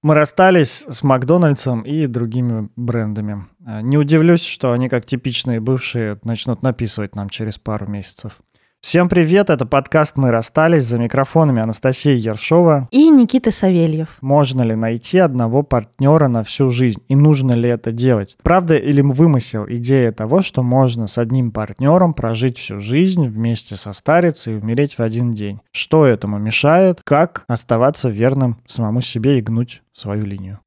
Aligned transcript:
Мы 0.00 0.14
расстались 0.14 0.84
с 0.88 1.02
Макдональдсом 1.02 1.82
и 1.82 2.06
другими 2.06 2.68
брендами. 2.76 3.46
Э, 3.66 3.80
не 3.82 3.98
удивлюсь, 3.98 4.44
что 4.44 4.70
они, 4.70 4.88
как 4.88 5.04
типичные 5.04 5.60
бывшие, 5.60 6.20
начнут 6.22 6.62
написывать 6.62 7.16
нам 7.16 7.28
через 7.28 7.58
пару 7.58 7.88
месяцев. 7.88 8.38
Всем 8.80 9.08
привет, 9.08 9.50
это 9.50 9.66
подкаст 9.66 10.16
«Мы 10.16 10.30
расстались» 10.30 10.84
за 10.84 10.98
микрофонами 10.98 11.60
Анастасия 11.60 12.14
Ершова 12.14 12.86
и 12.92 13.10
Никита 13.10 13.50
Савельев. 13.50 14.18
Можно 14.20 14.62
ли 14.62 14.76
найти 14.76 15.18
одного 15.18 15.64
партнера 15.64 16.28
на 16.28 16.44
всю 16.44 16.70
жизнь 16.70 17.02
и 17.08 17.16
нужно 17.16 17.52
ли 17.52 17.68
это 17.68 17.90
делать? 17.90 18.36
Правда 18.40 18.76
или 18.76 19.00
вымысел 19.00 19.66
идея 19.68 20.12
того, 20.12 20.42
что 20.42 20.62
можно 20.62 21.08
с 21.08 21.18
одним 21.18 21.50
партнером 21.50 22.14
прожить 22.14 22.56
всю 22.56 22.78
жизнь, 22.78 23.28
вместе 23.28 23.74
состариться 23.74 24.52
и 24.52 24.54
умереть 24.54 24.96
в 24.96 25.00
один 25.00 25.32
день? 25.32 25.60
Что 25.72 26.06
этому 26.06 26.38
мешает? 26.38 27.00
Как 27.02 27.42
оставаться 27.48 28.08
верным 28.08 28.62
самому 28.64 29.00
себе 29.00 29.38
и 29.38 29.42
гнуть 29.42 29.82
свою 29.92 30.24
линию? 30.24 30.60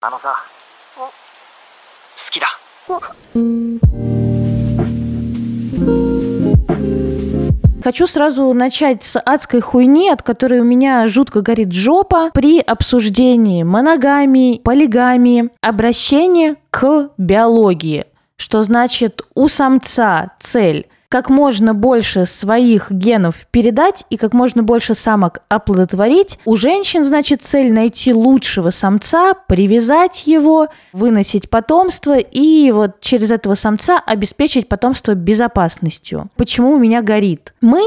Хочу 7.84 8.06
сразу 8.06 8.54
начать 8.54 9.04
с 9.04 9.20
адской 9.20 9.60
хуйни, 9.60 10.10
от 10.10 10.22
которой 10.22 10.60
у 10.60 10.64
меня 10.64 11.08
жутко 11.08 11.42
горит 11.42 11.74
жопа 11.74 12.30
при 12.32 12.60
обсуждении 12.60 13.64
моногамии, 13.64 14.60
полигамии, 14.60 15.50
обращения 15.62 16.58
к 16.70 17.10
биологии. 17.18 18.06
Что 18.38 18.62
значит 18.62 19.24
у 19.34 19.48
самца 19.48 20.34
цель 20.40 20.88
как 21.12 21.30
можно 21.30 21.74
больше 21.74 22.26
своих 22.26 22.90
генов 22.90 23.46
передать 23.52 24.06
и 24.10 24.16
как 24.16 24.32
можно 24.32 24.64
больше 24.64 24.96
самок 24.96 25.42
оплодотворить. 25.50 26.40
У 26.46 26.56
женщин, 26.56 27.04
значит, 27.04 27.42
цель 27.42 27.74
найти 27.74 28.14
лучшего 28.14 28.70
самца, 28.70 29.34
привязать 29.34 30.26
его, 30.26 30.70
выносить 30.94 31.50
потомство 31.50 32.18
и 32.18 32.72
вот 32.72 33.02
через 33.02 33.30
этого 33.30 33.56
самца 33.56 34.00
обеспечить 34.00 34.70
потомство 34.70 35.14
безопасностью. 35.14 36.30
Почему 36.38 36.72
у 36.72 36.80
меня 36.80 37.02
горит? 37.02 37.56
Мы, 37.60 37.82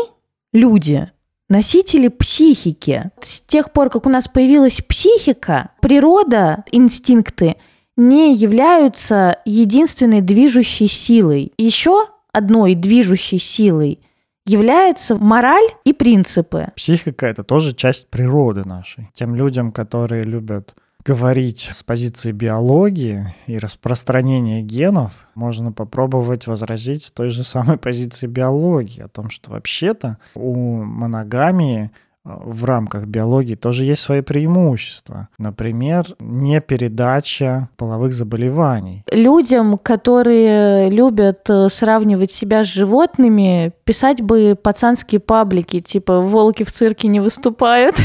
люди, 0.53 1.11
носители 1.49 2.09
психики. 2.09 3.11
С 3.23 3.41
тех 3.41 3.73
пор, 3.73 3.89
как 3.89 4.05
у 4.05 4.11
нас 4.11 4.29
появилась 4.29 4.83
психика, 4.87 5.71
природа, 5.81 6.65
инстинкты 6.73 7.57
не 7.97 8.35
являются 8.35 9.39
единственной 9.47 10.21
движущей 10.21 10.89
силой. 10.89 11.53
Еще 11.57 12.09
одной 12.35 12.75
движущей 12.75 13.39
силой 13.39 14.01
является 14.45 15.15
мораль 15.17 15.69
и 15.85 15.93
принципы. 15.93 16.69
Психика— 16.77 17.27
это 17.29 17.45
тоже 17.45 17.75
часть 17.75 18.09
природы 18.09 18.65
нашей. 18.69 19.09
Тем 19.15 19.35
людям, 19.35 19.73
которые 19.73 20.23
любят 20.23 20.75
говорить 21.05 21.69
с 21.73 21.83
позиции 21.83 22.33
биологии 22.33 23.35
и 23.47 23.59
распространения 23.59 24.63
генов, 24.63 25.29
можно 25.35 25.71
попробовать 25.71 26.47
возразить 26.47 27.05
с 27.05 27.11
той 27.11 27.29
же 27.29 27.45
самой 27.45 27.77
позиции 27.77 28.27
биологии, 28.27 29.03
о 29.03 29.09
том, 29.09 29.31
что 29.31 29.51
вообще-то 29.51 30.19
у 30.35 30.55
моногамии 30.83 31.91
в 32.25 32.65
рамках 32.65 33.05
биологии 33.05 33.55
тоже 33.55 33.85
есть 33.85 34.03
свои 34.03 34.23
преимущества. 34.23 35.29
Например, 35.39 36.07
не 36.19 36.61
передача 36.61 37.69
половых 37.77 38.15
заболеваний. 38.15 39.05
Людям, 39.13 39.77
которые 39.79 40.89
любят 40.91 41.49
э, 41.49 41.69
сравнивать 41.69 42.31
себя 42.31 42.65
с 42.65 42.69
животными, 42.69 43.73
писать 43.85 44.23
бы 44.23 44.57
пацанские 44.61 45.21
паблики, 45.21 45.81
типа 45.81 46.21
«волки 46.21 46.65
в 46.65 46.73
цирке 46.73 47.09
не 47.09 47.21
выступают». 47.21 47.97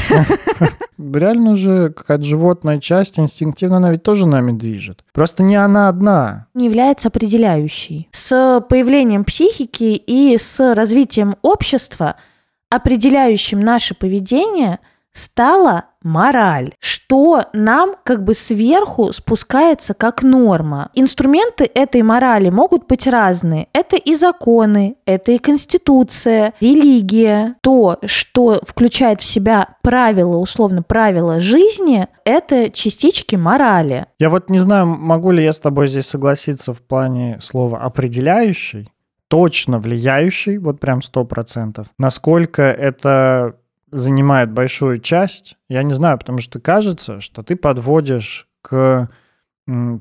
Реально 0.97 1.55
же 1.55 1.91
какая-то 1.91 2.23
животная 2.23 2.79
часть 2.79 3.19
инстинктивно 3.19 3.77
она 3.77 3.91
ведь 3.91 4.03
тоже 4.03 4.27
нами 4.27 4.51
движет. 4.51 5.03
Просто 5.13 5.43
не 5.43 5.55
она 5.55 5.87
одна. 5.87 6.47
Не 6.53 6.65
является 6.65 7.07
определяющей. 7.07 8.09
С 8.11 8.61
появлением 8.67 9.23
психики 9.23 9.95
и 9.95 10.37
с 10.37 10.73
развитием 10.75 11.37
общества– 11.41 12.15
определяющим 12.69 13.59
наше 13.59 13.95
поведение 13.95 14.79
стала 15.11 15.85
мораль, 16.01 16.73
что 16.79 17.45
нам 17.51 17.95
как 18.03 18.23
бы 18.23 18.33
сверху 18.33 19.11
спускается 19.11 19.93
как 19.93 20.23
норма. 20.23 20.89
Инструменты 20.93 21.69
этой 21.73 22.03
морали 22.03 22.49
могут 22.49 22.87
быть 22.87 23.05
разные. 23.07 23.67
Это 23.73 23.97
и 23.97 24.15
законы, 24.15 24.95
это 25.05 25.31
и 25.31 25.37
конституция, 25.37 26.53
религия. 26.61 27.55
То, 27.61 27.97
что 28.05 28.61
включает 28.65 29.21
в 29.21 29.25
себя 29.25 29.75
правила, 29.81 30.37
условно, 30.37 30.83
правила 30.83 31.39
жизни, 31.39 32.07
это 32.23 32.69
частички 32.69 33.35
морали. 33.35 34.05
Я 34.19 34.29
вот 34.29 34.49
не 34.49 34.59
знаю, 34.59 34.85
могу 34.85 35.31
ли 35.31 35.43
я 35.43 35.51
с 35.51 35.59
тобой 35.59 35.87
здесь 35.87 36.05
согласиться 36.05 36.73
в 36.73 36.81
плане 36.81 37.39
слова 37.41 37.79
«определяющий», 37.79 38.89
точно 39.29 39.79
влияющий, 39.79 40.57
вот 40.57 40.79
прям 40.79 41.01
сто 41.01 41.23
процентов. 41.23 41.87
Насколько 41.97 42.63
это 42.63 43.55
занимает 43.91 44.51
большую 44.51 44.97
часть, 44.97 45.57
я 45.69 45.83
не 45.83 45.93
знаю, 45.93 46.17
потому 46.17 46.39
что 46.39 46.59
кажется, 46.59 47.21
что 47.21 47.43
ты 47.43 47.55
подводишь 47.55 48.47
к 48.61 49.09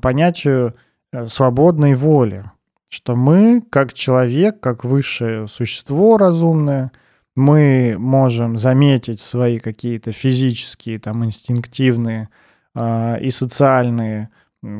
понятию 0.01 0.75
э, 1.11 1.27
свободной 1.27 1.93
воли, 1.95 2.45
что 2.89 3.15
мы, 3.15 3.61
как 3.69 3.93
человек, 3.93 4.59
как 4.59 4.83
высшее 4.83 5.47
существо 5.47 6.17
разумное, 6.17 6.91
мы 7.35 7.95
можем 7.97 8.57
заметить 8.57 9.21
свои 9.21 9.59
какие-то 9.59 10.11
физические, 10.11 10.99
там, 10.99 11.23
инстинктивные 11.23 12.29
э, 12.73 13.21
и 13.21 13.29
социальные 13.29 14.29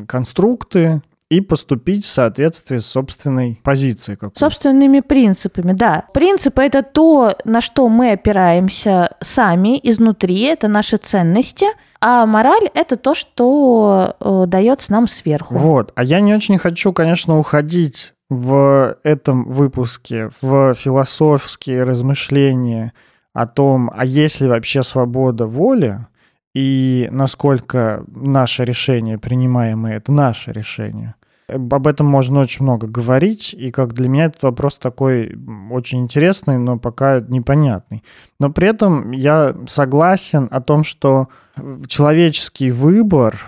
конструкты, 0.06 1.02
и 1.30 1.40
поступить 1.40 2.04
в 2.04 2.08
соответствии 2.08 2.78
с 2.78 2.86
собственной 2.86 3.60
позицией. 3.62 4.16
Какой. 4.16 4.36
Собственными 4.36 4.98
принципами, 5.00 5.72
да. 5.72 6.04
Принципы— 6.12 6.60
это 6.64 6.82
то, 6.82 7.36
на 7.44 7.60
что 7.60 7.88
мы 7.88 8.12
опираемся 8.12 9.10
сами, 9.20 9.78
изнутри, 9.82 10.40
это 10.42 10.66
наши 10.66 10.96
ценности, 10.96 11.66
а 12.00 12.26
мораль— 12.26 12.68
это 12.74 12.96
то, 12.96 13.14
что 13.14 14.16
э, 14.18 14.44
дается 14.48 14.90
нам 14.90 15.06
сверху. 15.06 15.56
Вот. 15.56 15.92
А 15.94 16.02
я 16.02 16.20
не 16.20 16.34
очень 16.34 16.58
хочу, 16.58 16.92
конечно, 16.92 17.38
уходить 17.38 18.12
в 18.28 18.96
этом 19.04 19.44
выпуске 19.52 20.30
в 20.40 20.74
философские 20.74 21.84
размышления 21.84 22.92
о 23.32 23.46
том, 23.46 23.90
а 23.94 24.04
есть 24.04 24.40
ли 24.40 24.48
вообще 24.48 24.82
свобода 24.82 25.46
воли, 25.46 26.06
и 26.54 27.08
насколько 27.12 28.04
наше 28.08 28.64
решение, 28.64 29.18
принимаемое, 29.18 29.96
это 29.96 30.10
наше 30.10 30.50
решение. 30.50 31.14
Об 31.52 31.86
этом 31.86 32.06
можно 32.06 32.40
очень 32.40 32.64
много 32.64 32.86
говорить, 32.86 33.54
и 33.54 33.70
как 33.70 33.92
для 33.92 34.08
меня 34.08 34.26
этот 34.26 34.42
вопрос 34.42 34.78
такой 34.78 35.36
очень 35.70 36.00
интересный, 36.00 36.58
но 36.58 36.78
пока 36.78 37.20
непонятный. 37.20 38.02
Но 38.38 38.50
при 38.50 38.68
этом 38.68 39.10
я 39.10 39.54
согласен 39.66 40.48
о 40.50 40.60
том, 40.60 40.84
что 40.84 41.28
человеческий 41.86 42.70
выбор 42.70 43.40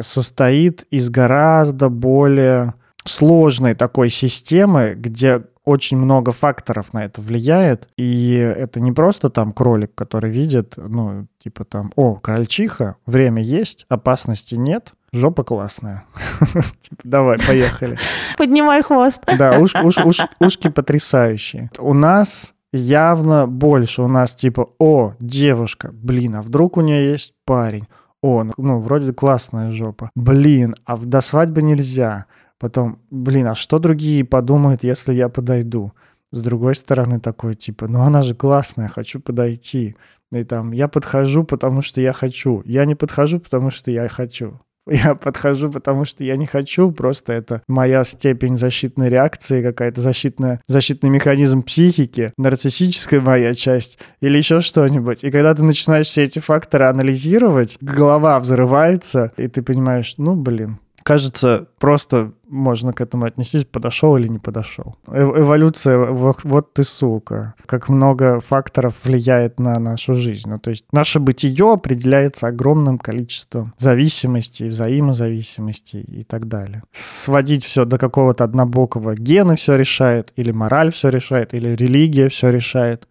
состоит 0.00 0.84
из 0.90 1.10
гораздо 1.10 1.88
более 1.88 2.74
сложной 3.04 3.74
такой 3.74 4.10
системы, 4.10 4.94
где 4.96 5.42
очень 5.64 5.98
много 5.98 6.32
факторов 6.32 6.92
на 6.92 7.04
это 7.04 7.20
влияет, 7.20 7.88
и 7.96 8.32
это 8.34 8.80
не 8.80 8.92
просто 8.92 9.30
там 9.30 9.52
кролик, 9.52 9.94
который 9.94 10.30
видит, 10.30 10.74
ну, 10.76 11.26
типа 11.38 11.64
там, 11.64 11.92
о, 11.96 12.14
крольчиха, 12.16 12.96
время 13.06 13.42
есть, 13.42 13.86
опасности 13.88 14.54
нет, 14.54 14.92
жопа 15.12 15.44
классная. 15.44 16.04
Типа, 16.80 17.02
давай, 17.04 17.38
поехали. 17.38 17.98
Поднимай 18.36 18.82
хвост. 18.82 19.22
Да, 19.38 19.58
уш, 19.58 19.74
уш, 19.74 19.98
уш, 19.98 20.20
ушки 20.40 20.68
потрясающие. 20.68 21.70
У 21.78 21.94
нас 21.94 22.54
явно 22.72 23.46
больше. 23.46 24.02
У 24.02 24.08
нас 24.08 24.34
типа, 24.34 24.70
о, 24.78 25.14
девушка, 25.20 25.90
блин, 25.92 26.36
а 26.36 26.42
вдруг 26.42 26.76
у 26.76 26.80
нее 26.80 27.10
есть 27.10 27.34
парень? 27.44 27.86
О, 28.22 28.44
ну, 28.44 28.52
ну 28.58 28.80
вроде 28.80 29.12
классная 29.12 29.70
жопа. 29.70 30.10
Блин, 30.14 30.74
а 30.84 30.96
до 30.96 31.20
свадьбы 31.20 31.62
нельзя. 31.62 32.26
Потом, 32.58 32.98
блин, 33.10 33.46
а 33.46 33.54
что 33.54 33.78
другие 33.78 34.24
подумают, 34.24 34.84
если 34.84 35.14
я 35.14 35.28
подойду? 35.28 35.92
С 36.32 36.42
другой 36.42 36.76
стороны 36.76 37.18
такой, 37.18 37.56
типа, 37.56 37.88
ну 37.88 38.02
она 38.02 38.22
же 38.22 38.34
классная, 38.34 38.88
хочу 38.88 39.20
подойти. 39.20 39.96
И 40.32 40.44
там, 40.44 40.70
я 40.72 40.86
подхожу, 40.86 41.44
потому 41.44 41.82
что 41.82 42.00
я 42.00 42.12
хочу. 42.12 42.62
Я 42.64 42.84
не 42.84 42.94
подхожу, 42.94 43.40
потому 43.40 43.70
что 43.70 43.90
я 43.90 44.08
хочу. 44.08 44.60
Я 44.86 45.14
подхожу, 45.14 45.70
потому 45.70 46.04
что 46.04 46.24
я 46.24 46.36
не 46.36 46.46
хочу, 46.46 46.90
просто 46.90 47.32
это 47.32 47.62
моя 47.68 48.02
степень 48.04 48.56
защитной 48.56 49.08
реакции, 49.08 49.62
какая-то 49.62 50.00
защитная, 50.00 50.60
защитный 50.68 51.10
механизм 51.10 51.62
психики, 51.62 52.32
нарциссическая 52.38 53.20
моя 53.20 53.54
часть 53.54 53.98
или 54.20 54.38
еще 54.38 54.60
что-нибудь. 54.60 55.22
И 55.22 55.30
когда 55.30 55.54
ты 55.54 55.62
начинаешь 55.62 56.06
все 56.06 56.24
эти 56.24 56.38
факторы 56.38 56.86
анализировать, 56.86 57.76
голова 57.80 58.40
взрывается, 58.40 59.32
и 59.36 59.48
ты 59.48 59.62
понимаешь, 59.62 60.14
ну, 60.16 60.34
блин, 60.34 60.78
кажется, 61.10 61.66
просто 61.80 62.32
можно 62.48 62.92
к 62.92 63.00
этому 63.00 63.24
отнестись, 63.24 63.64
подошел 63.64 64.16
или 64.16 64.28
не 64.28 64.38
подошел. 64.38 64.94
Э 65.08 65.22
эволюция, 65.22 65.98
вот, 65.98 66.72
ты 66.72 66.84
сука. 66.84 67.54
Как 67.66 67.88
много 67.88 68.38
факторов 68.38 68.94
влияет 69.02 69.58
на 69.58 69.80
нашу 69.80 70.14
жизнь. 70.14 70.48
Ну, 70.48 70.60
то 70.60 70.70
есть 70.70 70.84
наше 70.92 71.18
бытие 71.18 71.72
определяется 71.72 72.46
огромным 72.46 72.96
количеством 72.98 73.74
зависимостей, 73.76 74.68
взаимозависимостей 74.68 76.02
и 76.02 76.22
так 76.22 76.46
далее. 76.46 76.84
Сводить 76.92 77.64
все 77.64 77.84
до 77.84 77.98
какого-то 77.98 78.44
однобокого 78.44 79.16
гена 79.16 79.56
все 79.56 79.76
решает, 79.76 80.32
или 80.36 80.52
мораль 80.52 80.92
все 80.92 81.08
решает, 81.08 81.54
или 81.54 81.74
религия 81.74 82.28
все 82.28 82.50
решает 82.50 83.08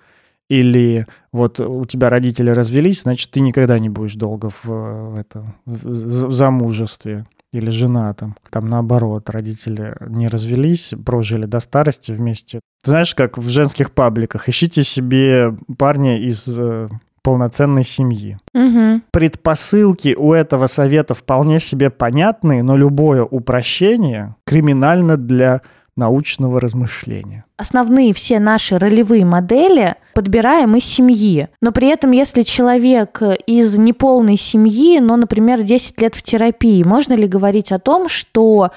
или 0.49 1.05
вот 1.31 1.59
у 1.59 1.85
тебя 1.85 2.09
родители 2.09 2.49
развелись, 2.49 3.01
значит, 3.01 3.29
ты 3.29 3.39
никогда 3.39 3.77
не 3.77 3.89
будешь 3.89 4.15
долго 4.15 4.49
в, 4.49 4.65
в, 4.65 5.19
этом, 5.19 5.53
в 5.65 6.31
замужестве 6.31 7.27
или 7.51 7.69
женатым. 7.69 8.35
Там 8.49 8.69
наоборот, 8.69 9.29
родители 9.29 9.95
не 10.07 10.27
развелись, 10.27 10.93
прожили 11.05 11.45
до 11.45 11.59
старости 11.59 12.11
вместе. 12.11 12.59
Знаешь, 12.83 13.15
как 13.15 13.37
в 13.37 13.49
женских 13.49 13.91
пабликах, 13.91 14.47
ищите 14.47 14.83
себе 14.83 15.55
парня 15.77 16.17
из 16.17 16.45
э, 16.47 16.89
полноценной 17.21 17.83
семьи. 17.83 18.37
Угу. 18.53 19.01
Предпосылки 19.11 20.15
у 20.17 20.33
этого 20.33 20.67
совета 20.67 21.13
вполне 21.13 21.59
себе 21.59 21.89
понятные, 21.89 22.63
но 22.63 22.77
любое 22.77 23.23
упрощение 23.23 24.35
криминально 24.45 25.17
для 25.17 25.61
научного 25.99 26.59
размышления. 26.59 27.45
Основные 27.57 28.13
все 28.13 28.39
наши 28.39 28.79
ролевые 28.79 29.25
модели 29.25 29.95
подбираем 30.15 30.75
из 30.75 30.85
семьи. 30.85 31.49
Но 31.61 31.71
при 31.71 31.89
этом, 31.89 32.11
если 32.11 32.41
человек 32.41 33.21
из 33.45 33.77
неполной 33.77 34.37
семьи, 34.37 34.99
но, 34.99 35.17
например, 35.17 35.61
10 35.61 36.01
лет 36.01 36.15
в 36.15 36.23
терапии, 36.23 36.81
можно 36.83 37.13
ли 37.13 37.27
говорить 37.27 37.71
о 37.71 37.79
том, 37.79 38.09
что 38.09 38.71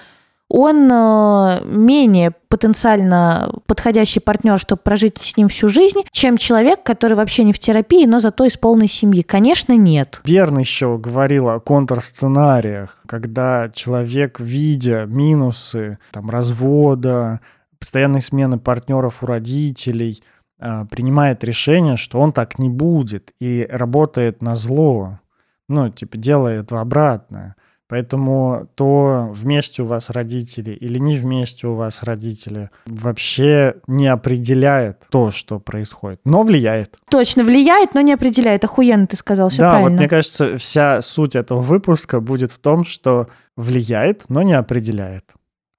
он 0.54 0.86
э, 0.92 1.64
менее 1.64 2.32
потенциально 2.48 3.50
подходящий 3.66 4.20
партнер, 4.20 4.58
чтобы 4.58 4.82
прожить 4.82 5.16
с 5.16 5.34
ним 5.38 5.48
всю 5.48 5.68
жизнь, 5.68 6.00
чем 6.10 6.36
человек, 6.36 6.82
который 6.82 7.16
вообще 7.16 7.44
не 7.44 7.54
в 7.54 7.58
терапии, 7.58 8.04
но 8.04 8.18
зато 8.20 8.44
из 8.44 8.58
полной 8.58 8.86
семьи? 8.86 9.22
Конечно, 9.22 9.74
нет. 9.74 10.20
Верно 10.24 10.58
еще 10.58 10.98
говорила 10.98 11.54
о 11.54 11.60
контрсценариях, 11.60 13.02
когда 13.06 13.70
человек, 13.74 14.40
видя 14.40 15.06
минусы 15.06 15.98
там, 16.10 16.28
развода, 16.28 17.40
постоянной 17.78 18.20
смены 18.20 18.58
партнеров 18.58 19.22
у 19.22 19.26
родителей, 19.26 20.22
э, 20.60 20.84
принимает 20.90 21.42
решение, 21.44 21.96
что 21.96 22.20
он 22.20 22.30
так 22.30 22.58
не 22.58 22.68
будет 22.68 23.32
и 23.40 23.66
работает 23.70 24.42
на 24.42 24.54
зло. 24.56 25.18
Ну, 25.66 25.88
типа, 25.88 26.18
делает 26.18 26.72
обратное. 26.72 27.56
Поэтому 27.92 28.68
то 28.74 29.28
вместе 29.34 29.82
у 29.82 29.84
вас 29.84 30.08
родители 30.08 30.70
или 30.70 30.96
не 30.96 31.18
вместе 31.18 31.66
у 31.66 31.74
вас 31.74 32.02
родители 32.02 32.70
вообще 32.86 33.74
не 33.86 34.06
определяет 34.06 35.02
то, 35.10 35.30
что 35.30 35.60
происходит, 35.60 36.18
но 36.24 36.42
влияет. 36.42 36.96
Точно, 37.10 37.44
влияет, 37.44 37.92
но 37.92 38.00
не 38.00 38.14
определяет. 38.14 38.64
Охуенно 38.64 39.06
ты 39.06 39.18
сказал, 39.18 39.50
все 39.50 39.60
да, 39.60 39.72
правильно. 39.72 39.90
вот 39.90 39.98
мне 39.98 40.08
кажется, 40.08 40.56
вся 40.56 41.02
суть 41.02 41.36
этого 41.36 41.58
выпуска 41.58 42.20
будет 42.22 42.50
в 42.50 42.58
том, 42.60 42.86
что 42.86 43.28
влияет, 43.58 44.24
но 44.30 44.40
не 44.40 44.54
определяет. 44.54 45.26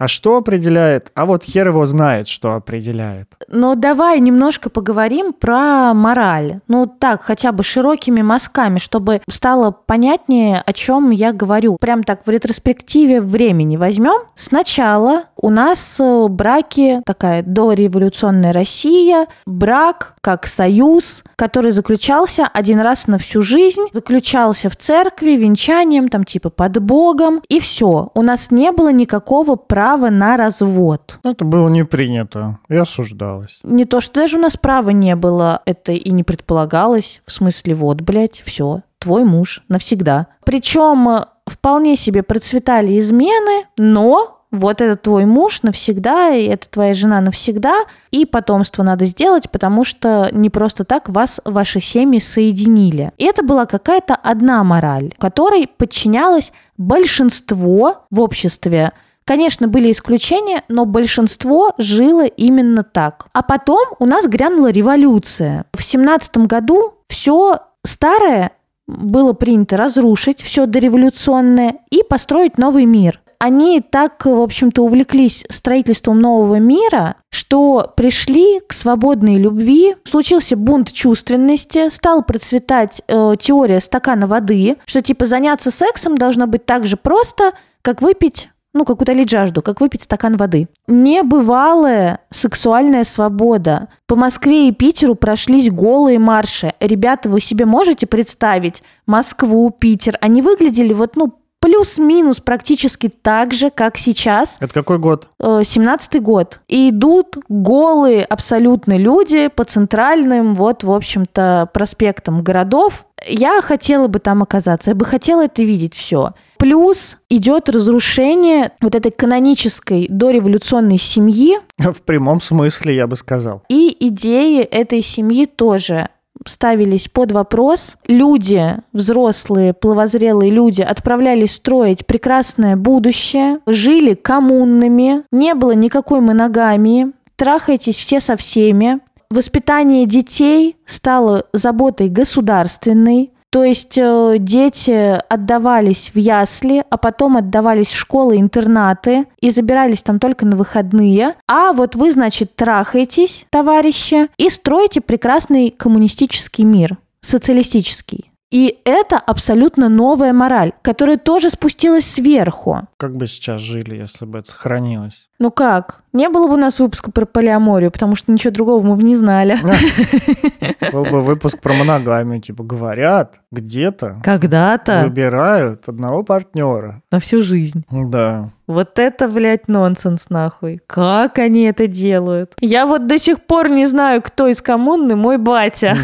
А 0.03 0.09
что 0.09 0.35
определяет? 0.35 1.13
А 1.15 1.25
вот 1.25 1.45
хер 1.45 1.69
его 1.69 1.85
знает, 1.85 2.27
что 2.27 2.55
определяет. 2.55 3.29
Но 3.47 3.75
давай 3.75 4.19
немножко 4.19 4.69
поговорим 4.69 5.31
про 5.31 5.93
мораль. 5.93 6.59
Ну 6.67 6.87
так, 6.87 7.21
хотя 7.23 7.53
бы 7.53 7.63
широкими 7.63 8.21
мазками, 8.21 8.79
чтобы 8.79 9.21
стало 9.29 9.71
понятнее, 9.71 10.61
о 10.65 10.73
чем 10.73 11.11
я 11.11 11.31
говорю. 11.31 11.77
Прям 11.79 12.03
так 12.03 12.27
в 12.27 12.29
ретроспективе 12.29 13.21
времени 13.21 13.77
возьмем. 13.77 14.23
Сначала 14.35 15.23
у 15.37 15.49
нас 15.49 15.97
э, 16.01 16.27
браки, 16.27 17.01
такая 17.05 17.41
дореволюционная 17.41 18.51
Россия, 18.51 19.27
брак 19.45 20.15
как 20.19 20.47
союз, 20.47 21.23
который 21.35 21.71
заключался 21.71 22.45
один 22.53 22.79
раз 22.79 23.07
на 23.07 23.17
всю 23.17 23.41
жизнь, 23.41 23.83
заключался 23.93 24.69
в 24.69 24.75
церкви, 24.75 25.31
венчанием, 25.31 26.09
там 26.09 26.23
типа 26.23 26.49
под 26.49 26.81
Богом, 26.81 27.41
и 27.47 27.59
все. 27.59 28.09
У 28.13 28.21
нас 28.21 28.51
не 28.51 28.71
было 28.71 28.91
никакого 28.91 29.55
права 29.55 29.92
права 29.93 30.09
на 30.09 30.37
развод. 30.37 31.19
Это 31.23 31.45
было 31.45 31.69
не 31.69 31.85
принято 31.85 32.57
и 32.69 32.75
осуждалось. 32.75 33.59
Не 33.63 33.85
то, 33.85 34.01
что 34.01 34.21
даже 34.21 34.37
у 34.37 34.41
нас 34.41 34.57
права 34.57 34.89
не 34.89 35.15
было, 35.15 35.61
это 35.65 35.91
и 35.91 36.11
не 36.11 36.23
предполагалось. 36.23 37.21
В 37.25 37.31
смысле, 37.31 37.75
вот, 37.75 38.01
блядь, 38.01 38.41
все, 38.45 38.81
твой 38.97 39.23
муж 39.23 39.63
навсегда. 39.69 40.27
Причем 40.45 41.09
э, 41.09 41.25
вполне 41.45 41.95
себе 41.95 42.23
процветали 42.23 42.97
измены, 42.97 43.67
но 43.77 44.39
вот 44.51 44.81
это 44.81 44.95
твой 44.95 45.25
муж 45.25 45.61
навсегда, 45.61 46.29
и 46.29 46.45
это 46.45 46.69
твоя 46.69 46.93
жена 46.93 47.21
навсегда, 47.21 47.85
и 48.09 48.25
потомство 48.25 48.81
надо 48.81 49.05
сделать, 49.05 49.49
потому 49.51 49.83
что 49.83 50.29
не 50.31 50.49
просто 50.49 50.85
так 50.85 51.09
вас, 51.09 51.39
ваши 51.45 51.81
семьи 51.81 52.19
соединили. 52.19 53.11
И 53.17 53.25
это 53.25 53.43
была 53.43 53.65
какая-то 53.67 54.15
одна 54.15 54.63
мораль, 54.63 55.13
которой 55.19 55.67
подчинялось 55.67 56.51
большинство 56.77 58.05
в 58.09 58.19
обществе 58.19 58.91
Конечно, 59.25 59.67
были 59.67 59.91
исключения, 59.91 60.63
но 60.67 60.85
большинство 60.85 61.73
жило 61.77 62.25
именно 62.25 62.83
так. 62.83 63.27
А 63.33 63.41
потом 63.41 63.85
у 63.99 64.05
нас 64.05 64.27
грянула 64.27 64.71
революция. 64.71 65.65
В 65.73 65.83
семнадцатом 65.83 66.45
году 66.45 66.95
все 67.07 67.59
старое 67.85 68.51
было 68.87 69.33
принято 69.33 69.77
разрушить, 69.77 70.41
все 70.41 70.65
дореволюционное, 70.65 71.75
и 71.89 72.03
построить 72.03 72.57
новый 72.57 72.85
мир. 72.85 73.21
Они 73.39 73.81
так, 73.81 74.25
в 74.25 74.39
общем-то, 74.39 74.83
увлеклись 74.83 75.43
строительством 75.49 76.19
нового 76.19 76.59
мира, 76.59 77.15
что 77.29 77.91
пришли 77.97 78.61
к 78.61 78.71
свободной 78.71 79.35
любви, 79.35 79.97
случился 80.05 80.55
бунт 80.55 80.93
чувственности, 80.93 81.89
стал 81.89 82.23
процветать 82.23 83.01
э, 83.07 83.33
теория 83.37 83.81
стакана 83.81 84.27
воды, 84.27 84.77
что 84.85 85.01
типа 85.01 85.25
заняться 85.25 85.71
сексом 85.71 86.17
должно 86.17 86.47
быть 86.47 86.65
так 86.65 86.85
же 86.85 86.95
просто, 86.95 87.51
как 87.81 88.01
выпить 88.01 88.47
ну, 88.73 88.85
как 88.85 89.01
утолить 89.01 89.29
жажду, 89.29 89.61
как 89.61 89.81
выпить 89.81 90.03
стакан 90.03 90.37
воды. 90.37 90.67
Небывалая 90.87 92.19
сексуальная 92.29 93.03
свобода. 93.03 93.89
По 94.07 94.15
Москве 94.15 94.67
и 94.67 94.71
Питеру 94.71 95.15
прошлись 95.15 95.69
голые 95.69 96.19
марши. 96.19 96.73
Ребята, 96.79 97.29
вы 97.29 97.39
себе 97.39 97.65
можете 97.65 98.07
представить 98.07 98.83
Москву, 99.05 99.69
Питер? 99.69 100.17
Они 100.21 100.41
выглядели 100.41 100.93
вот, 100.93 101.15
ну, 101.15 101.39
плюс-минус 101.63 102.41
практически 102.41 103.07
так 103.07 103.53
же, 103.53 103.69
как 103.69 103.97
сейчас. 103.97 104.57
Это 104.59 104.73
какой 104.73 104.99
год? 104.99 105.29
Э, 105.39 105.61
семнадцатый 105.63 106.19
год. 106.19 106.59
И 106.67 106.89
идут 106.89 107.37
голые 107.47 108.25
абсолютно 108.25 108.97
люди 108.97 109.47
по 109.47 109.63
центральным, 109.63 110.55
вот, 110.55 110.83
в 110.83 110.91
общем-то, 110.91 111.69
проспектам 111.73 112.43
городов. 112.43 113.05
Я 113.25 113.61
хотела 113.61 114.07
бы 114.07 114.19
там 114.19 114.43
оказаться, 114.43 114.91
я 114.91 114.95
бы 114.95 115.05
хотела 115.05 115.45
это 115.45 115.63
видеть 115.63 115.95
все. 115.95 116.33
Плюс 116.63 117.17
идет 117.29 117.67
разрушение 117.67 118.71
вот 118.79 118.95
этой 118.95 119.11
канонической 119.11 120.07
дореволюционной 120.09 120.97
семьи. 120.97 121.57
В 121.77 122.01
прямом 122.03 122.39
смысле, 122.39 122.95
я 122.95 123.05
бы 123.05 123.17
сказал. 123.17 123.63
И 123.67 123.93
идеи 123.99 124.61
этой 124.61 125.01
семьи 125.01 125.45
тоже 125.45 126.07
ставились 126.45 127.09
под 127.09 127.33
вопрос. 127.33 127.97
Люди, 128.07 128.77
взрослые, 128.93 129.73
пловозрелые 129.73 130.51
люди, 130.51 130.81
отправлялись 130.81 131.55
строить 131.55 132.05
прекрасное 132.05 132.77
будущее, 132.77 133.59
жили 133.65 134.13
коммунными, 134.13 135.23
не 135.33 135.55
было 135.55 135.71
никакой 135.71 136.21
моногамии, 136.21 137.07
трахайтесь 137.35 137.97
все 137.97 138.21
со 138.21 138.37
всеми. 138.37 139.01
Воспитание 139.29 140.05
детей 140.05 140.77
стало 140.85 141.43
заботой 141.51 142.07
государственной, 142.07 143.32
то 143.53 143.63
есть 143.63 143.99
э, 143.99 144.37
дети 144.39 145.21
отдавались 145.31 146.09
в 146.11 146.17
ясли, 146.17 146.83
а 146.89 146.97
потом 146.97 147.37
отдавались 147.37 147.89
в 147.89 147.95
школы, 147.95 148.37
интернаты 148.37 149.27
и 149.41 149.51
забирались 149.51 150.01
там 150.01 150.17
только 150.17 150.47
на 150.47 150.57
выходные. 150.57 151.35
А 151.47 151.71
вот 151.71 151.95
вы, 151.95 152.11
значит, 152.11 152.55
трахаетесь, 152.55 153.45
товарищи, 153.51 154.27
и 154.37 154.49
строите 154.49 155.01
прекрасный 155.01 155.69
коммунистический 155.69 156.63
мир, 156.63 156.97
социалистический. 157.21 158.31
И 158.49 158.79
это 158.85 159.17
абсолютно 159.17 159.87
новая 159.87 160.33
мораль, 160.33 160.73
которая 160.81 161.17
тоже 161.17 161.51
спустилась 161.51 162.05
сверху. 162.05 162.87
Как 162.97 163.15
бы 163.15 163.27
сейчас 163.27 163.61
жили, 163.61 163.97
если 163.97 164.25
бы 164.25 164.39
это 164.39 164.49
сохранилось? 164.49 165.27
Ну 165.43 165.51
как? 165.51 165.99
Не 166.13 166.29
было 166.29 166.47
бы 166.47 166.53
у 166.53 166.57
нас 166.57 166.79
выпуска 166.79 167.11
про 167.11 167.25
полиаморию, 167.25 167.91
потому 167.91 168.15
что 168.15 168.31
ничего 168.31 168.53
другого 168.53 168.81
мы 168.81 168.95
бы 168.95 169.03
не 169.03 169.17
знали. 169.17 169.57
Был 170.93 171.03
бы 171.03 171.19
выпуск 171.19 171.59
про 171.59 171.73
моногамию. 171.73 172.39
Типа 172.39 172.63
говорят, 172.63 173.41
где-то 173.51 174.21
когда-то 174.23 175.03
выбирают 175.03 175.89
одного 175.89 176.23
партнера. 176.23 177.01
На 177.11 177.19
всю 177.19 177.41
жизнь. 177.41 177.83
Да. 177.91 178.51
Вот 178.67 178.99
это, 178.99 179.27
блядь, 179.27 179.67
нонсенс 179.67 180.29
нахуй. 180.29 180.79
Как 180.87 181.39
они 181.39 181.63
это 181.63 181.87
делают? 181.87 182.53
Я 182.61 182.85
вот 182.85 183.05
до 183.05 183.17
сих 183.17 183.43
пор 183.43 183.67
не 183.67 183.85
знаю, 183.85 184.21
кто 184.21 184.47
из 184.47 184.61
коммуны 184.61 185.17
мой 185.17 185.37
батя. 185.37 185.97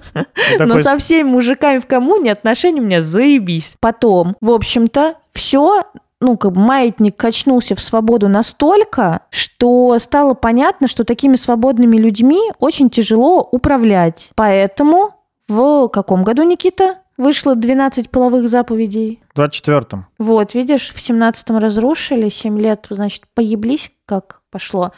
Но 0.58 0.78
со 0.78 0.98
всеми 0.98 1.28
мужиками 1.28 1.78
в 1.78 1.86
коммуне 1.86 2.32
отношения 2.32 2.80
у 2.80 2.84
меня 2.84 3.02
заебись. 3.02 3.76
Потом, 3.78 4.36
в 4.40 4.50
общем-то, 4.50 5.14
все 5.32 5.84
ну, 6.20 6.36
как 6.36 6.52
бы 6.52 6.60
маятник 6.60 7.16
качнулся 7.16 7.74
в 7.74 7.80
свободу 7.80 8.28
настолько, 8.28 9.22
что 9.30 9.98
стало 9.98 10.34
понятно, 10.34 10.86
что 10.86 11.04
такими 11.04 11.36
свободными 11.36 11.96
людьми 11.96 12.52
очень 12.58 12.90
тяжело 12.90 13.48
управлять. 13.50 14.30
Поэтому 14.34 15.14
в 15.48 15.88
каком 15.88 16.22
году, 16.22 16.42
Никита, 16.44 16.98
вышло 17.16 17.56
12 17.56 18.10
половых 18.10 18.48
заповедей? 18.48 19.20
В 19.34 19.40
24-м. 19.40 20.06
Вот, 20.18 20.54
видишь, 20.54 20.92
в 20.92 20.96
17-м 20.96 21.58
разрушили, 21.58 22.28
7 22.28 22.58
лет, 22.60 22.86
значит, 22.90 23.24
поеблись, 23.34 23.90
как 24.06 24.42
пошло. 24.50 24.92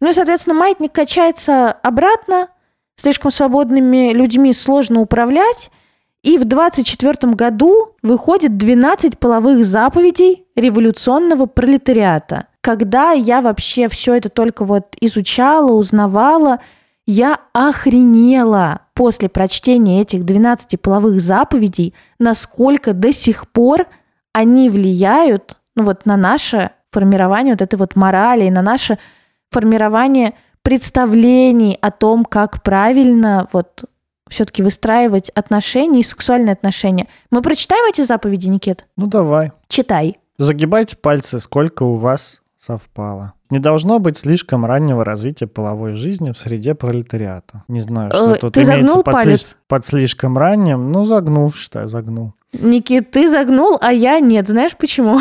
Ну 0.00 0.10
и, 0.10 0.12
соответственно, 0.12 0.54
маятник 0.54 0.92
качается 0.92 1.72
обратно, 1.72 2.48
слишком 2.96 3.30
свободными 3.30 4.12
людьми 4.12 4.52
сложно 4.52 5.00
управлять, 5.00 5.70
и 6.24 6.38
в 6.38 6.46
24 6.46 7.34
году 7.34 7.94
выходит 8.02 8.56
12 8.56 9.18
половых 9.18 9.64
заповедей 9.64 10.46
революционного 10.56 11.44
пролетариата. 11.44 12.46
Когда 12.62 13.12
я 13.12 13.42
вообще 13.42 13.88
все 13.88 14.14
это 14.14 14.30
только 14.30 14.64
вот 14.64 14.96
изучала, 15.00 15.72
узнавала, 15.72 16.60
я 17.06 17.40
охренела 17.52 18.80
после 18.94 19.28
прочтения 19.28 20.00
этих 20.00 20.24
12 20.24 20.80
половых 20.80 21.20
заповедей, 21.20 21.92
насколько 22.18 22.94
до 22.94 23.12
сих 23.12 23.46
пор 23.48 23.86
они 24.32 24.70
влияют 24.70 25.58
ну 25.76 25.84
вот, 25.84 26.06
на 26.06 26.16
наше 26.16 26.70
формирование 26.90 27.52
вот 27.52 27.60
этой 27.60 27.76
вот 27.76 27.96
морали, 27.96 28.48
на 28.48 28.62
наше 28.62 28.98
формирование 29.50 30.34
представлений 30.62 31.76
о 31.82 31.90
том, 31.90 32.24
как 32.24 32.62
правильно 32.62 33.46
вот 33.52 33.84
все-таки 34.28 34.62
выстраивать 34.62 35.30
отношения 35.30 36.00
и 36.00 36.04
сексуальные 36.04 36.52
отношения. 36.52 37.08
Мы 37.30 37.42
прочитаем 37.42 37.84
эти 37.88 38.02
заповеди, 38.02 38.46
Никит? 38.48 38.86
Ну 38.96 39.06
давай. 39.06 39.52
Читай. 39.68 40.18
Загибайте 40.38 40.96
пальцы, 40.96 41.38
сколько 41.40 41.82
у 41.84 41.94
вас 41.96 42.40
совпало. 42.56 43.34
Не 43.50 43.58
должно 43.58 43.98
быть 44.00 44.16
слишком 44.16 44.64
раннего 44.64 45.04
развития 45.04 45.46
половой 45.46 45.92
жизни 45.92 46.32
в 46.32 46.38
среде 46.38 46.74
пролетариата. 46.74 47.62
Не 47.68 47.80
знаю, 47.80 48.10
что 48.10 48.34
Э, 48.34 48.38
тут 48.38 48.54
ты 48.54 48.62
имеется 48.62 49.02
под, 49.02 49.14
палец? 49.14 49.40
сли- 49.42 49.56
под 49.68 49.84
слишком 49.84 50.36
ранним. 50.38 50.90
Ну, 50.90 51.04
загнул, 51.04 51.52
считай, 51.52 51.86
загнул. 51.86 52.32
Никит, 52.52 53.10
ты 53.10 53.28
загнул, 53.28 53.78
а 53.80 53.92
я 53.92 54.18
нет. 54.20 54.48
Знаешь 54.48 54.76
почему? 54.76 55.20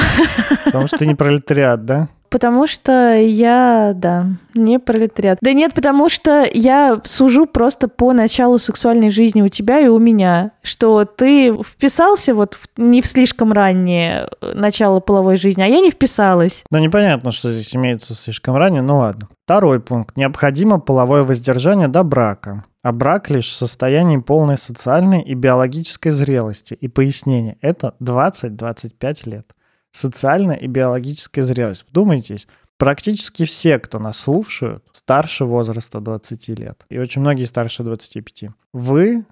Потому 0.65 0.87
что 0.87 0.97
ты 0.97 1.05
не 1.05 1.15
пролетариат, 1.15 1.85
да? 1.85 2.07
Потому 2.33 2.65
что 2.65 3.13
я, 3.15 3.91
да, 3.95 4.25
не 4.55 4.79
пролетариат. 4.79 5.37
Да 5.39 5.53
нет, 5.53 5.75
потому 5.75 6.09
что 6.09 6.43
я 6.51 6.99
сужу 7.05 7.45
просто 7.45 7.87
по 7.87 8.11
началу 8.11 8.57
сексуальной 8.57 9.11
жизни 9.11 9.43
у 9.43 9.49
тебя 9.49 9.79
и 9.79 9.87
у 9.87 9.99
меня, 9.99 10.49
что 10.63 11.05
ты 11.05 11.53
вписался 11.63 12.33
вот 12.33 12.55
в- 12.55 12.67
не 12.77 13.03
в 13.03 13.05
слишком 13.05 13.53
раннее 13.53 14.29
э, 14.41 14.51
начало 14.55 14.99
половой 14.99 15.37
жизни, 15.37 15.61
а 15.61 15.67
я 15.67 15.79
не 15.79 15.91
вписалась. 15.91 16.63
Ну, 16.71 16.79
непонятно, 16.79 17.31
что 17.31 17.51
здесь 17.53 17.75
имеется 17.75 18.15
слишком 18.15 18.55
ранее, 18.55 18.81
ну 18.81 18.97
ладно. 18.97 19.27
Второй 19.45 19.79
пункт. 19.79 20.17
Необходимо 20.17 20.79
половое 20.79 21.21
воздержание 21.21 21.87
до 21.87 22.01
брака. 22.01 22.63
А 22.81 22.91
брак 22.93 23.29
лишь 23.29 23.51
в 23.51 23.55
состоянии 23.55 24.17
полной 24.17 24.57
социальной 24.57 25.21
и 25.21 25.35
биологической 25.35 26.09
зрелости. 26.09 26.73
И 26.73 26.87
пояснение. 26.87 27.57
Это 27.61 27.93
20-25 28.01 29.29
лет. 29.29 29.45
Социальная 29.93 30.55
и 30.55 30.65
биологическая 30.65 31.43
зрелость. 31.43 31.85
Вдумайтесь, 31.87 32.47
практически 32.77 33.45
все, 33.45 33.77
кто 33.77 33.99
нас 33.99 34.17
слушают, 34.17 34.83
старше 34.91 35.45
возраста 35.45 35.99
20 35.99 36.49
лет. 36.59 36.83
И 36.89 36.97
очень 36.97 37.21
многие 37.21 37.45
старше 37.45 37.83
25. 37.83 38.49
Вы 38.73 39.25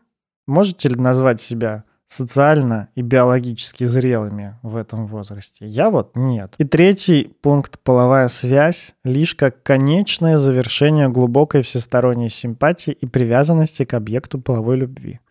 можете 0.47 0.89
ли 0.89 0.95
назвать 0.95 1.41
себя 1.41 1.83
социально 2.05 2.89
и 2.93 3.01
биологически 3.01 3.85
зрелыми 3.85 4.55
в 4.61 4.75
этом 4.75 5.07
возрасте? 5.07 5.65
Я 5.65 5.89
вот 5.89 6.11
нет. 6.15 6.53
И 6.59 6.63
третий 6.63 7.33
пункт– 7.41 7.79
половая 7.83 8.27
связь 8.27 8.93
лишь 9.03 9.33
как 9.33 9.63
конечное 9.63 10.37
завершение 10.37 11.09
глубокой 11.09 11.63
всесторонней 11.63 12.29
симпатии 12.29 12.91
и 12.91 13.07
привязанности 13.07 13.83
к 13.83 13.95
объекту 13.95 14.39
половой 14.39 14.77
любви. 14.77 15.21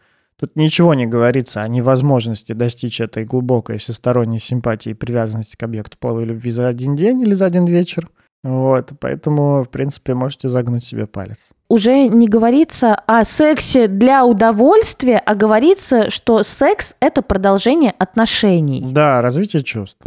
Тут 0.41 0.57
ничего 0.57 0.95
не 0.95 1.05
говорится 1.05 1.61
о 1.61 1.69
невозможности 1.69 2.55
достичь 2.55 2.99
этой 3.03 3.27
глубокой 3.27 3.77
всесторонней 3.77 4.39
симпатии 4.39 4.91
и 4.91 4.95
привязанности 4.95 5.55
к 5.55 5.63
объекту 5.63 5.99
половой 6.01 6.25
любви 6.25 6.51
за 6.51 6.67
один 6.67 6.97
день 6.97 7.21
или 7.21 7.35
за 7.35 7.45
один 7.45 7.67
вечер. 7.67 8.09
Вот, 8.43 8.93
поэтому, 8.99 9.63
в 9.63 9.69
принципе, 9.69 10.15
можете 10.15 10.49
загнуть 10.49 10.83
себе 10.83 11.07
палец. 11.07 11.51
Уже 11.69 12.09
не 12.09 12.27
говорится 12.27 12.95
о 12.95 13.23
сексе 13.27 13.87
для 13.87 14.25
удовольствия, 14.25 15.19
а 15.19 15.35
говорится, 15.35 16.09
что 16.09 16.43
секс– 16.43 16.97
это 17.01 17.21
продолжение 17.21 17.95
отношений. 17.99 18.83
Да, 18.93 19.21
развитие 19.21 19.63
чувств. 19.63 19.99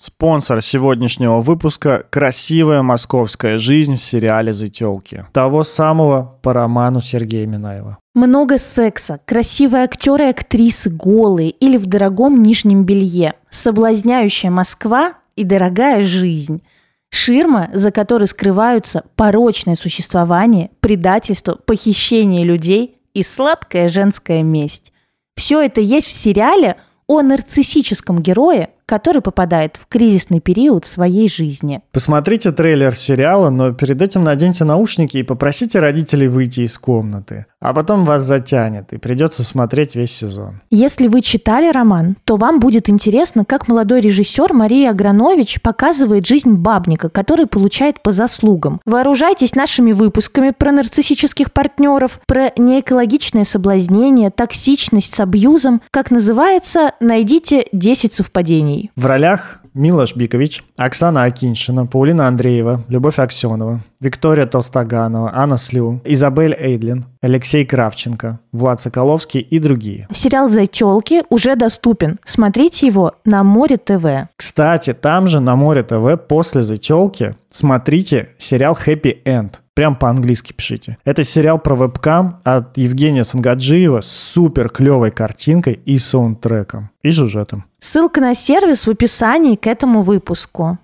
Спонсор 0.00 0.62
сегодняшнего 0.62 1.40
выпуска– 1.40 2.04
красивая 2.10 2.82
московская 2.82 3.58
жизнь 3.58 3.96
в 3.96 4.00
сериале 4.00 4.52
«Зытелки». 4.52 5.26
Того 5.32 5.64
самого 5.64 6.38
по 6.40 6.52
роману 6.52 7.00
Сергея 7.00 7.48
Минаева. 7.48 7.98
Много 8.14 8.58
секса, 8.58 9.18
красивые 9.24 9.82
актеры 9.82 10.26
и 10.26 10.30
актрисы 10.30 10.88
голые 10.88 11.50
или 11.50 11.76
в 11.76 11.86
дорогом 11.86 12.44
нижнем 12.44 12.84
белье, 12.84 13.34
соблазняющая 13.50 14.50
Москва 14.50 15.14
и 15.34 15.42
дорогая 15.42 16.04
жизнь. 16.04 16.62
Ширма, 17.10 17.68
за 17.72 17.90
которой 17.90 18.28
скрываются 18.28 19.02
порочное 19.16 19.74
существование, 19.74 20.70
предательство, 20.78 21.56
похищение 21.56 22.44
людей 22.44 23.00
и 23.14 23.24
сладкая 23.24 23.88
женская 23.88 24.44
месть. 24.44 24.92
Все 25.34 25.60
это 25.60 25.80
есть 25.80 26.06
в 26.06 26.12
сериале 26.12 26.76
о 27.08 27.22
нарциссическом 27.22 28.22
герое, 28.22 28.70
который 28.88 29.20
попадает 29.20 29.76
в 29.76 29.86
кризисный 29.86 30.40
период 30.40 30.86
своей 30.86 31.28
жизни. 31.28 31.82
Посмотрите 31.92 32.52
трейлер 32.52 32.94
сериала, 32.94 33.50
но 33.50 33.72
перед 33.72 34.00
этим 34.00 34.24
наденьте 34.24 34.64
наушники 34.64 35.18
и 35.18 35.22
попросите 35.22 35.78
родителей 35.78 36.26
выйти 36.26 36.60
из 36.60 36.78
комнаты. 36.78 37.44
А 37.60 37.74
потом 37.74 38.04
вас 38.04 38.22
затянет, 38.22 38.92
и 38.92 38.98
придется 38.98 39.42
смотреть 39.42 39.96
весь 39.96 40.14
сезон. 40.14 40.60
Если 40.70 41.08
вы 41.08 41.22
читали 41.22 41.70
роман, 41.72 42.16
то 42.24 42.36
вам 42.36 42.60
будет 42.60 42.88
интересно, 42.88 43.44
как 43.44 43.66
молодой 43.66 44.00
режиссер 44.00 44.52
Мария 44.52 44.90
Агранович 44.90 45.60
показывает 45.60 46.24
жизнь 46.24 46.52
бабника, 46.52 47.08
который 47.08 47.46
получает 47.46 48.00
по 48.02 48.12
заслугам. 48.12 48.80
Вооружайтесь 48.84 49.56
нашими 49.56 49.90
выпусками 49.92 50.50
про 50.50 50.70
нарциссических 50.70 51.52
партнеров, 51.52 52.20
про 52.26 52.52
неэкологичное 52.56 53.44
соблазнение, 53.44 54.30
токсичность 54.30 55.16
с 55.16 55.20
абьюзом. 55.20 55.82
Как 55.90 56.12
называется, 56.12 56.92
найдите 57.00 57.66
10 57.72 58.12
совпадений. 58.12 58.92
В 58.94 59.04
ролях 59.04 59.60
Милош 59.78 60.16
Бикович, 60.16 60.64
Оксана 60.76 61.22
Акиншина, 61.22 61.86
Паулина 61.86 62.26
Андреева, 62.26 62.84
Любовь 62.88 63.20
Аксенова, 63.20 63.80
Виктория 64.00 64.44
Толстоганова, 64.44 65.30
Анна 65.32 65.56
Слю, 65.56 66.00
Изабель 66.04 66.56
Эйдлин, 66.58 67.06
Алексей 67.22 67.64
Кравченко, 67.64 68.40
Влад 68.50 68.80
Соколовский 68.80 69.40
и 69.40 69.60
другие. 69.60 70.08
Сериал 70.12 70.48
«Зайтелки» 70.48 71.22
уже 71.30 71.54
доступен. 71.54 72.18
Смотрите 72.24 72.88
его 72.88 73.12
на 73.24 73.44
Море 73.44 73.76
ТВ. 73.76 74.28
Кстати, 74.36 74.94
там 74.94 75.28
же 75.28 75.38
на 75.38 75.54
Море 75.54 75.84
ТВ 75.84 76.26
после 76.26 76.64
«Зателки» 76.64 77.36
смотрите 77.48 78.30
сериал 78.36 78.76
«Happy 78.84 79.22
End». 79.24 79.60
Прям 79.78 79.94
по-английски 79.94 80.52
пишите. 80.52 80.98
Это 81.04 81.22
сериал 81.22 81.60
про 81.60 81.76
вебкам 81.76 82.40
от 82.42 82.76
Евгения 82.76 83.22
Сангаджиева 83.22 84.00
с 84.00 84.10
супер 84.10 84.70
клевой 84.70 85.12
картинкой 85.12 85.74
и 85.84 85.98
саундтреком, 85.98 86.90
и 87.04 87.12
сюжетом. 87.12 87.64
Ссылка 87.78 88.20
на 88.20 88.34
сервис 88.34 88.88
в 88.88 88.90
описании 88.90 89.54
к 89.54 89.68
этому 89.68 90.02
выпуску. 90.02 90.78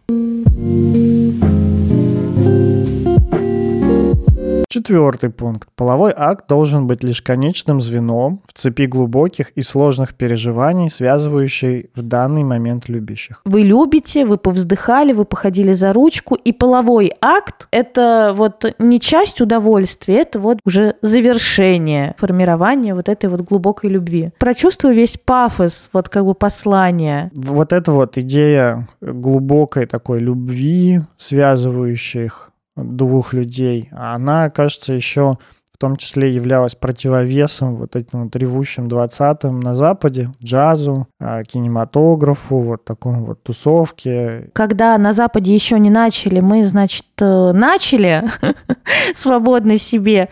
Четвертый 4.74 5.30
пункт. 5.30 5.68
Половой 5.76 6.12
акт 6.16 6.48
должен 6.48 6.88
быть 6.88 7.04
лишь 7.04 7.22
конечным 7.22 7.80
звеном 7.80 8.40
в 8.48 8.52
цепи 8.54 8.86
глубоких 8.86 9.50
и 9.50 9.62
сложных 9.62 10.14
переживаний, 10.14 10.90
связывающей 10.90 11.90
в 11.94 12.02
данный 12.02 12.42
момент 12.42 12.88
любящих. 12.88 13.40
Вы 13.44 13.60
любите, 13.62 14.26
вы 14.26 14.36
повздыхали, 14.36 15.12
вы 15.12 15.26
походили 15.26 15.74
за 15.74 15.92
ручку, 15.92 16.34
и 16.34 16.50
половой 16.50 17.12
акт– 17.20 17.68
это 17.70 18.32
вот 18.34 18.64
не 18.80 18.98
часть 18.98 19.40
удовольствия, 19.40 20.22
это 20.22 20.40
вот 20.40 20.58
уже 20.64 20.96
завершение 21.02 22.16
формирования 22.18 22.96
вот 22.96 23.08
этой 23.08 23.26
вот 23.26 23.42
глубокой 23.42 23.90
любви. 23.90 24.32
Прочувствую 24.40 24.92
весь 24.92 25.16
пафос, 25.16 25.88
вот 25.92 26.08
как 26.08 26.24
бы 26.24 26.34
послания. 26.34 27.30
Вот 27.36 27.72
эта 27.72 27.92
вот 27.92 28.18
идея 28.18 28.88
глубокой 29.00 29.86
такой 29.86 30.18
любви, 30.18 30.98
связывающих 31.16 32.50
двух 32.76 33.32
людей, 33.32 33.88
она, 33.92 34.50
кажется, 34.50 34.92
еще 34.92 35.38
в 35.74 35.78
том 35.78 35.96
числе 35.96 36.32
являлась 36.32 36.76
противовесом 36.76 37.74
вот 37.74 37.96
этим 37.96 38.24
вот 38.24 38.36
ревущим 38.36 38.86
20-м 38.86 39.58
на 39.58 39.74
Западе, 39.74 40.30
джазу, 40.42 41.08
а, 41.20 41.42
кинематографу, 41.42 42.60
вот 42.60 42.84
таком 42.84 43.24
вот 43.24 43.42
тусовке. 43.42 44.50
Когда 44.52 44.96
на 44.98 45.12
Западе 45.12 45.52
еще 45.52 45.80
не 45.80 45.90
начали, 45.90 46.38
мы, 46.38 46.64
значит, 46.64 47.06
э, 47.20 47.52
начали 47.52 48.22
свободно 49.14 49.76
себе. 49.76 50.28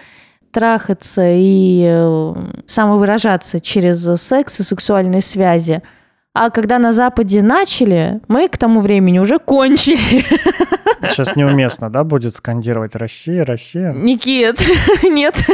трахаться 0.52 1.22
и 1.26 1.82
э, 1.90 2.34
самовыражаться 2.66 3.58
через 3.58 4.04
секс 4.20 4.61
и 4.61 4.62
сексуальные 4.62 5.22
связи. 5.22 5.82
А 6.34 6.48
когда 6.50 6.78
на 6.78 6.92
Западе 6.92 7.42
начали, 7.42 8.20
мы 8.26 8.48
к 8.48 8.56
тому 8.56 8.80
времени 8.80 9.18
уже 9.18 9.38
кончили. 9.38 10.24
Сейчас 11.10 11.36
неуместно, 11.36 11.90
да, 11.90 12.04
будет 12.04 12.34
скандировать 12.34 12.96
«Россия, 12.96 13.44
Россия»? 13.44 13.92
Никит, 13.92 14.64
нет. 15.02 15.44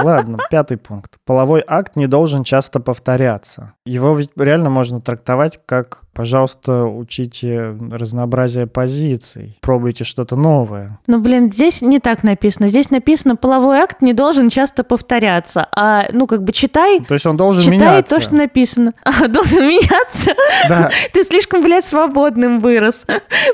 Ладно, 0.00 0.38
пятый 0.50 0.76
пункт. 0.76 1.16
Половой 1.24 1.62
акт 1.66 1.96
не 1.96 2.06
должен 2.06 2.44
часто 2.44 2.80
повторяться. 2.80 3.74
Его 3.84 4.14
ведь 4.14 4.30
реально 4.36 4.70
можно 4.70 5.00
трактовать 5.00 5.58
как 5.66 6.02
«пожалуйста, 6.12 6.84
учите 6.84 7.76
разнообразие 7.90 8.66
позиций, 8.66 9.58
пробуйте 9.60 10.04
что-то 10.04 10.36
новое». 10.36 11.00
Ну, 11.06 11.20
блин, 11.20 11.50
здесь 11.50 11.82
не 11.82 11.98
так 11.98 12.22
написано. 12.22 12.68
Здесь 12.68 12.90
написано 12.90 13.36
«половой 13.36 13.78
акт 13.78 14.02
не 14.02 14.12
должен 14.12 14.48
часто 14.48 14.84
повторяться». 14.84 15.66
А, 15.76 16.06
ну, 16.12 16.26
как 16.26 16.44
бы 16.44 16.52
читай... 16.52 17.00
То 17.00 17.14
есть 17.14 17.26
он 17.26 17.36
должен 17.36 17.62
читай 17.62 17.78
меняться. 17.78 18.16
то, 18.16 18.20
что 18.22 18.34
написано. 18.34 18.94
А, 19.04 19.28
должен 19.28 19.64
меняться? 19.68 20.32
Да. 20.68 20.90
Ты 21.12 21.24
слишком, 21.24 21.60
блядь, 21.62 21.84
свободным 21.84 22.60
вырос. 22.60 23.04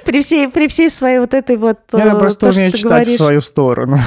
При 0.04 0.20
всей, 0.20 0.48
при 0.48 0.68
всей 0.68 0.90
своей 0.90 1.18
вот 1.18 1.34
этой 1.34 1.56
вот... 1.56 1.78
Я 1.92 2.12
э, 2.12 2.18
просто 2.18 2.46
то, 2.46 2.52
умею 2.54 2.70
читать 2.70 2.90
говоришь. 2.90 3.14
в 3.14 3.16
свою 3.16 3.40
сторону. 3.40 3.98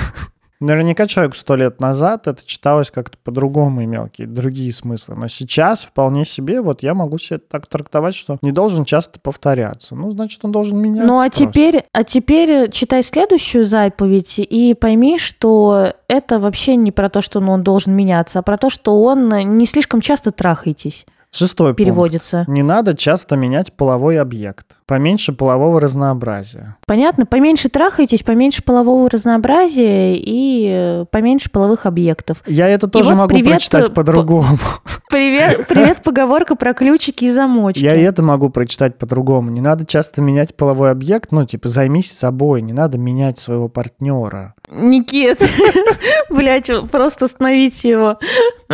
Наверняка 0.62 1.08
человек 1.08 1.36
сто 1.36 1.56
лет 1.56 1.80
назад 1.80 2.28
это 2.28 2.46
читалось 2.46 2.92
как-то 2.92 3.18
по-другому, 3.24 3.84
имел 3.84 4.04
какие-то 4.04 4.34
другие 4.34 4.72
смыслы. 4.72 5.16
Но 5.16 5.28
сейчас 5.28 5.84
вполне 5.84 6.24
себе, 6.24 6.62
вот 6.62 6.84
я 6.84 6.94
могу 6.94 7.18
себе 7.18 7.40
так 7.40 7.66
трактовать, 7.66 8.14
что 8.14 8.38
не 8.44 8.52
должен 8.52 8.86
часто 8.86 9.20
повторяться. 9.20 9.96
Ну, 9.96 10.12
значит, 10.12 10.46
он 10.46 10.52
должен 10.52 10.78
меняться. 10.78 11.08
Ну, 11.08 11.16
а 11.16 11.24
просто. 11.24 11.48
теперь, 11.48 11.84
а 11.92 12.04
теперь 12.04 12.70
читай 12.70 13.02
следующую 13.02 13.66
заповедь 13.66 14.36
и 14.38 14.76
пойми, 14.76 15.18
что 15.18 15.94
это 16.08 16.40
вообще 16.40 16.76
не 16.76 16.92
про 16.92 17.10
то, 17.10 17.22
что 17.22 17.40
ну, 17.40 17.54
он 17.54 17.64
должен 17.64 17.94
меняться, 17.94 18.40
а 18.40 18.42
про 18.44 18.58
то, 18.58 18.70
что 18.70 19.02
он 19.02 19.30
не 19.58 19.66
слишком 19.66 20.00
часто 20.00 20.32
трахайтесь, 20.32 21.08
Шестой 21.34 21.70
пункт. 21.70 21.78
переводится. 21.78 22.44
Не 22.48 22.62
надо 22.62 22.96
часто 22.96 23.38
менять 23.38 23.72
половой 23.74 24.20
объект. 24.20 24.78
Поменьше 24.86 25.32
полового 25.32 25.80
разнообразия. 25.80 26.76
Понятно? 26.86 27.26
Поменьше 27.26 27.70
трахайтесь, 27.70 28.22
поменьше 28.22 28.62
полового 28.62 29.10
разнообразия 29.10 30.18
и 30.18 30.68
э, 30.70 31.06
поменьше 31.10 31.50
половых 31.50 31.86
объектов. 31.86 32.44
Я 32.46 32.68
это 32.68 32.88
тоже 32.88 33.12
вот 33.12 33.16
могу 33.16 33.34
привет, 33.36 33.52
прочитать 33.54 33.88
э, 33.88 33.92
по-другому. 33.92 34.60
Привет, 35.10 35.68
привет, 35.68 36.04
поговорка 36.04 36.56
про 36.56 36.74
ключики 36.74 37.26
и 37.26 37.32
замочки. 37.32 37.80
Я 37.82 37.98
это 37.98 38.24
могу 38.24 38.50
прочитать 38.50 38.98
по-другому. 38.98 39.52
Не 39.52 39.60
надо 39.60 39.86
часто 39.86 40.22
менять 40.22 40.56
половой 40.56 40.90
объект. 40.90 41.34
Ну, 41.34 41.46
типа, 41.46 41.68
займись 41.68 42.18
собой. 42.18 42.62
Не 42.62 42.72
надо 42.72 42.98
менять 42.98 43.38
своего 43.38 43.68
партнера. 43.68 44.56
Никит, 44.72 45.46
блядь, 46.30 46.72
просто 46.90 47.26
остановите 47.26 47.90
его. 47.90 48.20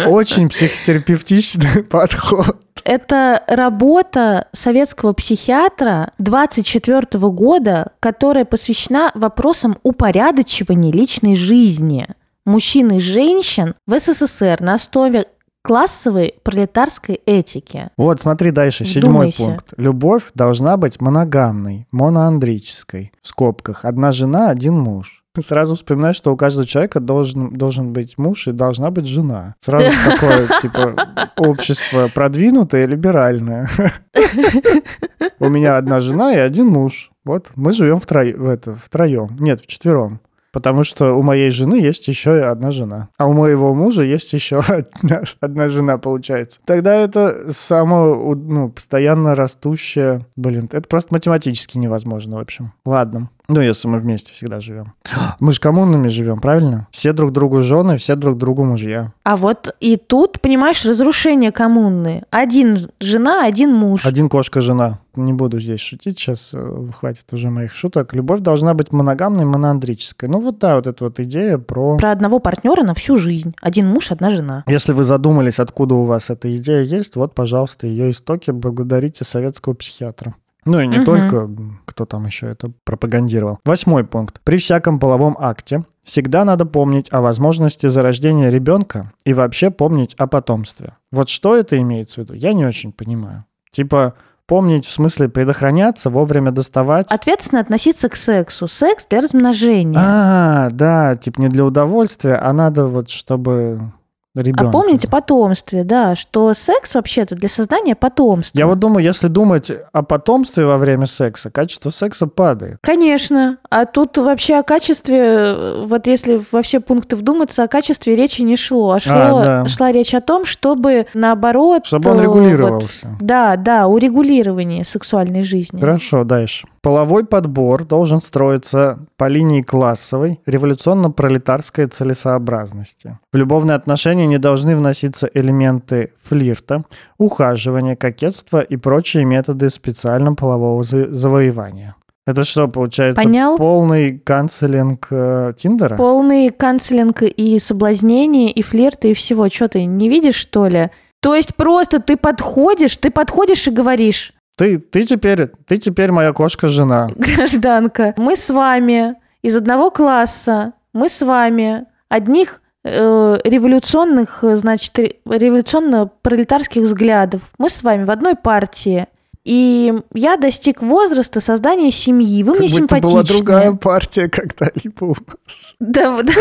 Очень 0.05 0.49
психотерапевтичный 0.49 1.83
подход. 1.89 2.57
Это 2.83 3.43
работа 3.47 4.47
советского 4.53 5.13
психиатра 5.13 6.13
24 6.19 7.01
года, 7.29 7.91
которая 7.99 8.45
посвящена 8.45 9.11
вопросам 9.13 9.77
упорядочивания 9.83 10.91
личной 10.91 11.35
жизни 11.35 12.07
мужчин 12.47 12.91
и 12.91 12.99
женщин 12.99 13.75
в 13.85 13.99
СССР 13.99 14.61
на 14.61 14.75
основе 14.75 15.27
классовой 15.61 16.35
пролетарской 16.43 17.15
этики. 17.25 17.89
Вот, 17.97 18.21
смотри 18.21 18.51
дальше, 18.51 18.85
седьмой 18.85 19.11
Вдумайся. 19.11 19.43
пункт. 19.43 19.73
Любовь 19.75 20.23
должна 20.33 20.77
быть 20.77 21.01
моногамной, 21.01 21.87
моноандрической. 21.91 23.11
В 23.21 23.27
скобках. 23.27 23.83
Одна 23.83 24.13
жена, 24.13 24.49
один 24.49 24.79
муж. 24.79 25.25
Сразу 25.41 25.75
вспоминаю, 25.75 26.13
что 26.13 26.31
у 26.31 26.37
каждого 26.37 26.65
человека 26.65 26.99
должен, 26.99 27.53
должен 27.53 27.93
быть 27.93 28.17
муж 28.17 28.47
и 28.47 28.51
должна 28.51 28.91
быть 28.91 29.05
жена. 29.05 29.55
Сразу 29.59 29.91
такое, 30.05 30.47
типа, 30.61 30.95
общество 31.37 32.09
продвинутое, 32.13 32.85
либеральное. 32.85 33.69
У 35.39 35.49
меня 35.49 35.77
одна 35.77 36.01
жена 36.01 36.33
и 36.33 36.37
один 36.37 36.67
муж. 36.67 37.11
Вот, 37.23 37.51
мы 37.55 37.73
живем 37.73 37.99
втроем. 37.99 39.35
Нет, 39.39 39.61
вчетвером. 39.61 40.21
Потому 40.57 40.83
что 40.83 41.13
у 41.13 41.21
моей 41.21 41.51
жены 41.51 41.75
есть 41.75 42.07
еще 42.07 42.37
и 42.37 42.41
одна 42.41 42.71
жена. 42.71 43.09
А 43.17 43.27
у 43.27 43.33
моего 43.33 43.75
мужа 43.75 44.01
есть 44.01 44.33
еще 44.33 44.59
одна, 44.67 45.21
одна 45.39 45.69
жена, 45.69 45.97
получается. 45.97 46.59
Тогда 46.65 46.95
это 46.95 47.51
само, 47.51 48.33
ну, 48.33 48.69
постоянно 48.69 49.35
растущее... 49.35 50.25
Блин, 50.35 50.67
это 50.71 50.87
просто 50.87 51.13
математически 51.13 51.77
невозможно, 51.77 52.37
в 52.37 52.39
общем. 52.39 52.73
Ладно. 52.85 53.29
Ну, 53.49 53.61
если 53.61 53.87
мы 53.87 53.99
вместе 53.99 54.33
всегда 54.33 54.59
живем. 54.59 54.93
Мы 55.39 55.53
же 55.53 55.59
коммунами 55.61 56.09
живем, 56.09 56.41
правильно? 56.41 56.87
Все 56.91 57.13
друг 57.13 57.31
другу 57.31 57.61
жены, 57.61 57.97
все 57.97 58.15
друг 58.15 58.37
другу 58.37 58.65
мужья. 58.65 59.13
А 59.23 59.37
вот 59.37 59.73
и 59.79 59.95
тут, 59.95 60.41
понимаешь, 60.41 60.83
разрушение 60.83 61.51
коммуны. 61.51 62.23
Один 62.29 62.77
жена, 62.99 63.45
один 63.45 63.73
муж. 63.73 64.05
Один 64.05 64.27
кошка-жена. 64.27 64.99
Не 65.15 65.33
буду 65.33 65.59
здесь 65.59 65.79
шутить, 65.79 66.19
сейчас 66.19 66.51
э, 66.53 66.87
хватит 66.99 67.25
уже 67.31 67.49
моих 67.49 67.73
шуток. 67.73 68.13
Любовь 68.13 68.41
должна 68.41 68.73
быть 68.73 68.91
моногамной, 68.91 69.45
моноандрической. 69.45 70.29
Ну 70.29 70.39
вот 70.39 70.59
да, 70.59 70.75
вот 70.75 70.85
эта 70.85 71.05
вот 71.05 71.19
идея 71.19 71.57
про... 71.57 71.97
Про 71.97 72.11
одного 72.11 72.39
партнера 72.39 72.83
на 72.83 72.93
всю 72.93 73.15
жизнь. 73.15 73.55
Один 73.61 73.87
муж, 73.87 74.11
одна 74.11 74.29
жена. 74.29 74.63
Если 74.67 74.93
вы 74.93 75.03
задумались, 75.03 75.59
откуда 75.59 75.95
у 75.95 76.05
вас 76.05 76.29
эта 76.29 76.55
идея 76.55 76.83
есть, 76.83 77.15
вот, 77.15 77.33
пожалуйста, 77.33 77.87
ее 77.87 78.11
истоки 78.11 78.51
благодарите 78.51 79.25
советского 79.25 79.73
психиатра. 79.73 80.35
Ну 80.67 80.79
и 80.81 80.87
не 80.87 80.97
Мгм. 80.97 81.05
только, 81.05 81.49
кто 81.85 82.05
там 82.05 82.25
еще 82.25 82.47
это 82.47 82.71
пропагандировал. 82.83 83.59
Восьмой 83.65 84.03
пункт. 84.03 84.41
При 84.43 84.57
всяком 84.57 84.99
половом 84.99 85.35
акте 85.39 85.83
всегда 86.03 86.45
надо 86.45 86.65
помнить 86.65 87.07
о 87.11 87.21
возможности 87.21 87.87
зарождения 87.87 88.49
ребенка 88.49 89.11
и 89.25 89.33
вообще 89.33 89.71
помнить 89.71 90.13
о 90.15 90.27
потомстве. 90.27 90.93
Вот 91.11 91.29
что 91.29 91.55
это 91.55 91.77
имеется 91.79 92.21
в 92.21 92.23
виду, 92.25 92.33
я 92.33 92.53
не 92.53 92.65
очень 92.65 92.91
понимаю. 92.91 93.45
Типа 93.71 94.13
помнить 94.45 94.85
в 94.85 94.91
смысле 94.91 95.27
предохраняться, 95.29 96.09
вовремя 96.09 96.51
доставать. 96.51 97.07
Ответственно 97.11 97.59
относиться 97.61 98.07
к 98.09 98.15
сексу. 98.15 98.67
Секс 98.67 99.05
для 99.09 99.19
размножения. 99.21 99.97
А, 99.99 100.69
да, 100.71 101.15
типа 101.17 101.41
не 101.41 101.49
для 101.49 101.65
удовольствия, 101.65 102.35
а 102.35 102.53
надо 102.53 102.85
вот 102.87 103.09
чтобы 103.09 103.91
ребенка. 104.41 104.69
А 104.69 104.71
помните 104.71 105.07
потомстве, 105.07 105.83
да, 105.83 106.15
что 106.15 106.53
секс 106.53 106.95
вообще-то 106.95 107.35
для 107.35 107.49
создания 107.49 107.95
потомства. 107.95 108.57
Я 108.57 108.67
вот 108.67 108.79
думаю, 108.79 109.03
если 109.03 109.27
думать 109.27 109.71
о 109.91 110.03
потомстве 110.03 110.65
во 110.65 110.77
время 110.77 111.05
секса, 111.05 111.49
качество 111.49 111.89
секса 111.89 112.27
падает. 112.27 112.77
Конечно. 112.81 113.57
А 113.69 113.85
тут 113.85 114.17
вообще 114.17 114.55
о 114.55 114.63
качестве, 114.63 115.17
э, 115.19 115.85
вот 115.85 116.07
если 116.07 116.41
во 116.51 116.61
все 116.61 116.79
пункты 116.79 117.15
вдуматься, 117.15 117.63
о 117.63 117.67
качестве 117.67 118.15
речи 118.15 118.41
не 118.41 118.55
шло. 118.55 118.91
А, 118.91 118.99
шло, 118.99 119.41
да. 119.41 119.65
шла 119.67 119.91
речь 119.91 120.13
о 120.13 120.21
том, 120.21 120.45
чтобы 120.45 121.07
наоборот... 121.13 121.85
Чтобы 121.85 122.11
он 122.11 122.19
э, 122.19 122.23
регулировался. 122.23 123.07
вот, 123.07 123.17
да, 123.19 123.55
да, 123.55 123.87
урегулирование 123.87 124.85
сексуальной 124.85 125.43
жизни. 125.43 125.79
Хорошо, 125.79 126.23
дальше. 126.23 126.67
Половой 126.87 127.25
подбор 127.25 127.83
должен 127.83 128.21
строиться 128.21 128.99
по 129.17 129.27
линии 129.27 129.61
классовой, 129.61 130.39
революционно-пролетарской 130.45 131.87
целесообразности. 131.87 133.19
В 133.33 133.35
любовные 133.35 133.75
отношения 133.75 134.25
не 134.25 134.37
должны 134.37 134.73
вноситься 134.73 135.29
элементы 135.33 136.13
флирта, 136.23 136.85
ухаживания, 137.17 137.97
кокетства 137.97 138.61
и 138.61 138.77
прочие 138.77 139.25
методы 139.25 139.69
специально 139.69 140.33
полового 140.33 140.81
за- 140.81 141.13
завоевания. 141.13 141.97
Это 142.25 142.45
что, 142.45 142.69
получается, 142.69 143.21
Понял? 143.21 143.57
полный 143.57 144.17
канцелинг 144.19 145.07
э, 145.11 145.53
Тиндера? 145.57 145.97
Полный 145.97 146.47
канцелинг 146.51 147.21
и 147.21 147.59
соблазнение, 147.59 148.49
и 148.49 148.61
флирты, 148.61 149.11
и 149.11 149.13
всего. 149.13 149.49
Что 149.49 149.67
ты 149.67 149.83
не 149.83 150.07
видишь, 150.07 150.35
что 150.35 150.67
ли? 150.67 150.89
То 151.19 151.35
есть 151.35 151.53
просто 151.57 151.99
ты 151.99 152.15
подходишь, 152.15 152.95
ты 152.95 153.09
подходишь 153.09 153.67
и 153.67 153.71
говоришь, 153.71 154.33
Ты, 154.57 154.79
ты, 154.79 155.03
теперь, 155.03 155.47
ты 155.67 155.77
теперь 155.77 156.11
моя 156.11 156.33
кошка-жена. 156.33 157.09
гражданка, 157.15 158.15
мы 158.17 158.35
с 158.35 158.49
вами 158.49 159.15
из 159.43 159.55
одного 159.55 159.91
класса, 159.91 160.73
мы 160.93 161.09
с 161.09 161.21
вами 161.21 161.85
одних 162.09 162.61
э, 162.83 163.37
революционных, 163.43 164.43
э, 164.43 164.55
значит, 164.55 164.97
ре- 164.97 165.17
революционно-пролетарских 165.25 166.81
взглядов. 166.81 167.41
Мы 167.59 167.69
с 167.69 167.83
вами 167.83 168.03
в 168.03 168.11
одной 168.11 168.35
партии. 168.35 169.05
И 169.47 169.93
я 170.13 170.35
достиг 170.35 170.81
возраста 170.81 171.39
создания 171.39 171.89
семьи. 171.89 172.43
Вы 172.43 172.55
мне 172.55 172.67
Как 172.67 172.81
будто 172.81 172.95
симпатичны. 172.95 173.09
была 173.09 173.23
другая 173.23 173.71
партия 173.71 174.27
когда-либо 174.27 175.05
у 175.05 175.15
нас. 175.25 175.75
Да, 175.79 176.21
да. 176.21 176.33